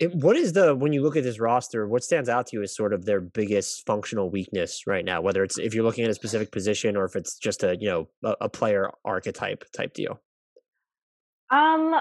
It, 0.00 0.12
what 0.12 0.36
is 0.36 0.54
the 0.54 0.74
when 0.74 0.92
you 0.92 1.02
look 1.02 1.16
at 1.16 1.22
this 1.22 1.38
roster? 1.38 1.86
What 1.86 2.02
stands 2.02 2.28
out 2.28 2.48
to 2.48 2.56
you 2.56 2.62
as 2.62 2.74
sort 2.74 2.92
of 2.92 3.04
their 3.04 3.20
biggest 3.20 3.86
functional 3.86 4.28
weakness 4.28 4.82
right 4.88 5.04
now? 5.04 5.20
Whether 5.20 5.44
it's 5.44 5.56
if 5.56 5.72
you're 5.72 5.84
looking 5.84 6.04
at 6.04 6.10
a 6.10 6.14
specific 6.14 6.50
position 6.50 6.96
or 6.96 7.04
if 7.04 7.14
it's 7.14 7.38
just 7.38 7.62
a 7.62 7.76
you 7.78 7.88
know 7.88 8.08
a, 8.24 8.34
a 8.42 8.48
player 8.48 8.90
archetype 9.04 9.64
type 9.76 9.94
deal. 9.94 10.20
Um, 11.54 11.94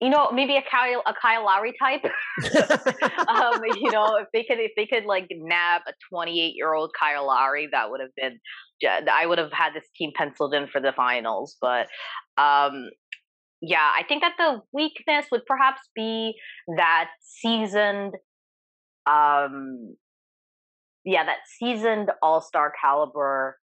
you 0.00 0.08
know, 0.08 0.30
maybe 0.32 0.56
a 0.56 0.62
Kyle 0.62 1.02
a 1.06 1.12
Kyle 1.20 1.44
Lowry 1.44 1.74
type. 1.78 2.04
um, 3.28 3.60
you 3.64 3.90
know, 3.90 4.16
if 4.16 4.28
they 4.32 4.44
could 4.44 4.58
if 4.58 4.72
they 4.76 4.86
could 4.86 5.04
like 5.04 5.26
nab 5.30 5.82
a 5.86 5.92
28 6.10 6.54
year 6.54 6.72
old 6.72 6.92
Kyle 6.98 7.26
Lowry, 7.26 7.68
that 7.70 7.90
would 7.90 8.00
have 8.00 8.14
been 8.16 8.38
I 9.12 9.26
would 9.26 9.38
have 9.38 9.52
had 9.52 9.74
this 9.74 9.84
team 9.96 10.10
penciled 10.16 10.54
in 10.54 10.68
for 10.68 10.80
the 10.80 10.92
finals. 10.96 11.56
But 11.60 11.88
um, 12.38 12.88
yeah, 13.60 13.90
I 13.94 14.02
think 14.08 14.22
that 14.22 14.34
the 14.38 14.62
weakness 14.72 15.26
would 15.30 15.44
perhaps 15.46 15.82
be 15.94 16.34
that 16.78 17.10
seasoned 17.20 18.14
um 19.10 19.96
yeah, 21.04 21.24
that 21.24 21.38
seasoned 21.58 22.10
all 22.22 22.40
star 22.40 22.72
caliber 22.80 23.56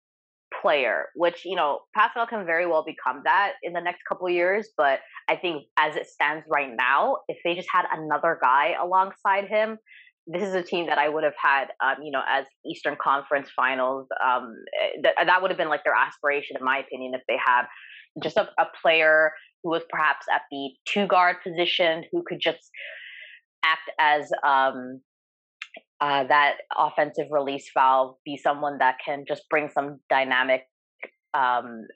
player, 0.62 1.07
which 1.14 1.44
you 1.44 1.57
know 1.57 1.80
Pascal 1.94 2.26
can 2.26 2.47
very 2.47 2.66
well 2.66 2.84
become 2.84 3.22
that 3.24 3.55
in 3.62 3.72
the 3.72 3.80
next 3.80 4.03
couple 4.09 4.28
years. 4.28 4.68
But 4.76 5.01
I 5.28 5.36
think 5.36 5.64
as 5.76 5.97
it 5.97 6.07
stands 6.09 6.44
right 6.49 6.70
now, 6.76 7.18
if 7.28 7.38
they 7.44 7.55
just 7.55 7.68
had 7.72 7.84
another 7.92 8.38
guy 8.40 8.74
alongside 8.80 9.49
him, 9.49 9.78
this 10.26 10.42
is 10.42 10.55
a 10.55 10.62
team 10.62 10.86
that 10.86 10.99
I 10.99 11.09
would 11.09 11.24
have 11.24 11.34
had, 11.40 11.66
um, 11.82 12.03
you 12.03 12.11
know, 12.11 12.22
as 12.28 12.47
Eastern 12.64 12.97
Conference 13.01 13.49
Finals. 13.55 14.09
Um, 14.24 14.55
eh, 14.82 15.03
th- 15.03 15.26
that 15.26 15.40
would 15.40 15.51
have 15.51 15.59
been 15.59 15.68
like 15.68 15.84
their 15.84 15.94
aspiration, 15.94 16.57
in 16.59 16.64
my 16.64 16.78
opinion, 16.78 17.12
if 17.14 17.22
they 17.28 17.38
have 17.44 17.66
just 18.22 18.36
a, 18.36 18.49
a 18.59 18.66
player 18.82 19.32
who 19.62 19.70
was 19.70 19.82
perhaps 19.88 20.26
at 20.32 20.42
the 20.51 20.70
two 20.86 21.07
guard 21.07 21.36
position 21.42 22.05
who 22.11 22.22
could 22.26 22.40
just 22.40 22.70
act 23.64 23.90
as 23.99 24.30
um, 24.47 25.01
uh, 26.01 26.24
that 26.24 26.57
offensive 26.76 27.26
release 27.30 27.70
valve, 27.72 28.16
be 28.24 28.36
someone 28.36 28.78
that 28.78 28.97
can 29.05 29.24
just 29.26 29.49
bring 29.49 29.70
some 29.72 30.01
dynamic 30.11 30.62
um, 31.34 31.86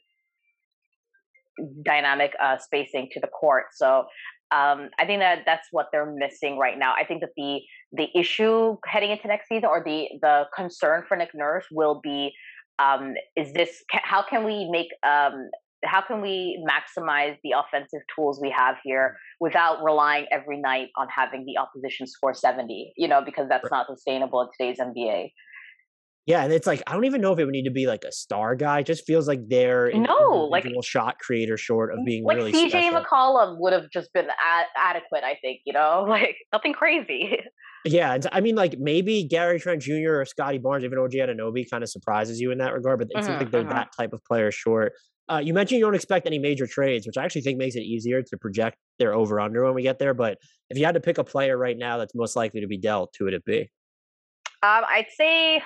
dynamic 1.84 2.32
uh, 2.42 2.57
spacing 2.59 3.09
to 3.12 3.20
the 3.20 3.26
court. 3.28 3.66
So 3.72 4.07
um, 4.53 4.88
I 4.98 5.05
think 5.07 5.20
that 5.20 5.40
that's 5.46 5.68
what 5.70 5.86
they're 5.92 6.12
missing 6.12 6.59
right 6.59 6.78
now. 6.78 6.94
I 6.94 7.05
think 7.05 7.20
that 7.20 7.30
the 7.36 7.61
the 7.92 8.09
issue 8.18 8.76
heading 8.86 9.11
into 9.11 9.28
next 9.28 9.48
season, 9.48 9.66
or 9.66 9.82
the 9.84 10.09
the 10.20 10.44
concern 10.55 11.05
for 11.07 11.16
Nick 11.16 11.30
Nurse, 11.34 11.66
will 11.70 12.01
be 12.03 12.32
um, 12.78 13.14
is 13.36 13.53
this 13.53 13.82
how 13.90 14.22
can 14.22 14.44
we 14.44 14.68
make 14.70 14.88
um, 15.07 15.51
how 15.85 16.03
can 16.03 16.20
we 16.20 16.62
maximize 16.68 17.37
the 17.43 17.55
offensive 17.57 18.01
tools 18.14 18.39
we 18.43 18.55
have 18.57 18.76
here 18.85 19.16
without 19.41 19.83
relying 19.83 20.26
every 20.31 20.61
night 20.61 20.89
on 20.97 21.07
having 21.14 21.45
the 21.47 21.59
opposition 21.59 22.07
score 22.07 22.35
70 22.35 22.93
you 22.97 23.09
know 23.09 23.22
because 23.24 23.49
that's 23.49 23.70
not 23.70 23.87
sustainable 23.87 24.43
in 24.43 24.49
today's 24.59 24.78
nba 24.78 25.31
yeah, 26.26 26.45
and 26.45 26.53
it's 26.53 26.66
like 26.66 26.81
I 26.87 26.93
don't 26.93 27.07
even 27.07 27.20
know 27.20 27.33
if 27.33 27.39
it 27.39 27.45
would 27.45 27.53
need 27.53 27.64
to 27.64 27.72
be 27.72 27.87
like 27.87 28.05
a 28.05 28.12
star 28.12 28.55
guy. 28.55 28.81
It 28.81 28.87
just 28.87 29.05
feels 29.05 29.26
like 29.26 29.49
they're 29.49 29.91
no 29.93 30.49
like 30.51 30.64
shot 30.85 31.18
creator 31.18 31.57
short 31.57 31.93
of 31.93 32.05
being 32.05 32.24
like 32.24 32.37
really 32.37 32.53
CJ 32.53 32.68
special. 32.68 33.01
McCollum 33.01 33.59
would 33.59 33.72
have 33.72 33.91
just 33.91 34.12
been 34.12 34.26
ad- 34.26 34.66
adequate. 34.76 35.24
I 35.24 35.37
think 35.43 35.62
you 35.64 35.72
know 35.72 36.05
like 36.09 36.37
nothing 36.53 36.72
crazy. 36.72 37.39
Yeah, 37.85 38.18
I 38.31 38.41
mean, 38.43 38.57
like 38.57 38.78
maybe 38.78 39.24
Gary 39.24 39.59
Trent 39.59 39.83
Jr. 39.83 40.20
or 40.20 40.24
Scottie 40.26 40.59
Barnes, 40.59 40.85
even 40.85 40.99
OG 40.99 41.12
Anunoby, 41.12 41.68
kind 41.68 41.83
of 41.83 41.89
surprises 41.89 42.39
you 42.39 42.51
in 42.51 42.59
that 42.59 42.74
regard. 42.74 42.99
But 42.99 43.09
it 43.11 43.16
mm-hmm, 43.16 43.26
seems 43.26 43.39
like 43.41 43.51
they're 43.51 43.62
mm-hmm. 43.62 43.70
that 43.70 43.89
type 43.99 44.12
of 44.12 44.22
player 44.24 44.51
short. 44.51 44.93
Uh, 45.31 45.39
you 45.39 45.55
mentioned 45.55 45.78
you 45.78 45.85
don't 45.85 45.95
expect 45.95 46.26
any 46.26 46.41
major 46.41 46.66
trades, 46.66 47.07
which 47.07 47.16
I 47.16 47.24
actually 47.24 47.43
think 47.43 47.57
makes 47.57 47.76
it 47.76 47.83
easier 47.83 48.20
to 48.20 48.37
project 48.37 48.76
their 48.99 49.14
over 49.14 49.39
under 49.39 49.64
when 49.64 49.74
we 49.74 49.83
get 49.83 50.01
there. 50.01 50.12
But 50.12 50.39
if 50.70 50.76
you 50.76 50.85
had 50.85 50.95
to 50.95 51.01
pick 51.01 51.18
a 51.18 51.24
player 51.24 51.57
right 51.57 51.78
now 51.78 51.99
that's 51.99 52.14
most 52.14 52.35
likely 52.35 52.61
to 52.61 52.66
be 52.66 52.76
dealt, 52.76 53.14
who 53.16 53.26
would 53.26 53.35
it 53.35 53.45
be? 53.45 53.70
Um, 54.62 54.83
I'd 54.89 55.07
say 55.16 55.62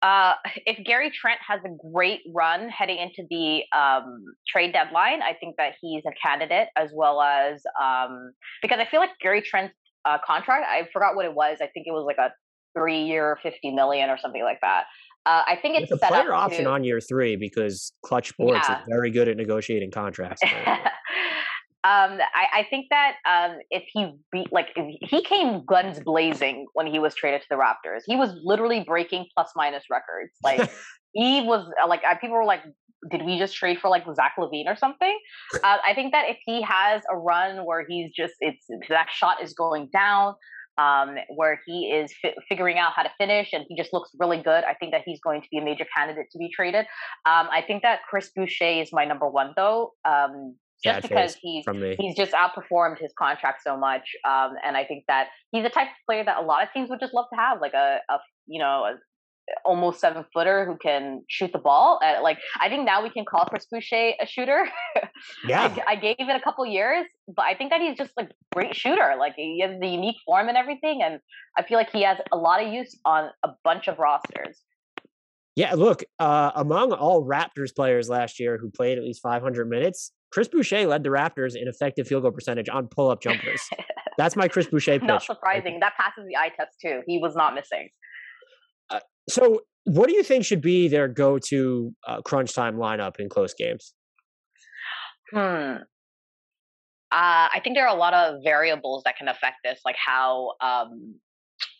uh, 0.00 0.34
if 0.64 0.84
Gary 0.86 1.10
Trent 1.10 1.40
has 1.46 1.60
a 1.64 1.90
great 1.92 2.20
run 2.32 2.68
heading 2.68 2.98
into 2.98 3.24
the 3.28 3.64
um, 3.76 4.24
trade 4.46 4.72
deadline, 4.72 5.22
I 5.22 5.34
think 5.34 5.56
that 5.56 5.74
he's 5.80 6.04
a 6.06 6.12
candidate 6.24 6.68
as 6.76 6.90
well 6.94 7.20
as 7.20 7.60
um, 7.82 8.30
because 8.62 8.78
I 8.78 8.86
feel 8.88 9.00
like 9.00 9.10
Gary 9.20 9.42
Trent's 9.42 9.74
uh, 10.04 10.18
contract, 10.24 10.66
I 10.68 10.88
forgot 10.92 11.16
what 11.16 11.24
it 11.24 11.34
was. 11.34 11.58
I 11.60 11.66
think 11.66 11.86
it 11.88 11.92
was 11.92 12.04
like 12.06 12.18
a 12.18 12.32
three 12.78 13.02
year, 13.02 13.38
50 13.42 13.72
million 13.72 14.08
or 14.08 14.18
something 14.18 14.42
like 14.42 14.60
that. 14.62 14.84
Uh, 15.26 15.42
I 15.46 15.56
think 15.60 15.76
it's, 15.76 15.90
it's 15.92 16.02
a 16.02 16.06
player 16.06 16.32
option 16.32 16.64
to, 16.64 16.70
on 16.70 16.84
year 16.84 17.00
three 17.00 17.36
because 17.36 17.92
Clutch 18.02 18.28
Sports 18.30 18.66
yeah. 18.68 18.80
is 18.80 18.86
very 18.88 19.10
good 19.10 19.28
at 19.28 19.36
negotiating 19.36 19.90
contracts. 19.90 20.42
Um, 21.84 22.18
I, 22.34 22.60
I, 22.60 22.66
think 22.68 22.86
that 22.90 23.14
um, 23.24 23.58
if 23.70 23.84
he 23.92 24.12
beat, 24.32 24.52
like, 24.52 24.76
he 25.00 25.22
came 25.22 25.64
guns 25.64 26.00
blazing 26.00 26.66
when 26.74 26.88
he 26.88 26.98
was 26.98 27.14
traded 27.14 27.40
to 27.42 27.46
the 27.48 27.54
Raptors. 27.54 28.00
He 28.04 28.16
was 28.16 28.34
literally 28.42 28.82
breaking 28.84 29.26
plus 29.34 29.52
minus 29.54 29.84
records. 29.88 30.32
Like, 30.42 30.68
he 31.12 31.40
was 31.40 31.70
uh, 31.82 31.86
like, 31.86 32.02
people 32.20 32.36
were 32.36 32.44
like, 32.44 32.62
did 33.12 33.24
we 33.24 33.38
just 33.38 33.54
trade 33.54 33.78
for 33.78 33.88
like 33.88 34.04
Zach 34.14 34.34
LaVine 34.38 34.66
or 34.66 34.76
something? 34.76 35.18
Uh, 35.62 35.78
I 35.86 35.94
think 35.94 36.12
that 36.12 36.28
if 36.28 36.36
he 36.44 36.60
has 36.62 37.02
a 37.10 37.16
run 37.16 37.64
where 37.64 37.86
he's 37.88 38.10
just, 38.14 38.34
it's 38.40 38.66
that 38.88 39.06
shot 39.12 39.42
is 39.42 39.52
going 39.52 39.88
down, 39.92 40.34
um, 40.78 41.16
where 41.28 41.60
he 41.66 41.86
is 41.86 42.12
fi- 42.22 42.34
figuring 42.48 42.78
out 42.78 42.92
how 42.94 43.02
to 43.02 43.10
finish 43.18 43.52
and 43.52 43.64
he 43.68 43.76
just 43.76 43.92
looks 43.92 44.10
really 44.18 44.40
good. 44.42 44.64
I 44.64 44.74
think 44.74 44.92
that 44.92 45.02
he's 45.04 45.20
going 45.20 45.42
to 45.42 45.48
be 45.50 45.58
a 45.58 45.62
major 45.62 45.84
candidate 45.94 46.26
to 46.32 46.38
be 46.38 46.50
traded. 46.54 46.86
Um, 47.26 47.48
I 47.52 47.62
think 47.66 47.82
that 47.82 48.00
Chris 48.08 48.30
Boucher 48.34 48.64
is 48.64 48.92
my 48.92 49.04
number 49.04 49.28
one 49.28 49.52
though. 49.56 49.92
Um, 50.04 50.54
just 50.82 51.02
because 51.02 51.36
he's 51.40 51.64
he's 51.98 52.14
just 52.14 52.32
outperformed 52.32 53.00
his 53.00 53.12
contract 53.18 53.62
so 53.64 53.76
much, 53.76 54.14
um, 54.24 54.54
and 54.64 54.76
I 54.76 54.84
think 54.84 55.04
that 55.08 55.28
he's 55.50 55.64
the 55.64 55.70
type 55.70 55.88
of 55.88 56.06
player 56.06 56.24
that 56.24 56.36
a 56.36 56.40
lot 56.40 56.62
of 56.62 56.72
teams 56.72 56.88
would 56.88 57.00
just 57.00 57.12
love 57.12 57.26
to 57.32 57.36
have, 57.36 57.60
like 57.60 57.74
a, 57.74 57.98
a 58.08 58.18
you 58.46 58.60
know 58.60 58.84
a, 58.84 58.94
almost 59.64 60.00
seven 60.00 60.24
footer 60.32 60.66
who 60.66 60.76
can 60.76 61.22
shoot 61.28 61.52
the 61.52 61.58
ball. 61.58 62.00
Uh, 62.04 62.22
like 62.22 62.38
I 62.60 62.68
think 62.68 62.84
now 62.84 63.02
we 63.02 63.10
can 63.10 63.24
call 63.24 63.44
Chris 63.46 63.66
Boucher 63.70 64.12
a 64.20 64.26
shooter. 64.26 64.68
Yeah, 65.48 65.74
I, 65.88 65.92
I, 65.92 65.96
gave 65.96 66.16
it 66.20 66.36
a 66.36 66.40
couple 66.40 66.64
years, 66.64 67.04
but 67.26 67.42
I 67.42 67.54
think 67.54 67.70
that 67.70 67.80
he's 67.80 67.96
just 67.96 68.12
like 68.16 68.30
great 68.54 68.76
shooter. 68.76 69.16
Like 69.18 69.34
he 69.34 69.60
has 69.62 69.78
the 69.80 69.88
unique 69.88 70.14
form 70.24 70.48
and 70.48 70.56
everything, 70.56 71.00
and 71.02 71.18
I 71.56 71.64
feel 71.64 71.76
like 71.76 71.90
he 71.90 72.02
has 72.02 72.18
a 72.32 72.36
lot 72.36 72.62
of 72.64 72.72
use 72.72 72.96
on 73.04 73.30
a 73.42 73.48
bunch 73.64 73.88
of 73.88 73.98
rosters. 73.98 74.62
Yeah, 75.56 75.74
look, 75.74 76.04
uh, 76.20 76.52
among 76.54 76.92
all 76.92 77.26
Raptors 77.26 77.74
players 77.74 78.08
last 78.08 78.38
year 78.38 78.58
who 78.58 78.70
played 78.70 78.96
at 78.96 79.02
least 79.02 79.20
500 79.22 79.68
minutes, 79.68 80.12
Chris 80.30 80.46
Boucher 80.46 80.86
led 80.86 81.02
the 81.02 81.08
Raptors 81.08 81.56
in 81.56 81.66
effective 81.66 82.06
field 82.06 82.22
goal 82.22 82.30
percentage 82.30 82.68
on 82.68 82.86
pull 82.86 83.10
up 83.10 83.20
jumpers. 83.20 83.60
That's 84.18 84.36
my 84.36 84.46
Chris 84.46 84.66
Boucher 84.66 85.00
pitch. 85.00 85.08
Not 85.08 85.24
surprising. 85.24 85.80
That 85.80 85.94
passes 85.96 86.26
the 86.28 86.36
eye 86.36 86.50
test 86.56 86.76
too. 86.80 87.02
He 87.06 87.18
was 87.18 87.34
not 87.34 87.54
missing. 87.54 87.88
Uh, 88.90 89.00
so, 89.28 89.60
what 89.84 90.08
do 90.08 90.14
you 90.14 90.22
think 90.22 90.44
should 90.44 90.60
be 90.60 90.88
their 90.88 91.08
go 91.08 91.38
to 91.38 91.94
uh, 92.06 92.20
crunch 92.22 92.54
time 92.54 92.76
lineup 92.76 93.18
in 93.18 93.28
close 93.28 93.54
games? 93.54 93.94
Hmm. 95.32 95.76
Uh, 97.10 97.48
I 97.54 97.60
think 97.64 97.74
there 97.74 97.86
are 97.86 97.94
a 97.94 97.98
lot 97.98 98.12
of 98.12 98.42
variables 98.44 99.02
that 99.04 99.16
can 99.16 99.28
affect 99.28 99.56
this, 99.64 99.80
like 99.84 99.96
how 99.96 100.52
um, 100.60 101.14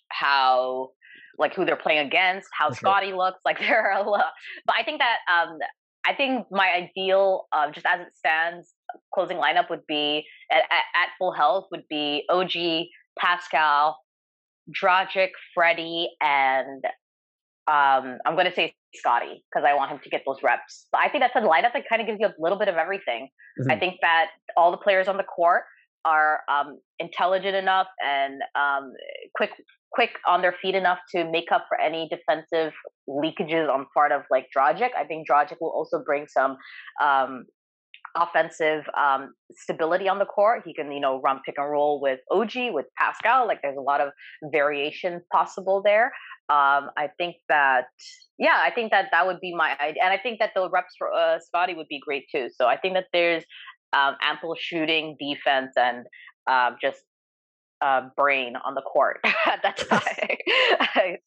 how 0.09 0.91
like 1.39 1.55
who 1.55 1.65
they're 1.65 1.77
playing 1.77 2.07
against, 2.07 2.49
how 2.59 2.71
Scottie 2.71 3.13
looks. 3.13 3.41
Like 3.45 3.59
there 3.61 3.91
are 3.91 4.01
a 4.01 4.09
lot, 4.09 4.25
but 4.67 4.75
I 4.79 4.85
think 4.85 5.01
that 5.01 5.17
um, 5.31 5.59
I 6.07 6.15
think 6.15 6.47
my 6.51 6.69
ideal, 6.69 7.47
uh, 7.53 7.71
just 7.71 7.85
as 7.87 8.01
it 8.01 8.17
stands, 8.17 8.73
closing 9.13 9.37
lineup 9.37 9.69
would 9.69 9.87
be 9.87 10.25
at, 10.51 10.59
at, 10.59 10.85
at 10.95 11.09
full 11.19 11.33
health 11.33 11.67
would 11.71 11.85
be 11.91 12.25
OG, 12.31 12.87
Pascal, 13.19 13.99
Dragic, 14.71 15.31
Freddie, 15.55 16.09
and 16.23 16.83
um, 17.69 18.19
I'm 18.25 18.35
going 18.35 18.47
to 18.47 18.55
say 18.55 18.75
Scottie 18.95 19.45
because 19.51 19.67
I 19.69 19.75
want 19.75 19.91
him 19.91 20.01
to 20.03 20.09
get 20.09 20.23
those 20.27 20.39
reps. 20.43 20.87
But 20.91 21.03
I 21.03 21.09
think 21.09 21.23
that's 21.23 21.37
a 21.37 21.47
lineup 21.47 21.75
that 21.75 21.85
kind 21.89 22.01
of 22.01 22.07
gives 22.07 22.19
you 22.19 22.27
a 22.27 22.35
little 22.39 22.59
bit 22.59 22.69
of 22.69 22.77
everything. 22.77 23.29
Mm-hmm. 23.61 23.71
I 23.71 23.79
think 23.79 23.97
that 24.01 24.29
all 24.57 24.71
the 24.71 24.79
players 24.79 25.07
on 25.07 25.19
the 25.19 25.25
court 25.25 25.65
are 26.05 26.41
um, 26.49 26.79
intelligent 26.99 27.55
enough 27.55 27.89
and 28.05 28.41
um, 28.55 28.93
quick 29.35 29.51
quick 29.93 30.11
on 30.27 30.43
their 30.43 30.55
feet 30.61 30.75
enough 30.75 30.99
to 31.15 31.31
make 31.31 31.51
up 31.53 31.65
for 31.69 31.81
any 31.81 32.09
defensive 32.11 32.73
leakages 33.09 33.73
on 33.73 33.87
part 33.95 34.13
of 34.13 34.23
like 34.31 34.47
Dragic. 34.57 34.91
I 34.97 35.05
think 35.05 35.27
Dragic 35.29 35.57
will 35.61 35.71
also 35.71 36.03
bring 36.05 36.27
some 36.27 36.57
um, 37.03 37.45
offensive 38.17 38.85
um, 38.99 39.33
stability 39.53 40.09
on 40.09 40.19
the 40.19 40.27
court. 40.27 40.63
He 40.65 40.75
can, 40.75 40.93
you 40.93 41.01
know, 41.01 41.21
run 41.21 41.41
pick 41.45 41.55
and 41.59 41.71
roll 41.71 42.01
with 42.01 42.21
OG, 42.31 42.73
with 42.73 42.87
Pascal. 42.99 43.47
Like 43.47 43.61
there's 43.63 43.79
a 43.79 43.83
lot 43.83 44.01
of 44.01 44.11
variation 44.53 45.23
possible 45.33 45.83
there. 45.83 46.13
Um, 46.51 46.91
I 46.97 47.11
think 47.19 47.37
that, 47.49 47.87
yeah, 48.39 48.63
I 48.65 48.71
think 48.71 48.91
that 48.91 49.09
that 49.13 49.27
would 49.27 49.41
be 49.41 49.55
my 49.55 49.77
idea. 49.81 50.03
And 50.03 50.13
I 50.13 50.19
think 50.19 50.39
that 50.39 50.53
the 50.55 50.69
reps 50.71 50.95
for 50.97 51.13
uh, 51.13 51.39
Scottie 51.41 51.75
would 51.75 51.89
be 51.89 52.01
great 52.05 52.25
too. 52.31 52.49
So 52.55 52.67
I 52.67 52.77
think 52.77 52.95
that 52.95 53.07
there's 53.13 53.45
um, 53.93 54.17
ample 54.23 54.55
shooting, 54.59 55.17
defense, 55.21 55.73
and 55.77 56.07
uh, 56.47 56.73
just 56.81 57.01
uh, 57.81 58.09
brain 58.17 58.55
on 58.65 58.75
the 58.75 58.83
court 58.83 59.21
That's 59.63 59.85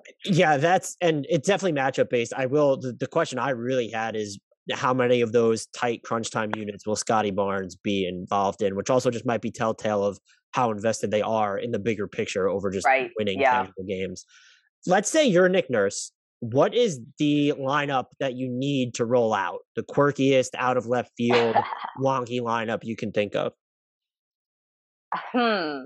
yeah, 0.24 0.56
that's 0.56 0.96
and 1.00 1.26
it's 1.28 1.46
definitely 1.46 1.78
matchup 1.78 2.08
based. 2.08 2.32
I 2.36 2.46
will. 2.46 2.78
The, 2.78 2.92
the 2.92 3.06
question 3.06 3.38
I 3.38 3.50
really 3.50 3.90
had 3.90 4.16
is 4.16 4.38
how 4.72 4.94
many 4.94 5.20
of 5.20 5.32
those 5.32 5.66
tight 5.66 6.02
crunch 6.04 6.30
time 6.30 6.50
units 6.56 6.86
will 6.86 6.96
Scottie 6.96 7.30
Barnes 7.30 7.76
be 7.76 8.06
involved 8.06 8.62
in, 8.62 8.76
which 8.76 8.90
also 8.90 9.10
just 9.10 9.26
might 9.26 9.42
be 9.42 9.50
telltale 9.50 10.04
of 10.04 10.18
how 10.52 10.70
invested 10.70 11.10
they 11.10 11.22
are 11.22 11.58
in 11.58 11.72
the 11.72 11.78
bigger 11.78 12.06
picture 12.06 12.48
over 12.48 12.70
just 12.70 12.86
right. 12.86 13.10
winning 13.18 13.40
yeah. 13.40 13.66
games. 13.88 14.24
Let's 14.86 15.10
say 15.10 15.26
you're 15.26 15.48
Nick 15.48 15.70
Nurse. 15.70 16.12
What 16.40 16.74
is 16.74 17.00
the 17.18 17.54
lineup 17.58 18.06
that 18.18 18.34
you 18.34 18.48
need 18.48 18.94
to 18.94 19.04
roll 19.04 19.32
out? 19.32 19.60
The 19.76 19.82
quirkiest, 19.82 20.50
out 20.56 20.76
of 20.76 20.86
left 20.86 21.12
field, 21.16 21.56
wonky 22.00 22.40
lineup 22.40 22.80
you 22.82 22.96
can 22.96 23.12
think 23.12 23.36
of? 23.36 23.52
Hmm. 25.14 25.84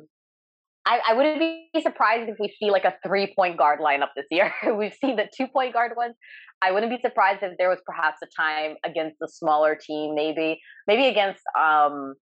I, 0.86 1.00
I 1.08 1.14
wouldn't 1.14 1.40
be 1.40 1.68
surprised 1.82 2.30
if 2.30 2.36
we 2.38 2.54
see 2.60 2.70
like 2.70 2.84
a 2.84 2.94
three 3.04 3.34
point 3.36 3.58
guard 3.58 3.80
lineup 3.80 4.10
this 4.14 4.26
year. 4.30 4.52
We've 4.78 4.94
seen 4.94 5.16
the 5.16 5.28
two 5.36 5.48
point 5.48 5.72
guard 5.72 5.92
ones. 5.96 6.14
I 6.62 6.70
wouldn't 6.70 6.90
be 6.90 7.00
surprised 7.02 7.42
if 7.42 7.58
there 7.58 7.68
was 7.68 7.80
perhaps 7.84 8.18
a 8.22 8.26
time 8.40 8.76
against 8.84 9.16
a 9.22 9.28
smaller 9.28 9.74
team, 9.74 10.14
maybe, 10.14 10.58
maybe 10.86 11.08
against, 11.08 11.42
um, 11.58 12.14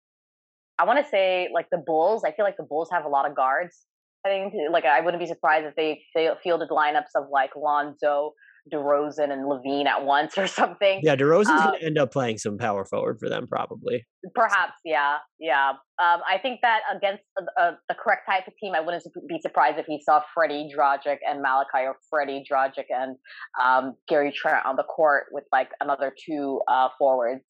I 0.80 0.86
want 0.86 1.04
to 1.04 1.10
say 1.10 1.50
like 1.54 1.68
the 1.72 1.82
Bulls. 1.86 2.24
I 2.26 2.32
feel 2.32 2.46
like 2.46 2.58
the 2.58 2.64
Bulls 2.64 2.90
have 2.92 3.06
a 3.06 3.10
lot 3.10 3.30
of 3.30 3.36
guards. 3.36 3.86
I 4.26 4.30
think 4.30 4.54
like 4.72 4.86
I 4.86 5.02
wouldn't 5.02 5.22
be 5.22 5.28
surprised 5.28 5.66
if 5.66 5.76
they 5.76 6.02
fielded 6.42 6.70
lineups 6.70 7.14
of 7.16 7.26
like 7.32 7.52
Lonzo, 7.56 8.34
DeRozan 8.72 9.32
and 9.32 9.46
LaVine 9.46 9.86
at 9.86 10.06
once 10.06 10.38
or 10.38 10.48
something. 10.48 11.02
Yeah, 11.04 11.16
DeRozan's 11.16 11.50
um, 11.50 11.68
going 11.68 11.80
to 11.80 11.86
end 11.86 11.98
up 11.98 12.12
playing 12.12 12.38
some 12.38 12.58
power 12.58 12.86
forward 12.86 13.20
for 13.20 13.30
them, 13.30 13.48
probably. 13.48 14.06
Perhaps, 14.34 14.74
yeah, 14.86 15.18
yeah. 15.40 15.72
Um, 16.02 16.22
I 16.28 16.38
think 16.42 16.60
that 16.62 16.82
against 16.96 17.24
uh, 17.60 17.72
the 17.90 17.96
correct 17.96 18.26
type 18.28 18.48
of 18.48 18.54
team, 18.62 18.74
I 18.76 18.80
wouldn't 18.80 19.04
be 19.28 19.40
surprised 19.42 19.78
if 19.80 19.86
he 19.86 20.02
saw 20.04 20.22
Freddie 20.34 20.70
Dragic 20.76 21.18
and 21.28 21.42
Malachi, 21.42 21.86
or 21.86 21.98
Freddie 22.10 22.44
Dragic 22.50 22.86
and 22.90 23.18
um, 23.64 23.96
Gary 24.08 24.32
Trent 24.32 24.66
on 24.66 24.76
the 24.76 24.84
court 24.84 25.26
with 25.32 25.44
like 25.52 25.70
another 25.82 26.14
two 26.26 26.62
uh, 26.68 26.90
forwards. 26.98 27.44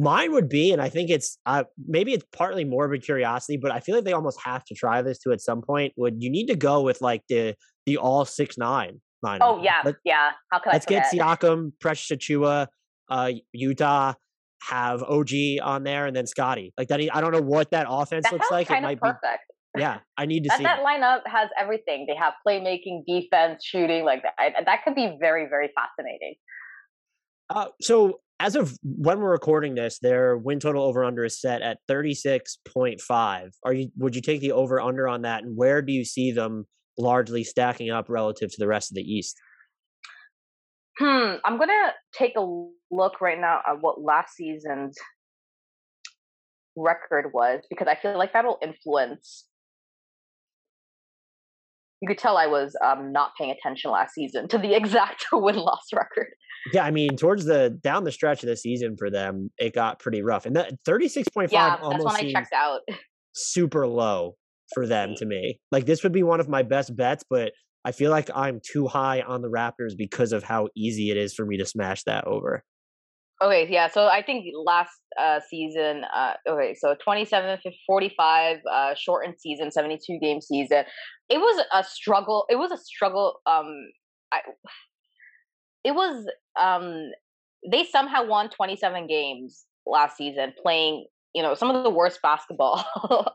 Mine 0.00 0.32
would 0.32 0.48
be, 0.48 0.70
and 0.72 0.80
I 0.80 0.88
think 0.88 1.10
it's 1.10 1.38
uh, 1.44 1.64
maybe 1.86 2.12
it's 2.12 2.24
partly 2.32 2.64
morbid 2.64 3.02
curiosity, 3.02 3.56
but 3.56 3.72
I 3.72 3.80
feel 3.80 3.96
like 3.96 4.04
they 4.04 4.12
almost 4.12 4.40
have 4.44 4.64
to 4.66 4.74
try 4.74 5.02
this 5.02 5.18
to 5.20 5.32
at 5.32 5.40
some 5.40 5.60
point. 5.60 5.92
Would 5.96 6.22
you 6.22 6.30
need 6.30 6.46
to 6.46 6.54
go 6.54 6.82
with 6.82 7.00
like 7.00 7.22
the 7.28 7.56
the 7.84 7.96
all 7.96 8.24
six 8.24 8.56
nine 8.56 9.00
lineup? 9.24 9.38
Oh 9.40 9.60
yeah, 9.60 9.80
Let, 9.84 9.96
yeah. 10.04 10.30
How 10.52 10.60
can 10.60 10.72
let's 10.72 10.86
I? 10.86 10.90
Get 10.90 11.06
Siakam, 11.12 11.72
Precious 11.80 12.16
Achiuwa, 12.16 12.68
uh, 13.10 13.32
Yuta, 13.56 14.14
have 14.62 15.02
OG 15.02 15.30
on 15.62 15.82
there, 15.82 16.06
and 16.06 16.14
then 16.14 16.28
Scottie. 16.28 16.72
Like 16.78 16.88
that. 16.88 17.00
I 17.12 17.20
don't 17.20 17.32
know 17.32 17.42
what 17.42 17.72
that 17.72 17.86
offense 17.88 18.24
that 18.24 18.32
looks 18.32 18.50
like. 18.52 18.70
It 18.70 18.80
might 18.80 19.00
perfect. 19.00 19.22
be. 19.74 19.80
Yeah, 19.80 19.98
I 20.16 20.26
need 20.26 20.44
to 20.44 20.48
that, 20.48 20.58
see 20.58 20.64
that 20.64 20.84
lineup 20.84 21.20
has 21.26 21.50
everything. 21.60 22.06
They 22.08 22.16
have 22.16 22.34
playmaking, 22.46 23.02
defense, 23.06 23.64
shooting. 23.64 24.04
Like 24.04 24.22
that. 24.22 24.34
that 24.64 24.84
could 24.84 24.94
be 24.94 25.16
very, 25.18 25.48
very 25.48 25.70
fascinating. 25.74 26.34
Uh, 27.50 27.66
so 27.80 28.20
as 28.40 28.54
of 28.54 28.76
when 28.82 29.20
we're 29.20 29.30
recording 29.30 29.74
this, 29.74 29.98
their 29.98 30.36
win 30.36 30.60
total 30.60 30.84
over 30.84 31.04
under 31.04 31.24
is 31.24 31.40
set 31.40 31.60
at 31.62 31.78
36.5. 31.88 33.50
Are 33.64 33.72
you 33.72 33.90
would 33.96 34.14
you 34.14 34.22
take 34.22 34.40
the 34.40 34.52
over 34.52 34.80
under 34.80 35.08
on 35.08 35.22
that 35.22 35.42
and 35.42 35.56
where 35.56 35.82
do 35.82 35.92
you 35.92 36.04
see 36.04 36.30
them 36.30 36.66
largely 36.96 37.44
stacking 37.44 37.90
up 37.90 38.08
relative 38.08 38.50
to 38.50 38.56
the 38.58 38.68
rest 38.68 38.90
of 38.90 38.94
the 38.94 39.02
East? 39.02 39.36
Hmm, 40.98 41.34
I'm 41.44 41.56
going 41.56 41.68
to 41.68 41.92
take 42.12 42.34
a 42.36 42.68
look 42.90 43.20
right 43.20 43.38
now 43.40 43.60
at 43.66 43.80
what 43.80 44.00
last 44.02 44.34
season's 44.34 44.96
record 46.76 47.32
was 47.32 47.62
because 47.70 47.88
I 47.88 47.96
feel 47.96 48.18
like 48.18 48.32
that'll 48.32 48.58
influence 48.62 49.47
you 52.00 52.08
could 52.08 52.18
tell 52.18 52.36
I 52.36 52.46
was 52.46 52.76
um, 52.84 53.12
not 53.12 53.32
paying 53.36 53.50
attention 53.50 53.90
last 53.90 54.14
season 54.14 54.48
to 54.48 54.58
the 54.58 54.74
exact 54.76 55.26
win 55.32 55.56
loss 55.56 55.88
record. 55.92 56.28
Yeah, 56.72 56.84
I 56.84 56.90
mean, 56.90 57.16
towards 57.16 57.44
the 57.44 57.78
down 57.82 58.04
the 58.04 58.12
stretch 58.12 58.42
of 58.42 58.48
the 58.48 58.56
season 58.56 58.96
for 58.98 59.10
them, 59.10 59.50
it 59.58 59.74
got 59.74 60.00
pretty 60.00 60.22
rough. 60.22 60.46
And 60.46 60.56
that 60.56 60.74
thirty 60.84 61.08
six 61.08 61.28
point 61.28 61.50
five. 61.50 61.78
Yeah, 61.80 61.88
that's 61.90 62.04
when 62.04 62.16
I 62.16 62.32
checked 62.32 62.52
out. 62.52 62.80
Super 63.34 63.86
low 63.86 64.36
for 64.74 64.86
them 64.86 65.14
to 65.16 65.26
me. 65.26 65.60
Like 65.70 65.86
this 65.86 66.02
would 66.02 66.12
be 66.12 66.22
one 66.22 66.40
of 66.40 66.48
my 66.48 66.62
best 66.62 66.96
bets, 66.96 67.24
but 67.28 67.52
I 67.84 67.92
feel 67.92 68.10
like 68.10 68.28
I'm 68.34 68.60
too 68.60 68.86
high 68.86 69.22
on 69.22 69.40
the 69.40 69.48
Raptors 69.48 69.96
because 69.96 70.32
of 70.32 70.42
how 70.42 70.68
easy 70.76 71.10
it 71.10 71.16
is 71.16 71.32
for 71.34 71.46
me 71.46 71.56
to 71.58 71.64
smash 71.64 72.02
that 72.04 72.26
over. 72.26 72.64
Okay, 73.40 73.68
yeah. 73.70 73.88
So 73.88 74.06
I 74.08 74.22
think 74.22 74.46
last 74.52 74.90
uh, 75.20 75.38
season, 75.48 76.02
uh, 76.14 76.34
okay, 76.48 76.74
so 76.74 76.96
27 77.02 77.58
45, 77.86 78.56
uh, 78.70 78.94
shortened 78.96 79.34
season, 79.38 79.70
72 79.70 80.18
game 80.18 80.40
season. 80.40 80.84
It 81.28 81.38
was 81.38 81.64
a 81.72 81.84
struggle. 81.84 82.46
It 82.48 82.56
was 82.56 82.72
a 82.72 82.76
struggle. 82.76 83.40
Um, 83.46 83.90
I, 84.32 84.40
it 85.84 85.92
was, 85.92 86.26
um, 86.60 87.10
they 87.70 87.84
somehow 87.84 88.26
won 88.26 88.50
27 88.50 89.06
games 89.06 89.64
last 89.86 90.16
season 90.16 90.52
playing 90.60 91.06
you 91.34 91.42
know 91.42 91.54
some 91.54 91.70
of 91.70 91.84
the 91.84 91.90
worst 91.90 92.20
basketball 92.22 92.84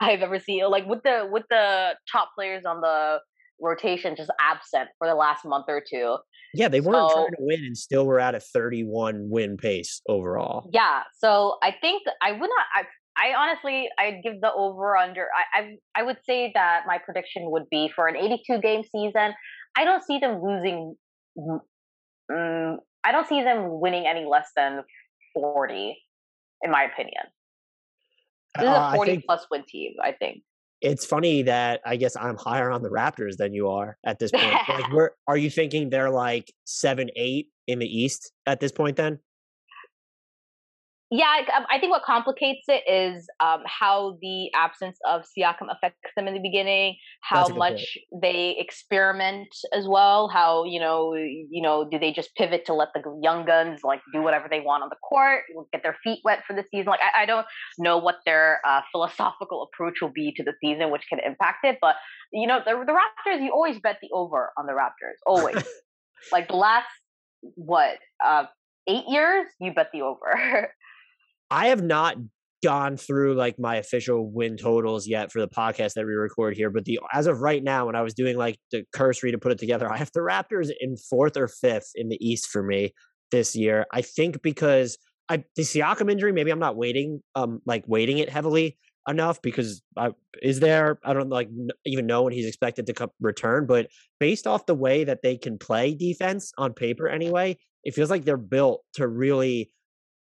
I've 0.00 0.22
ever 0.22 0.38
seen. 0.38 0.68
Like 0.68 0.86
with 0.86 1.02
the 1.04 1.28
with 1.30 1.44
the 1.50 1.94
top 2.10 2.30
players 2.34 2.64
on 2.64 2.80
the 2.80 3.20
rotation 3.60 4.16
just 4.16 4.30
absent 4.40 4.88
for 4.98 5.06
the 5.06 5.14
last 5.14 5.44
month 5.44 5.66
or 5.68 5.82
two. 5.86 6.16
Yeah, 6.54 6.68
they 6.68 6.80
weren't 6.80 7.10
so, 7.10 7.14
trying 7.14 7.30
to 7.30 7.36
win 7.40 7.64
and 7.64 7.76
still 7.76 8.06
were 8.06 8.20
at 8.20 8.34
a 8.34 8.40
31 8.40 9.28
win 9.28 9.56
pace 9.56 10.00
overall. 10.08 10.70
Yeah, 10.72 11.02
so 11.18 11.56
I 11.62 11.74
think 11.80 12.02
I 12.22 12.32
would 12.32 12.40
not. 12.40 12.66
I, 12.74 12.84
I 13.16 13.34
honestly, 13.34 13.88
I'd 13.98 14.22
give 14.22 14.40
the 14.40 14.52
over 14.52 14.96
under. 14.96 15.28
I, 15.54 15.60
I, 15.60 15.76
I 15.96 16.02
would 16.02 16.18
say 16.24 16.52
that 16.54 16.84
my 16.86 16.98
prediction 16.98 17.50
would 17.50 17.68
be 17.70 17.90
for 17.94 18.08
an 18.08 18.16
82 18.16 18.58
game 18.60 18.82
season. 18.82 19.34
I 19.76 19.84
don't 19.84 20.04
see 20.04 20.18
them 20.18 20.40
losing. 20.42 20.96
Um, 22.32 22.78
I 23.02 23.12
don't 23.12 23.28
see 23.28 23.42
them 23.42 23.80
winning 23.80 24.06
any 24.06 24.24
less 24.24 24.48
than 24.56 24.82
40, 25.34 25.96
in 26.62 26.70
my 26.70 26.84
opinion. 26.84 27.22
This 28.56 28.64
is 28.64 28.68
a 28.68 28.72
uh, 28.72 28.94
40 28.94 29.10
think, 29.10 29.24
plus 29.26 29.46
win 29.50 29.64
team, 29.68 29.94
I 30.02 30.12
think 30.12 30.42
it's 30.84 31.06
funny 31.06 31.42
that 31.42 31.80
I 31.86 31.96
guess 31.96 32.14
I'm 32.14 32.36
higher 32.36 32.70
on 32.70 32.82
the 32.82 32.90
Raptors 32.90 33.38
than 33.38 33.54
you 33.54 33.68
are 33.70 33.96
at 34.04 34.18
this 34.18 34.30
point. 34.30 34.54
like, 34.68 34.92
where 34.92 35.12
are 35.26 35.36
you 35.36 35.48
thinking 35.48 35.88
they're 35.88 36.10
like 36.10 36.52
seven, 36.64 37.08
eight 37.16 37.48
in 37.66 37.78
the 37.78 37.86
East 37.86 38.32
at 38.46 38.60
this 38.60 38.70
point? 38.70 38.96
Then 38.96 39.18
yeah, 41.10 41.42
um, 41.56 41.64
I 41.70 41.78
think 41.78 41.92
what 41.92 42.02
complicates 42.02 42.64
it 42.66 42.82
is 42.90 43.26
um, 43.38 43.60
how 43.66 44.16
the 44.22 44.50
absence 44.54 44.98
of 45.06 45.22
Siakam 45.22 45.70
affects 45.70 46.10
them 46.16 46.26
in 46.26 46.34
the 46.34 46.40
beginning, 46.40 46.96
how 47.20 47.46
much 47.48 47.98
point. 48.10 48.22
they 48.22 48.56
experiment 48.58 49.48
as 49.72 49.86
well. 49.86 50.28
How 50.28 50.64
you 50.64 50.80
know, 50.80 51.14
you 51.14 51.62
know, 51.62 51.86
do 51.88 51.98
they 51.98 52.12
just 52.12 52.34
pivot 52.36 52.64
to 52.66 52.74
let 52.74 52.88
the 52.94 53.02
young 53.22 53.44
guns 53.44 53.80
like 53.84 54.00
do 54.12 54.22
whatever 54.22 54.48
they 54.50 54.60
want 54.60 54.82
on 54.82 54.88
the 54.88 54.96
court, 55.08 55.42
get 55.72 55.82
their 55.82 55.96
feet 56.02 56.20
wet 56.24 56.42
for 56.46 56.56
the 56.56 56.64
season? 56.70 56.86
Like, 56.86 57.00
I, 57.00 57.22
I 57.22 57.26
don't 57.26 57.46
know 57.78 57.98
what 57.98 58.16
their 58.24 58.60
uh, 58.66 58.80
philosophical 58.90 59.68
approach 59.70 60.00
will 60.00 60.12
be 60.12 60.32
to 60.36 60.42
the 60.42 60.54
season, 60.60 60.90
which 60.90 61.04
can 61.08 61.18
impact 61.24 61.64
it. 61.64 61.78
But 61.82 61.96
you 62.32 62.46
know, 62.46 62.60
the, 62.64 62.72
the 62.84 62.92
Raptors, 62.92 63.42
you 63.42 63.52
always 63.52 63.78
bet 63.78 63.98
the 64.00 64.08
over 64.12 64.52
on 64.58 64.66
the 64.66 64.72
Raptors, 64.72 65.18
always. 65.26 65.62
like 66.32 66.48
the 66.48 66.56
last 66.56 66.88
what 67.56 67.98
uh, 68.24 68.44
eight 68.88 69.04
years, 69.06 69.46
you 69.60 69.72
bet 69.74 69.90
the 69.92 70.00
over. 70.02 70.70
I 71.50 71.68
have 71.68 71.82
not 71.82 72.16
gone 72.64 72.96
through 72.96 73.34
like 73.34 73.58
my 73.58 73.76
official 73.76 74.30
win 74.30 74.56
totals 74.56 75.06
yet 75.06 75.30
for 75.30 75.40
the 75.40 75.48
podcast 75.48 75.92
that 75.92 76.06
we 76.06 76.14
record 76.14 76.56
here, 76.56 76.70
but 76.70 76.86
the 76.86 76.98
as 77.12 77.26
of 77.26 77.40
right 77.42 77.62
now, 77.62 77.86
when 77.86 77.94
I 77.94 78.00
was 78.00 78.14
doing 78.14 78.38
like 78.38 78.58
the 78.72 78.84
cursory 78.94 79.30
to 79.32 79.38
put 79.38 79.52
it 79.52 79.58
together, 79.58 79.90
I 79.92 79.98
have 79.98 80.10
the 80.14 80.20
Raptors 80.20 80.70
in 80.80 80.96
fourth 80.96 81.36
or 81.36 81.46
fifth 81.46 81.90
in 81.94 82.08
the 82.08 82.18
East 82.26 82.48
for 82.48 82.62
me 82.62 82.94
this 83.30 83.54
year. 83.54 83.84
I 83.92 84.00
think 84.00 84.40
because 84.42 84.96
I 85.28 85.44
the 85.56 85.62
Siakam 85.62 86.10
injury, 86.10 86.32
maybe 86.32 86.50
I'm 86.50 86.58
not 86.58 86.76
waiting, 86.76 87.20
um, 87.34 87.60
like 87.66 87.84
waiting 87.86 88.18
it 88.18 88.30
heavily 88.30 88.78
enough 89.06 89.42
because 89.42 89.82
I, 89.98 90.12
is 90.42 90.60
there 90.60 90.98
I 91.04 91.12
don't 91.12 91.28
like 91.28 91.50
even 91.84 92.06
know 92.06 92.22
when 92.22 92.32
he's 92.32 92.46
expected 92.46 92.86
to 92.86 92.94
come, 92.94 93.10
return, 93.20 93.66
but 93.66 93.88
based 94.18 94.46
off 94.46 94.64
the 94.64 94.74
way 94.74 95.04
that 95.04 95.20
they 95.22 95.36
can 95.36 95.58
play 95.58 95.94
defense 95.94 96.52
on 96.56 96.72
paper 96.72 97.08
anyway, 97.08 97.58
it 97.84 97.94
feels 97.94 98.08
like 98.08 98.24
they're 98.24 98.38
built 98.38 98.82
to 98.94 99.06
really 99.06 99.70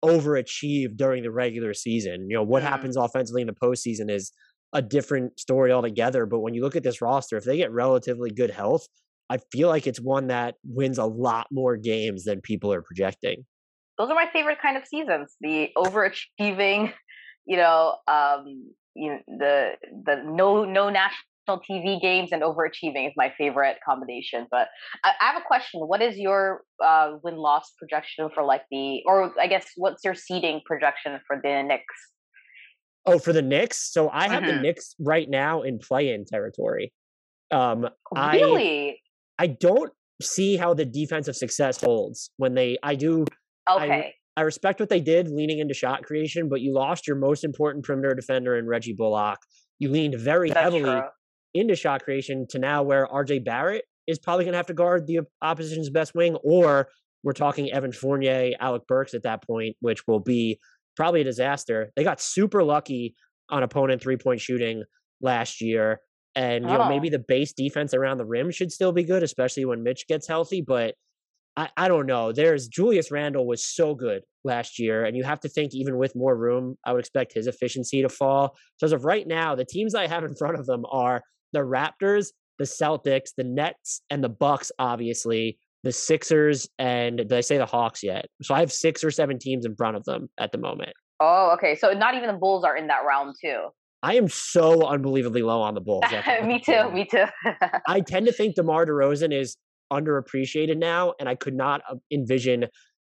overachieve 0.03 0.95
during 0.95 1.23
the 1.23 1.31
regular 1.31 1.73
season. 1.73 2.29
You 2.29 2.37
know, 2.37 2.43
what 2.43 2.63
mm. 2.63 2.67
happens 2.67 2.97
offensively 2.97 3.41
in 3.41 3.47
the 3.47 3.53
postseason 3.53 4.11
is 4.11 4.31
a 4.73 4.81
different 4.81 5.39
story 5.39 5.71
altogether. 5.71 6.25
But 6.25 6.39
when 6.39 6.53
you 6.53 6.61
look 6.61 6.75
at 6.75 6.83
this 6.83 7.01
roster, 7.01 7.37
if 7.37 7.45
they 7.45 7.57
get 7.57 7.71
relatively 7.71 8.31
good 8.31 8.51
health, 8.51 8.87
I 9.29 9.37
feel 9.51 9.69
like 9.69 9.87
it's 9.87 10.01
one 10.01 10.27
that 10.27 10.55
wins 10.63 10.97
a 10.97 11.05
lot 11.05 11.47
more 11.51 11.77
games 11.77 12.25
than 12.25 12.41
people 12.41 12.73
are 12.73 12.81
projecting. 12.81 13.45
Those 13.97 14.09
are 14.09 14.15
my 14.15 14.27
favorite 14.33 14.59
kind 14.61 14.75
of 14.75 14.85
seasons. 14.85 15.35
The 15.39 15.69
overachieving, 15.77 16.93
you 17.45 17.57
know, 17.57 17.95
um, 18.07 18.71
you 18.95 19.11
know, 19.11 19.19
the 19.27 19.71
the 20.05 20.23
no 20.25 20.65
no 20.65 20.89
national 20.89 21.17
TV 21.49 22.01
games 22.01 22.29
and 22.31 22.41
overachieving 22.41 23.07
is 23.07 23.13
my 23.15 23.33
favorite 23.37 23.77
combination. 23.87 24.47
But 24.49 24.67
I, 25.03 25.11
I 25.21 25.25
have 25.33 25.41
a 25.41 25.45
question. 25.45 25.81
What 25.81 26.01
is 26.01 26.17
your 26.17 26.61
uh, 26.83 27.13
win 27.23 27.35
loss 27.35 27.71
projection 27.77 28.29
for 28.33 28.43
like 28.43 28.63
the, 28.71 29.01
or 29.05 29.33
I 29.39 29.47
guess 29.47 29.67
what's 29.75 30.03
your 30.03 30.15
seeding 30.15 30.61
projection 30.65 31.19
for 31.27 31.39
the 31.41 31.63
Knicks? 31.63 31.83
Oh, 33.05 33.19
for 33.19 33.33
the 33.33 33.41
Knicks. 33.41 33.91
So 33.91 34.09
I 34.09 34.29
have 34.29 34.43
mm-hmm. 34.43 34.55
the 34.55 34.61
Knicks 34.61 34.95
right 34.99 35.29
now 35.29 35.61
in 35.61 35.79
play-in 35.79 36.25
territory. 36.25 36.93
Um, 37.51 37.89
really? 38.15 38.99
I, 39.37 39.43
I 39.43 39.47
don't 39.47 39.91
see 40.21 40.55
how 40.55 40.73
the 40.73 40.85
defensive 40.85 41.35
success 41.35 41.81
holds 41.81 42.31
when 42.37 42.53
they. 42.53 42.77
I 42.81 42.95
do. 42.95 43.25
Okay. 43.69 43.91
I, 43.91 44.13
I 44.35 44.41
respect 44.41 44.79
what 44.79 44.89
they 44.89 45.01
did 45.01 45.29
leaning 45.29 45.59
into 45.59 45.75
shot 45.75 46.03
creation, 46.03 46.49
but 46.49 46.61
you 46.61 46.73
lost 46.73 47.05
your 47.05 47.15
most 47.15 47.43
important 47.43 47.85
perimeter 47.85 48.15
defender 48.15 48.57
in 48.57 48.65
Reggie 48.65 48.93
Bullock. 48.93 49.37
You 49.77 49.89
leaned 49.89 50.15
very 50.17 50.49
That's 50.49 50.63
heavily 50.63 50.83
true 50.83 51.03
into 51.53 51.75
shot 51.75 52.03
creation 52.03 52.45
to 52.49 52.59
now 52.59 52.83
where 52.83 53.07
RJ 53.07 53.45
Barrett 53.45 53.85
is 54.07 54.19
probably 54.19 54.45
going 54.45 54.53
to 54.53 54.57
have 54.57 54.67
to 54.67 54.73
guard 54.73 55.07
the 55.07 55.21
opposition's 55.41 55.89
best 55.89 56.13
wing, 56.13 56.35
or 56.43 56.89
we're 57.23 57.33
talking 57.33 57.71
Evan 57.71 57.91
Fournier, 57.91 58.51
Alec 58.59 58.83
Burks 58.87 59.13
at 59.13 59.23
that 59.23 59.45
point, 59.45 59.75
which 59.79 60.07
will 60.07 60.19
be 60.19 60.59
probably 60.95 61.21
a 61.21 61.25
disaster. 61.25 61.91
They 61.95 62.03
got 62.03 62.21
super 62.21 62.63
lucky 62.63 63.15
on 63.49 63.63
opponent 63.63 64.01
three 64.01 64.17
point 64.17 64.41
shooting 64.41 64.83
last 65.21 65.61
year. 65.61 65.99
And 66.35 66.65
you 66.65 66.71
oh. 66.71 66.77
know, 66.77 66.81
ah. 66.83 66.89
maybe 66.89 67.09
the 67.09 67.19
base 67.19 67.53
defense 67.53 67.93
around 67.93 68.17
the 68.17 68.25
rim 68.25 68.51
should 68.51 68.71
still 68.71 68.91
be 68.91 69.03
good, 69.03 69.23
especially 69.23 69.65
when 69.65 69.83
Mitch 69.83 70.07
gets 70.07 70.27
healthy. 70.27 70.61
But 70.61 70.95
I, 71.55 71.69
I 71.77 71.87
don't 71.87 72.07
know. 72.07 72.31
There's 72.31 72.67
Julius 72.67 73.11
Randle 73.11 73.45
was 73.45 73.63
so 73.63 73.93
good 73.93 74.23
last 74.43 74.79
year, 74.79 75.05
and 75.05 75.15
you 75.15 75.23
have 75.23 75.39
to 75.41 75.49
think 75.49 75.73
even 75.73 75.97
with 75.97 76.15
more 76.15 76.35
room, 76.35 76.75
I 76.83 76.93
would 76.93 76.99
expect 76.99 77.33
his 77.33 77.47
efficiency 77.47 78.01
to 78.01 78.09
fall. 78.09 78.55
So 78.77 78.85
as 78.85 78.91
of 78.91 79.05
right 79.05 79.27
now, 79.27 79.55
the 79.55 79.65
teams 79.65 79.93
I 79.93 80.07
have 80.07 80.23
in 80.23 80.35
front 80.35 80.59
of 80.59 80.65
them 80.65 80.83
are 80.91 81.21
the 81.53 81.59
Raptors, 81.59 82.27
the 82.59 82.65
Celtics, 82.65 83.29
the 83.37 83.43
Nets, 83.43 84.01
and 84.09 84.23
the 84.23 84.29
Bucks, 84.29 84.71
obviously, 84.79 85.57
the 85.83 85.91
Sixers, 85.91 86.67
and 86.79 87.17
did 87.17 87.33
I 87.33 87.41
say 87.41 87.57
the 87.57 87.65
Hawks 87.65 88.03
yet? 88.03 88.25
So 88.41 88.53
I 88.53 88.59
have 88.59 88.71
six 88.71 89.03
or 89.03 89.11
seven 89.11 89.39
teams 89.39 89.65
in 89.65 89.75
front 89.75 89.97
of 89.97 90.03
them 90.05 90.29
at 90.37 90.51
the 90.51 90.57
moment. 90.57 90.93
Oh, 91.19 91.51
okay. 91.53 91.75
So 91.75 91.91
not 91.91 92.15
even 92.15 92.27
the 92.27 92.37
Bulls 92.37 92.63
are 92.63 92.75
in 92.75 92.87
that 92.87 93.05
round 93.07 93.35
too. 93.39 93.67
I 94.01 94.15
am 94.15 94.27
so 94.27 94.85
unbelievably 94.85 95.43
low 95.43 95.61
on 95.61 95.75
the 95.75 95.81
Bulls. 95.81 96.03
me 96.43 96.59
too. 96.59 96.91
Me 96.91 97.05
too. 97.09 97.25
I 97.87 98.01
tend 98.01 98.25
to 98.27 98.33
think 98.33 98.55
DeMar 98.55 98.85
DeRozan 98.85 99.33
is 99.33 99.57
underappreciated 99.91 100.77
now, 100.77 101.13
and 101.19 101.29
I 101.29 101.35
could 101.35 101.53
not 101.53 101.81
uh, 101.89 101.95
envision 102.11 102.65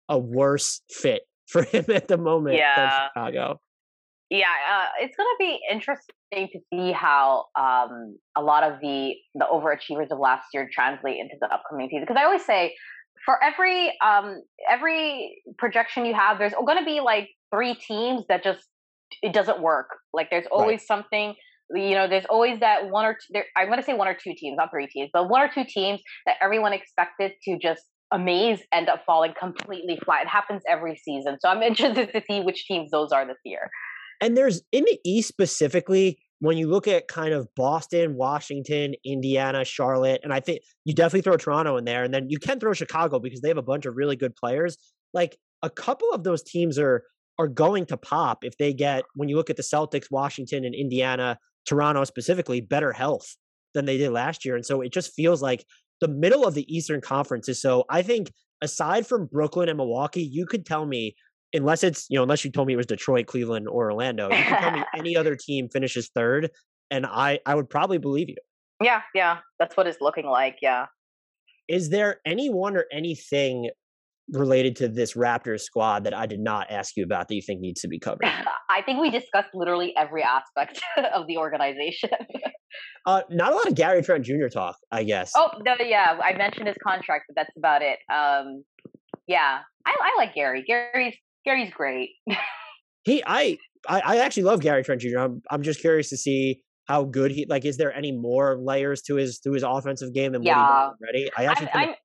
a 0.10 0.20
worse 0.20 0.82
fit 0.91 1.24
for 1.48 1.64
him 1.72 1.86
at 1.89 2.08
the 2.08 2.18
moment 2.18 2.58
yeah. 2.58 2.76
than 2.76 2.91
Chicago. 3.10 3.60
Yeah, 4.34 4.47
uh, 4.47 4.86
it's 4.99 5.15
going 5.15 5.27
to 5.29 5.36
be 5.38 5.59
interesting 5.71 6.09
to 6.34 6.59
see 6.73 6.91
how 6.91 7.45
um, 7.55 8.17
a 8.36 8.41
lot 8.41 8.63
of 8.63 8.79
the 8.81 9.13
the 9.36 9.45
overachievers 9.45 10.09
of 10.09 10.17
last 10.17 10.47
year 10.55 10.67
translate 10.73 11.17
into 11.19 11.36
the 11.39 11.53
upcoming 11.53 11.88
season. 11.88 12.01
Because 12.01 12.19
I 12.19 12.25
always 12.25 12.43
say, 12.43 12.73
for 13.25 13.38
every 13.43 13.93
um, 14.03 14.41
every 14.67 15.39
projection 15.59 16.03
you 16.03 16.15
have, 16.15 16.39
there's 16.39 16.53
going 16.65 16.79
to 16.79 16.84
be 16.84 16.99
like 16.99 17.29
three 17.53 17.75
teams 17.75 18.25
that 18.27 18.43
just 18.43 18.65
it 19.21 19.34
doesn't 19.34 19.61
work. 19.61 19.89
Like 20.13 20.31
there's 20.31 20.47
always 20.51 20.79
right. 20.79 20.88
something 20.88 21.36
you 21.69 21.95
know, 21.95 22.07
there's 22.07 22.25
always 22.25 22.59
that 22.59 22.89
one 22.89 23.05
or 23.05 23.13
two, 23.13 23.31
there, 23.31 23.45
I'm 23.55 23.67
going 23.67 23.79
to 23.79 23.86
say 23.86 23.93
one 23.93 24.07
or 24.07 24.15
two 24.15 24.34
teams, 24.36 24.57
not 24.57 24.71
three 24.71 24.88
teams, 24.88 25.09
but 25.13 25.29
one 25.29 25.41
or 25.41 25.49
two 25.53 25.63
teams 25.67 26.01
that 26.25 26.36
everyone 26.41 26.73
expected 26.73 27.34
to 27.43 27.57
just 27.57 27.84
amaze 28.11 28.59
end 28.71 28.89
up 28.89 29.03
falling 29.05 29.34
completely 29.39 29.99
flat. 30.03 30.23
It 30.23 30.27
happens 30.27 30.61
every 30.67 30.95
season. 30.95 31.38
So 31.39 31.49
I'm 31.49 31.61
interested 31.63 32.11
to 32.13 32.21
see 32.29 32.41
which 32.41 32.65
teams 32.65 32.89
those 32.91 33.11
are 33.11 33.25
this 33.25 33.38
year. 33.45 33.69
And 34.24 34.38
there's 34.38 34.61
in 34.71 34.86
the 34.86 34.97
East 35.03 35.28
specifically, 35.28 36.17
when 36.39 36.57
you 36.57 36.69
look 36.69 36.88
at 36.88 37.09
kind 37.09 37.34
of 37.34 37.49
Boston, 37.57 38.15
Washington, 38.15 38.93
Indiana, 39.05 39.65
Charlotte, 39.65 40.21
and 40.24 40.32
I 40.32 40.39
think 40.39 40.61
you 40.86 40.93
definitely 40.93 41.24
throw 41.24 41.36
Toronto 41.36 41.76
in 41.76 41.84
there, 41.84 42.05
and 42.05 42.13
then 42.13 42.30
you 42.30 42.39
can 42.39 42.57
throw 42.57 42.71
Chicago 42.71 43.19
because 43.19 43.41
they 43.41 43.49
have 43.49 43.57
a 43.57 43.61
bunch 43.61 43.86
of 43.86 43.97
really 43.97 44.15
good 44.15 44.34
players. 44.34 44.78
Like 45.13 45.38
a 45.61 45.69
couple 45.69 46.09
of 46.13 46.24
those 46.24 46.41
teams 46.41 46.80
are 46.80 47.03
are 47.38 47.49
going 47.49 47.86
to 47.88 47.97
pop 47.97 48.45
if 48.45 48.57
they 48.57 48.74
get 48.74 49.03
when 49.15 49.28
you 49.28 49.36
look 49.36 49.49
at 49.49 49.57
the 49.57 49.61
Celtics, 49.61 50.05
Washington, 50.09 50.63
and 50.63 50.74
Indiana, 50.74 51.38
Toronto 51.67 52.05
specifically, 52.05 52.61
better 52.61 52.93
health 52.93 53.36
than 53.74 53.84
they 53.84 53.97
did 53.97 54.11
last 54.11 54.45
year. 54.45 54.55
And 54.55 54.65
so 54.65 54.80
it 54.80 54.93
just 54.93 55.13
feels 55.13 55.41
like 55.41 55.65
the 55.99 56.07
middle 56.07 56.47
of 56.47 56.53
the 56.53 56.65
Eastern 56.74 57.01
Conference 57.01 57.49
is 57.49 57.61
so 57.61 57.84
I 57.89 58.03
think 58.03 58.32
aside 58.61 59.05
from 59.05 59.26
Brooklyn 59.26 59.67
and 59.67 59.78
Milwaukee, 59.78 60.24
you 60.24 60.45
could 60.45 60.65
tell 60.65 60.86
me 60.86 61.13
unless 61.54 61.84
it's 61.84 62.06
you 62.10 62.18
know 62.18 62.24
unless 62.24 62.43
you 62.43 62.51
told 62.51 62.68
me 62.68 62.74
it 62.74 62.78
was 62.78 62.86
Detroit, 62.86 63.28
Cleveland, 63.28 63.68
or 63.68 63.91
Orlando, 63.91 64.30
you 64.30 64.43
can 64.43 64.62
tell 64.62 64.72
me 64.72 64.84
any 64.97 65.16
other 65.16 65.36
team 65.36 65.70
finishes 65.70 66.10
third, 66.16 66.49
and 66.91 67.06
I 67.06 67.39
I 67.45 67.56
would 67.56 67.70
probably 67.70 67.97
believe 67.97 68.30
you. 68.30 68.38
Yeah, 68.82 69.01
yeah, 69.16 69.39
that's 69.60 69.78
what 69.78 69.88
it's 69.88 70.01
looking 70.01 70.26
like. 70.26 70.58
Yeah. 70.62 70.88
Is 71.70 71.89
there 71.89 72.20
anyone 72.26 72.76
or 72.76 72.86
anything 72.91 73.70
related 74.32 74.76
to 74.78 74.88
this 74.88 75.14
Raptors 75.14 75.62
squad 75.62 76.04
that 76.06 76.14
I 76.14 76.26
did 76.26 76.39
not 76.39 76.70
ask 76.70 76.95
you 76.97 77.04
about 77.04 77.28
that 77.28 77.36
you 77.36 77.41
think 77.41 77.62
needs 77.62 77.82
to 77.82 77.88
be 77.88 77.99
covered? 77.99 78.26
I 78.70 78.82
think 78.82 78.99
we 78.99 79.10
discussed 79.10 79.49
literally 79.54 79.93
every 79.97 80.24
aspect 80.24 80.82
of 81.14 81.28
the 81.28 81.38
organization. 81.38 82.10
uh, 83.06 83.22
not 83.30 83.54
a 83.54 83.56
lot 83.56 83.68
of 83.68 83.76
Gary 83.76 84.01
Trent 84.01 84.26
Jr. 84.26 84.47
talk, 84.47 84.78
I 84.91 85.04
guess. 85.04 85.32
Oh, 85.36 85.51
no, 85.66 85.76
yeah, 85.80 86.18
I 86.24 86.34
mentioned 86.34 86.68
his 86.68 86.78
contract, 86.86 87.26
but 87.28 87.36
that's 87.36 87.56
about 87.58 87.82
it. 87.82 87.99
Um, 88.12 88.64
yeah, 89.28 89.60
I, 89.86 89.95
I 90.01 90.16
like 90.18 90.36
Gary. 90.36 90.64
Gary's 90.66 91.16
Gary's 91.46 91.72
great. 91.72 92.12
he, 93.04 93.24
I, 93.26 93.58
I, 93.88 94.00
I 94.00 94.18
actually 94.18 94.44
love 94.44 94.62
Gary 94.62 94.84
Trent 94.84 95.02
Jr. 95.02 95.20
I'm, 95.20 95.41
I'm 95.50 95.62
just 95.62 95.82
curious 95.82 96.10
to 96.10 96.18
see 96.18 96.62
how 96.86 97.04
good 97.04 97.32
he 97.32 97.46
like. 97.48 97.66
Is 97.66 97.78
there 97.78 97.94
any 97.94 98.12
more 98.12 98.58
layers 98.58 99.02
to 99.04 99.16
his 99.16 99.39
to 99.39 99.52
his 99.54 99.64
offensive 99.64 100.14
game 100.14 100.34
than 100.34 100.44
yeah. 100.44 100.58
what 100.58 100.96
he 101.00 101.06
already? 101.06 101.32
I 101.38 101.46
actually. 101.46 101.70
I'm, 101.74 101.89
I'm, 101.89 101.96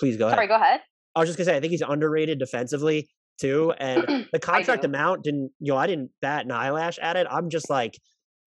please 0.00 0.16
go 0.16 0.26
ahead. 0.26 0.36
Sorry, 0.36 0.48
go 0.48 0.56
ahead. 0.56 0.80
I 1.14 1.20
was 1.20 1.28
just 1.28 1.38
gonna 1.38 1.46
say 1.46 1.56
I 1.56 1.60
think 1.60 1.70
he's 1.70 1.82
underrated 1.82 2.38
defensively 2.38 3.08
too, 3.40 3.72
and 3.78 4.26
the 4.32 4.38
contract 4.40 4.84
amount 4.84 5.24
didn't. 5.24 5.50
You 5.60 5.72
know, 5.72 5.78
I 5.78 5.86
didn't 5.86 6.10
bat 6.20 6.44
an 6.44 6.52
eyelash 6.52 6.98
at 6.98 7.16
it. 7.16 7.26
I'm 7.30 7.50
just 7.50 7.70
like, 7.70 7.98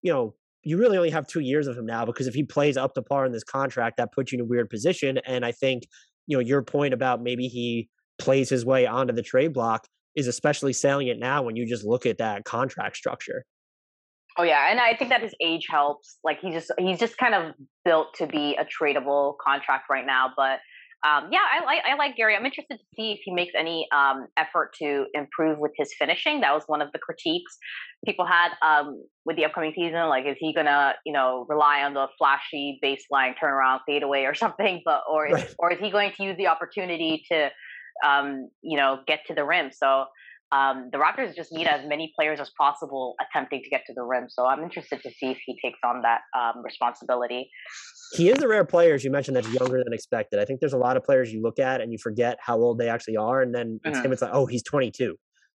you 0.02 0.12
know, 0.12 0.36
you 0.64 0.78
really 0.78 0.98
only 0.98 1.10
have 1.12 1.28
two 1.28 1.40
years 1.40 1.68
of 1.68 1.78
him 1.78 1.86
now 1.86 2.06
because 2.06 2.28
if 2.28 2.34
he 2.34 2.44
plays 2.44 2.78
up 2.78 2.94
to 2.96 3.02
par 3.02 3.26
in 3.26 3.32
this 3.32 3.44
contract, 3.44 3.98
that 3.98 4.12
puts 4.12 4.32
you 4.32 4.38
in 4.38 4.42
a 4.42 4.48
weird 4.48 4.70
position. 4.70 5.20
And 5.26 5.46
I 5.46 5.52
think 5.52 5.84
you 6.28 6.38
know 6.38 6.42
your 6.42 6.62
point 6.62 6.94
about 6.94 7.22
maybe 7.22 7.48
he 7.48 7.90
plays 8.20 8.50
his 8.50 8.66
way 8.66 8.86
onto 8.86 9.14
the 9.14 9.24
trade 9.24 9.54
block 9.54 9.88
is 10.20 10.28
especially 10.28 10.74
salient 10.74 11.20
now 11.20 11.42
when 11.42 11.56
you 11.56 11.66
just 11.66 11.86
look 11.86 12.06
at 12.06 12.18
that 12.18 12.44
contract 12.46 12.98
structure. 12.98 13.46
Oh 14.38 14.44
yeah, 14.44 14.70
and 14.70 14.80
I 14.80 14.96
think 14.96 15.10
that 15.10 15.22
his 15.22 15.34
age 15.42 15.66
helps. 15.70 16.18
Like 16.24 16.40
he 16.40 16.52
just 16.52 16.72
he's 16.78 17.00
just 17.00 17.18
kind 17.18 17.34
of 17.34 17.54
built 17.84 18.14
to 18.16 18.28
be 18.28 18.56
a 18.56 18.66
tradable 18.66 19.36
contract 19.44 19.86
right 19.90 20.06
now. 20.06 20.32
But 20.36 20.60
um, 21.06 21.30
yeah, 21.32 21.40
I 21.52 21.64
like 21.64 21.82
I 21.90 21.96
like 21.96 22.18
Gary. 22.18 22.36
I'm 22.36 22.46
interested 22.46 22.78
to 22.78 22.84
see 22.96 23.14
if 23.14 23.20
he 23.24 23.34
makes 23.34 23.54
any 23.58 23.88
um, 23.96 24.28
effort 24.38 24.72
to 24.80 25.06
improve 25.14 25.58
with 25.58 25.72
his 25.78 25.94
finishing. 25.98 26.42
That 26.42 26.54
was 26.54 26.64
one 26.68 26.82
of 26.82 26.92
the 26.92 27.00
critiques 27.00 27.58
people 28.06 28.26
had 28.26 28.50
um, 28.62 29.04
with 29.26 29.38
the 29.38 29.46
upcoming 29.46 29.74
season. 29.76 30.08
Like, 30.10 30.26
is 30.26 30.36
he 30.40 30.54
gonna 30.54 30.96
you 31.06 31.14
know 31.14 31.46
rely 31.50 31.84
on 31.84 31.94
the 31.94 32.08
flashy 32.18 32.80
baseline 32.84 33.34
turnaround 33.42 33.80
fadeaway 33.88 34.24
or 34.24 34.34
something? 34.36 34.82
But 34.84 35.04
or 35.10 35.26
right. 35.26 35.56
or 35.58 35.72
is 35.72 35.80
he 35.80 35.90
going 35.90 36.12
to 36.18 36.24
use 36.24 36.38
the 36.38 36.48
opportunity 36.48 37.24
to 37.32 37.50
um, 38.06 38.50
you 38.62 38.78
know, 38.78 39.00
get 39.08 39.20
to 39.28 39.34
the 39.34 39.44
rim. 39.44 39.72
So 39.72 40.06
um, 40.52 40.90
the 40.92 40.98
Raptors 40.98 41.36
just 41.36 41.52
need 41.52 41.68
as 41.68 41.88
many 41.88 42.12
players 42.16 42.40
as 42.40 42.50
possible 42.58 43.16
attempting 43.22 43.62
to 43.64 43.70
get 43.70 43.84
to 43.86 43.94
the 43.94 44.02
rim. 44.02 44.26
So 44.30 44.48
I'm 44.48 44.64
interested 44.64 45.02
to 45.04 45.12
see 45.12 45.28
if 45.28 45.38
he 45.46 45.58
takes 45.64 45.80
on 45.86 46.02
that 46.02 46.22
um, 46.38 46.64
responsibility. 46.64 47.52
He 48.14 48.30
is 48.30 48.42
a 48.42 48.48
rare 48.48 48.66
player, 48.66 48.96
as 48.96 49.04
you 49.04 49.12
mentioned, 49.12 49.38
that's 49.38 49.52
younger 49.54 49.84
than 49.84 49.94
expected. 49.94 50.40
I 50.40 50.46
think 50.46 50.60
there's 50.60 50.74
a 50.74 50.78
lot 50.78 50.98
of 50.98 51.04
players 51.04 51.32
you 51.32 51.42
look 51.42 51.60
at 51.60 51.82
and 51.82 51.92
you 51.92 52.00
forget 52.00 52.40
how 52.42 52.58
old 52.58 52.80
they 52.80 52.90
actually 52.90 53.18
are, 53.18 53.42
and 53.42 53.54
then 53.54 53.80
it's 53.84 53.98
mm-hmm. 53.98 54.08
him. 54.08 54.12
It's 54.12 54.22
like, 54.24 54.32
oh, 54.34 54.48
he's 54.48 54.64
22. 54.64 55.16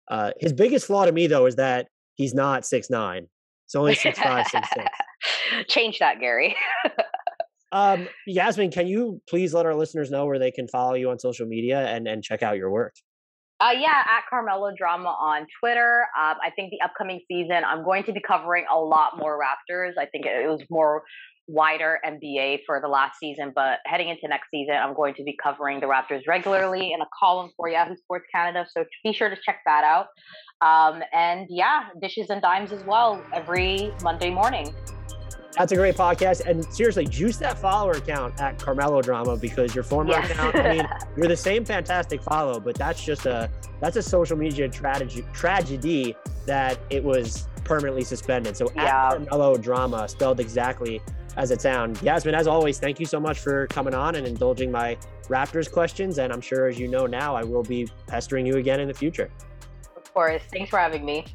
Uh, 0.10 0.32
his 0.40 0.54
biggest 0.54 0.88
flaw 0.88 1.06
to 1.06 1.12
me, 1.12 1.28
though, 1.28 1.46
is 1.46 1.58
that 1.58 1.88
he's 2.16 2.34
not 2.34 2.66
six 2.66 2.90
nine. 2.90 3.28
It's 3.66 3.76
only 3.76 3.94
six 3.94 4.18
five, 4.18 4.48
six 4.48 4.68
six. 4.74 4.88
Change 5.68 6.00
that, 6.00 6.20
Gary. 6.20 6.56
Um, 7.72 8.08
Yasmin, 8.26 8.72
can 8.72 8.88
you 8.88 9.22
please 9.30 9.54
let 9.54 9.66
our 9.66 9.76
listeners 9.76 10.10
know 10.10 10.26
where 10.26 10.40
they 10.40 10.52
can 10.52 10.68
follow 10.68 10.96
you 10.96 11.10
on 11.12 11.20
social 11.20 11.46
media 11.46 11.86
and, 11.88 12.08
and 12.08 12.24
check 12.24 12.42
out 12.42 12.58
your 12.58 12.72
work? 12.72 12.96
Uh, 13.62 13.72
yeah, 13.78 13.90
at 13.90 14.22
Carmelo 14.30 14.72
Drama 14.78 15.10
on 15.10 15.46
Twitter. 15.60 16.06
Um, 16.18 16.38
I 16.42 16.50
think 16.56 16.72
the 16.72 16.80
upcoming 16.84 17.20
season, 17.28 17.64
I'm 17.68 17.84
going 17.84 18.06
to 18.06 18.14
be 18.14 18.22
covering 18.26 18.66
a 18.74 18.80
lot 18.80 19.18
more 19.18 19.38
Raptors. 19.38 19.92
I 20.00 20.06
think 20.06 20.26
it 20.26 20.48
was 20.48 20.62
more 20.70 21.04
wider 21.50 22.00
NBA 22.06 22.60
for 22.66 22.80
the 22.80 22.88
last 22.88 23.20
season, 23.20 23.52
but 23.54 23.80
heading 23.86 24.08
into 24.08 24.28
next 24.28 24.48
season, 24.52 24.76
I'm 24.76 24.94
going 24.94 25.16
to 25.16 25.24
be 25.24 25.36
covering 25.44 25.82
the 25.82 25.88
Raptors 25.88 26.22
regularly 26.28 26.94
in 26.94 27.02
a 27.02 27.08
column 27.20 27.52
for 27.58 27.68
Yahoo 27.68 27.98
Sports 27.98 28.28
Canada. 28.34 28.66
So 28.70 28.86
be 29.04 29.12
sure 29.12 29.30
to 29.30 29.36
check 29.46 29.58
that 29.66 29.84
out. 29.84 30.08
Um, 30.62 31.02
and 31.12 31.48
yeah, 31.50 31.90
dishes 32.02 32.30
and 32.30 32.42
dimes 32.42 32.72
as 32.72 32.84
well 32.86 33.22
every 33.34 33.92
Monday 34.04 34.30
morning. 34.30 34.74
That's 35.60 35.74
a 35.74 35.76
great 35.76 35.96
podcast. 35.96 36.46
And 36.46 36.64
seriously, 36.74 37.06
juice 37.06 37.36
that 37.38 37.60
follower 37.60 37.92
account 37.92 38.40
at 38.40 38.58
Carmelo 38.58 39.02
Drama 39.02 39.36
because 39.36 39.76
your 39.76 39.84
former 39.84 40.12
yes. 40.12 40.32
account, 40.32 40.56
I 40.56 40.78
mean, 40.78 40.88
you're 41.18 41.28
the 41.28 41.36
same 41.36 41.66
fantastic 41.66 42.24
follow, 42.24 42.62
but 42.62 42.76
that's 42.76 43.04
just 43.04 43.26
a 43.26 43.52
that's 43.82 43.98
a 43.98 44.02
social 44.02 44.38
media 44.38 44.70
tragedy 44.70 45.26
tragedy 45.34 46.16
that 46.46 46.80
it 46.90 47.04
was 47.04 47.50
permanently 47.66 48.06
suspended. 48.06 48.56
So 48.56 48.72
yeah. 48.74 49.10
at 49.10 49.28
Carmelo 49.28 49.58
Drama, 49.58 50.08
spelled 50.08 50.40
exactly 50.40 51.02
as 51.36 51.52
it 51.52 51.60
sounds. 51.60 52.02
Yasmin, 52.02 52.36
as 52.36 52.48
always, 52.48 52.80
thank 52.80 52.98
you 52.98 53.06
so 53.06 53.20
much 53.20 53.40
for 53.40 53.68
coming 53.68 53.94
on 53.94 54.16
and 54.16 54.26
indulging 54.26 54.72
my 54.72 54.98
Raptors 55.24 55.70
questions. 55.70 56.20
And 56.20 56.32
I'm 56.32 56.42
sure, 56.42 56.68
as 56.68 56.80
you 56.80 56.88
know 56.88 57.06
now, 57.06 57.36
I 57.36 57.44
will 57.44 57.64
be 57.64 57.90
pestering 58.08 58.46
you 58.46 58.56
again 58.56 58.80
in 58.80 58.88
the 58.88 58.94
future. 58.94 59.30
Of 59.98 60.14
course. 60.14 60.42
Thanks 60.54 60.70
for 60.70 60.80
having 60.80 61.04
me. 61.04 61.26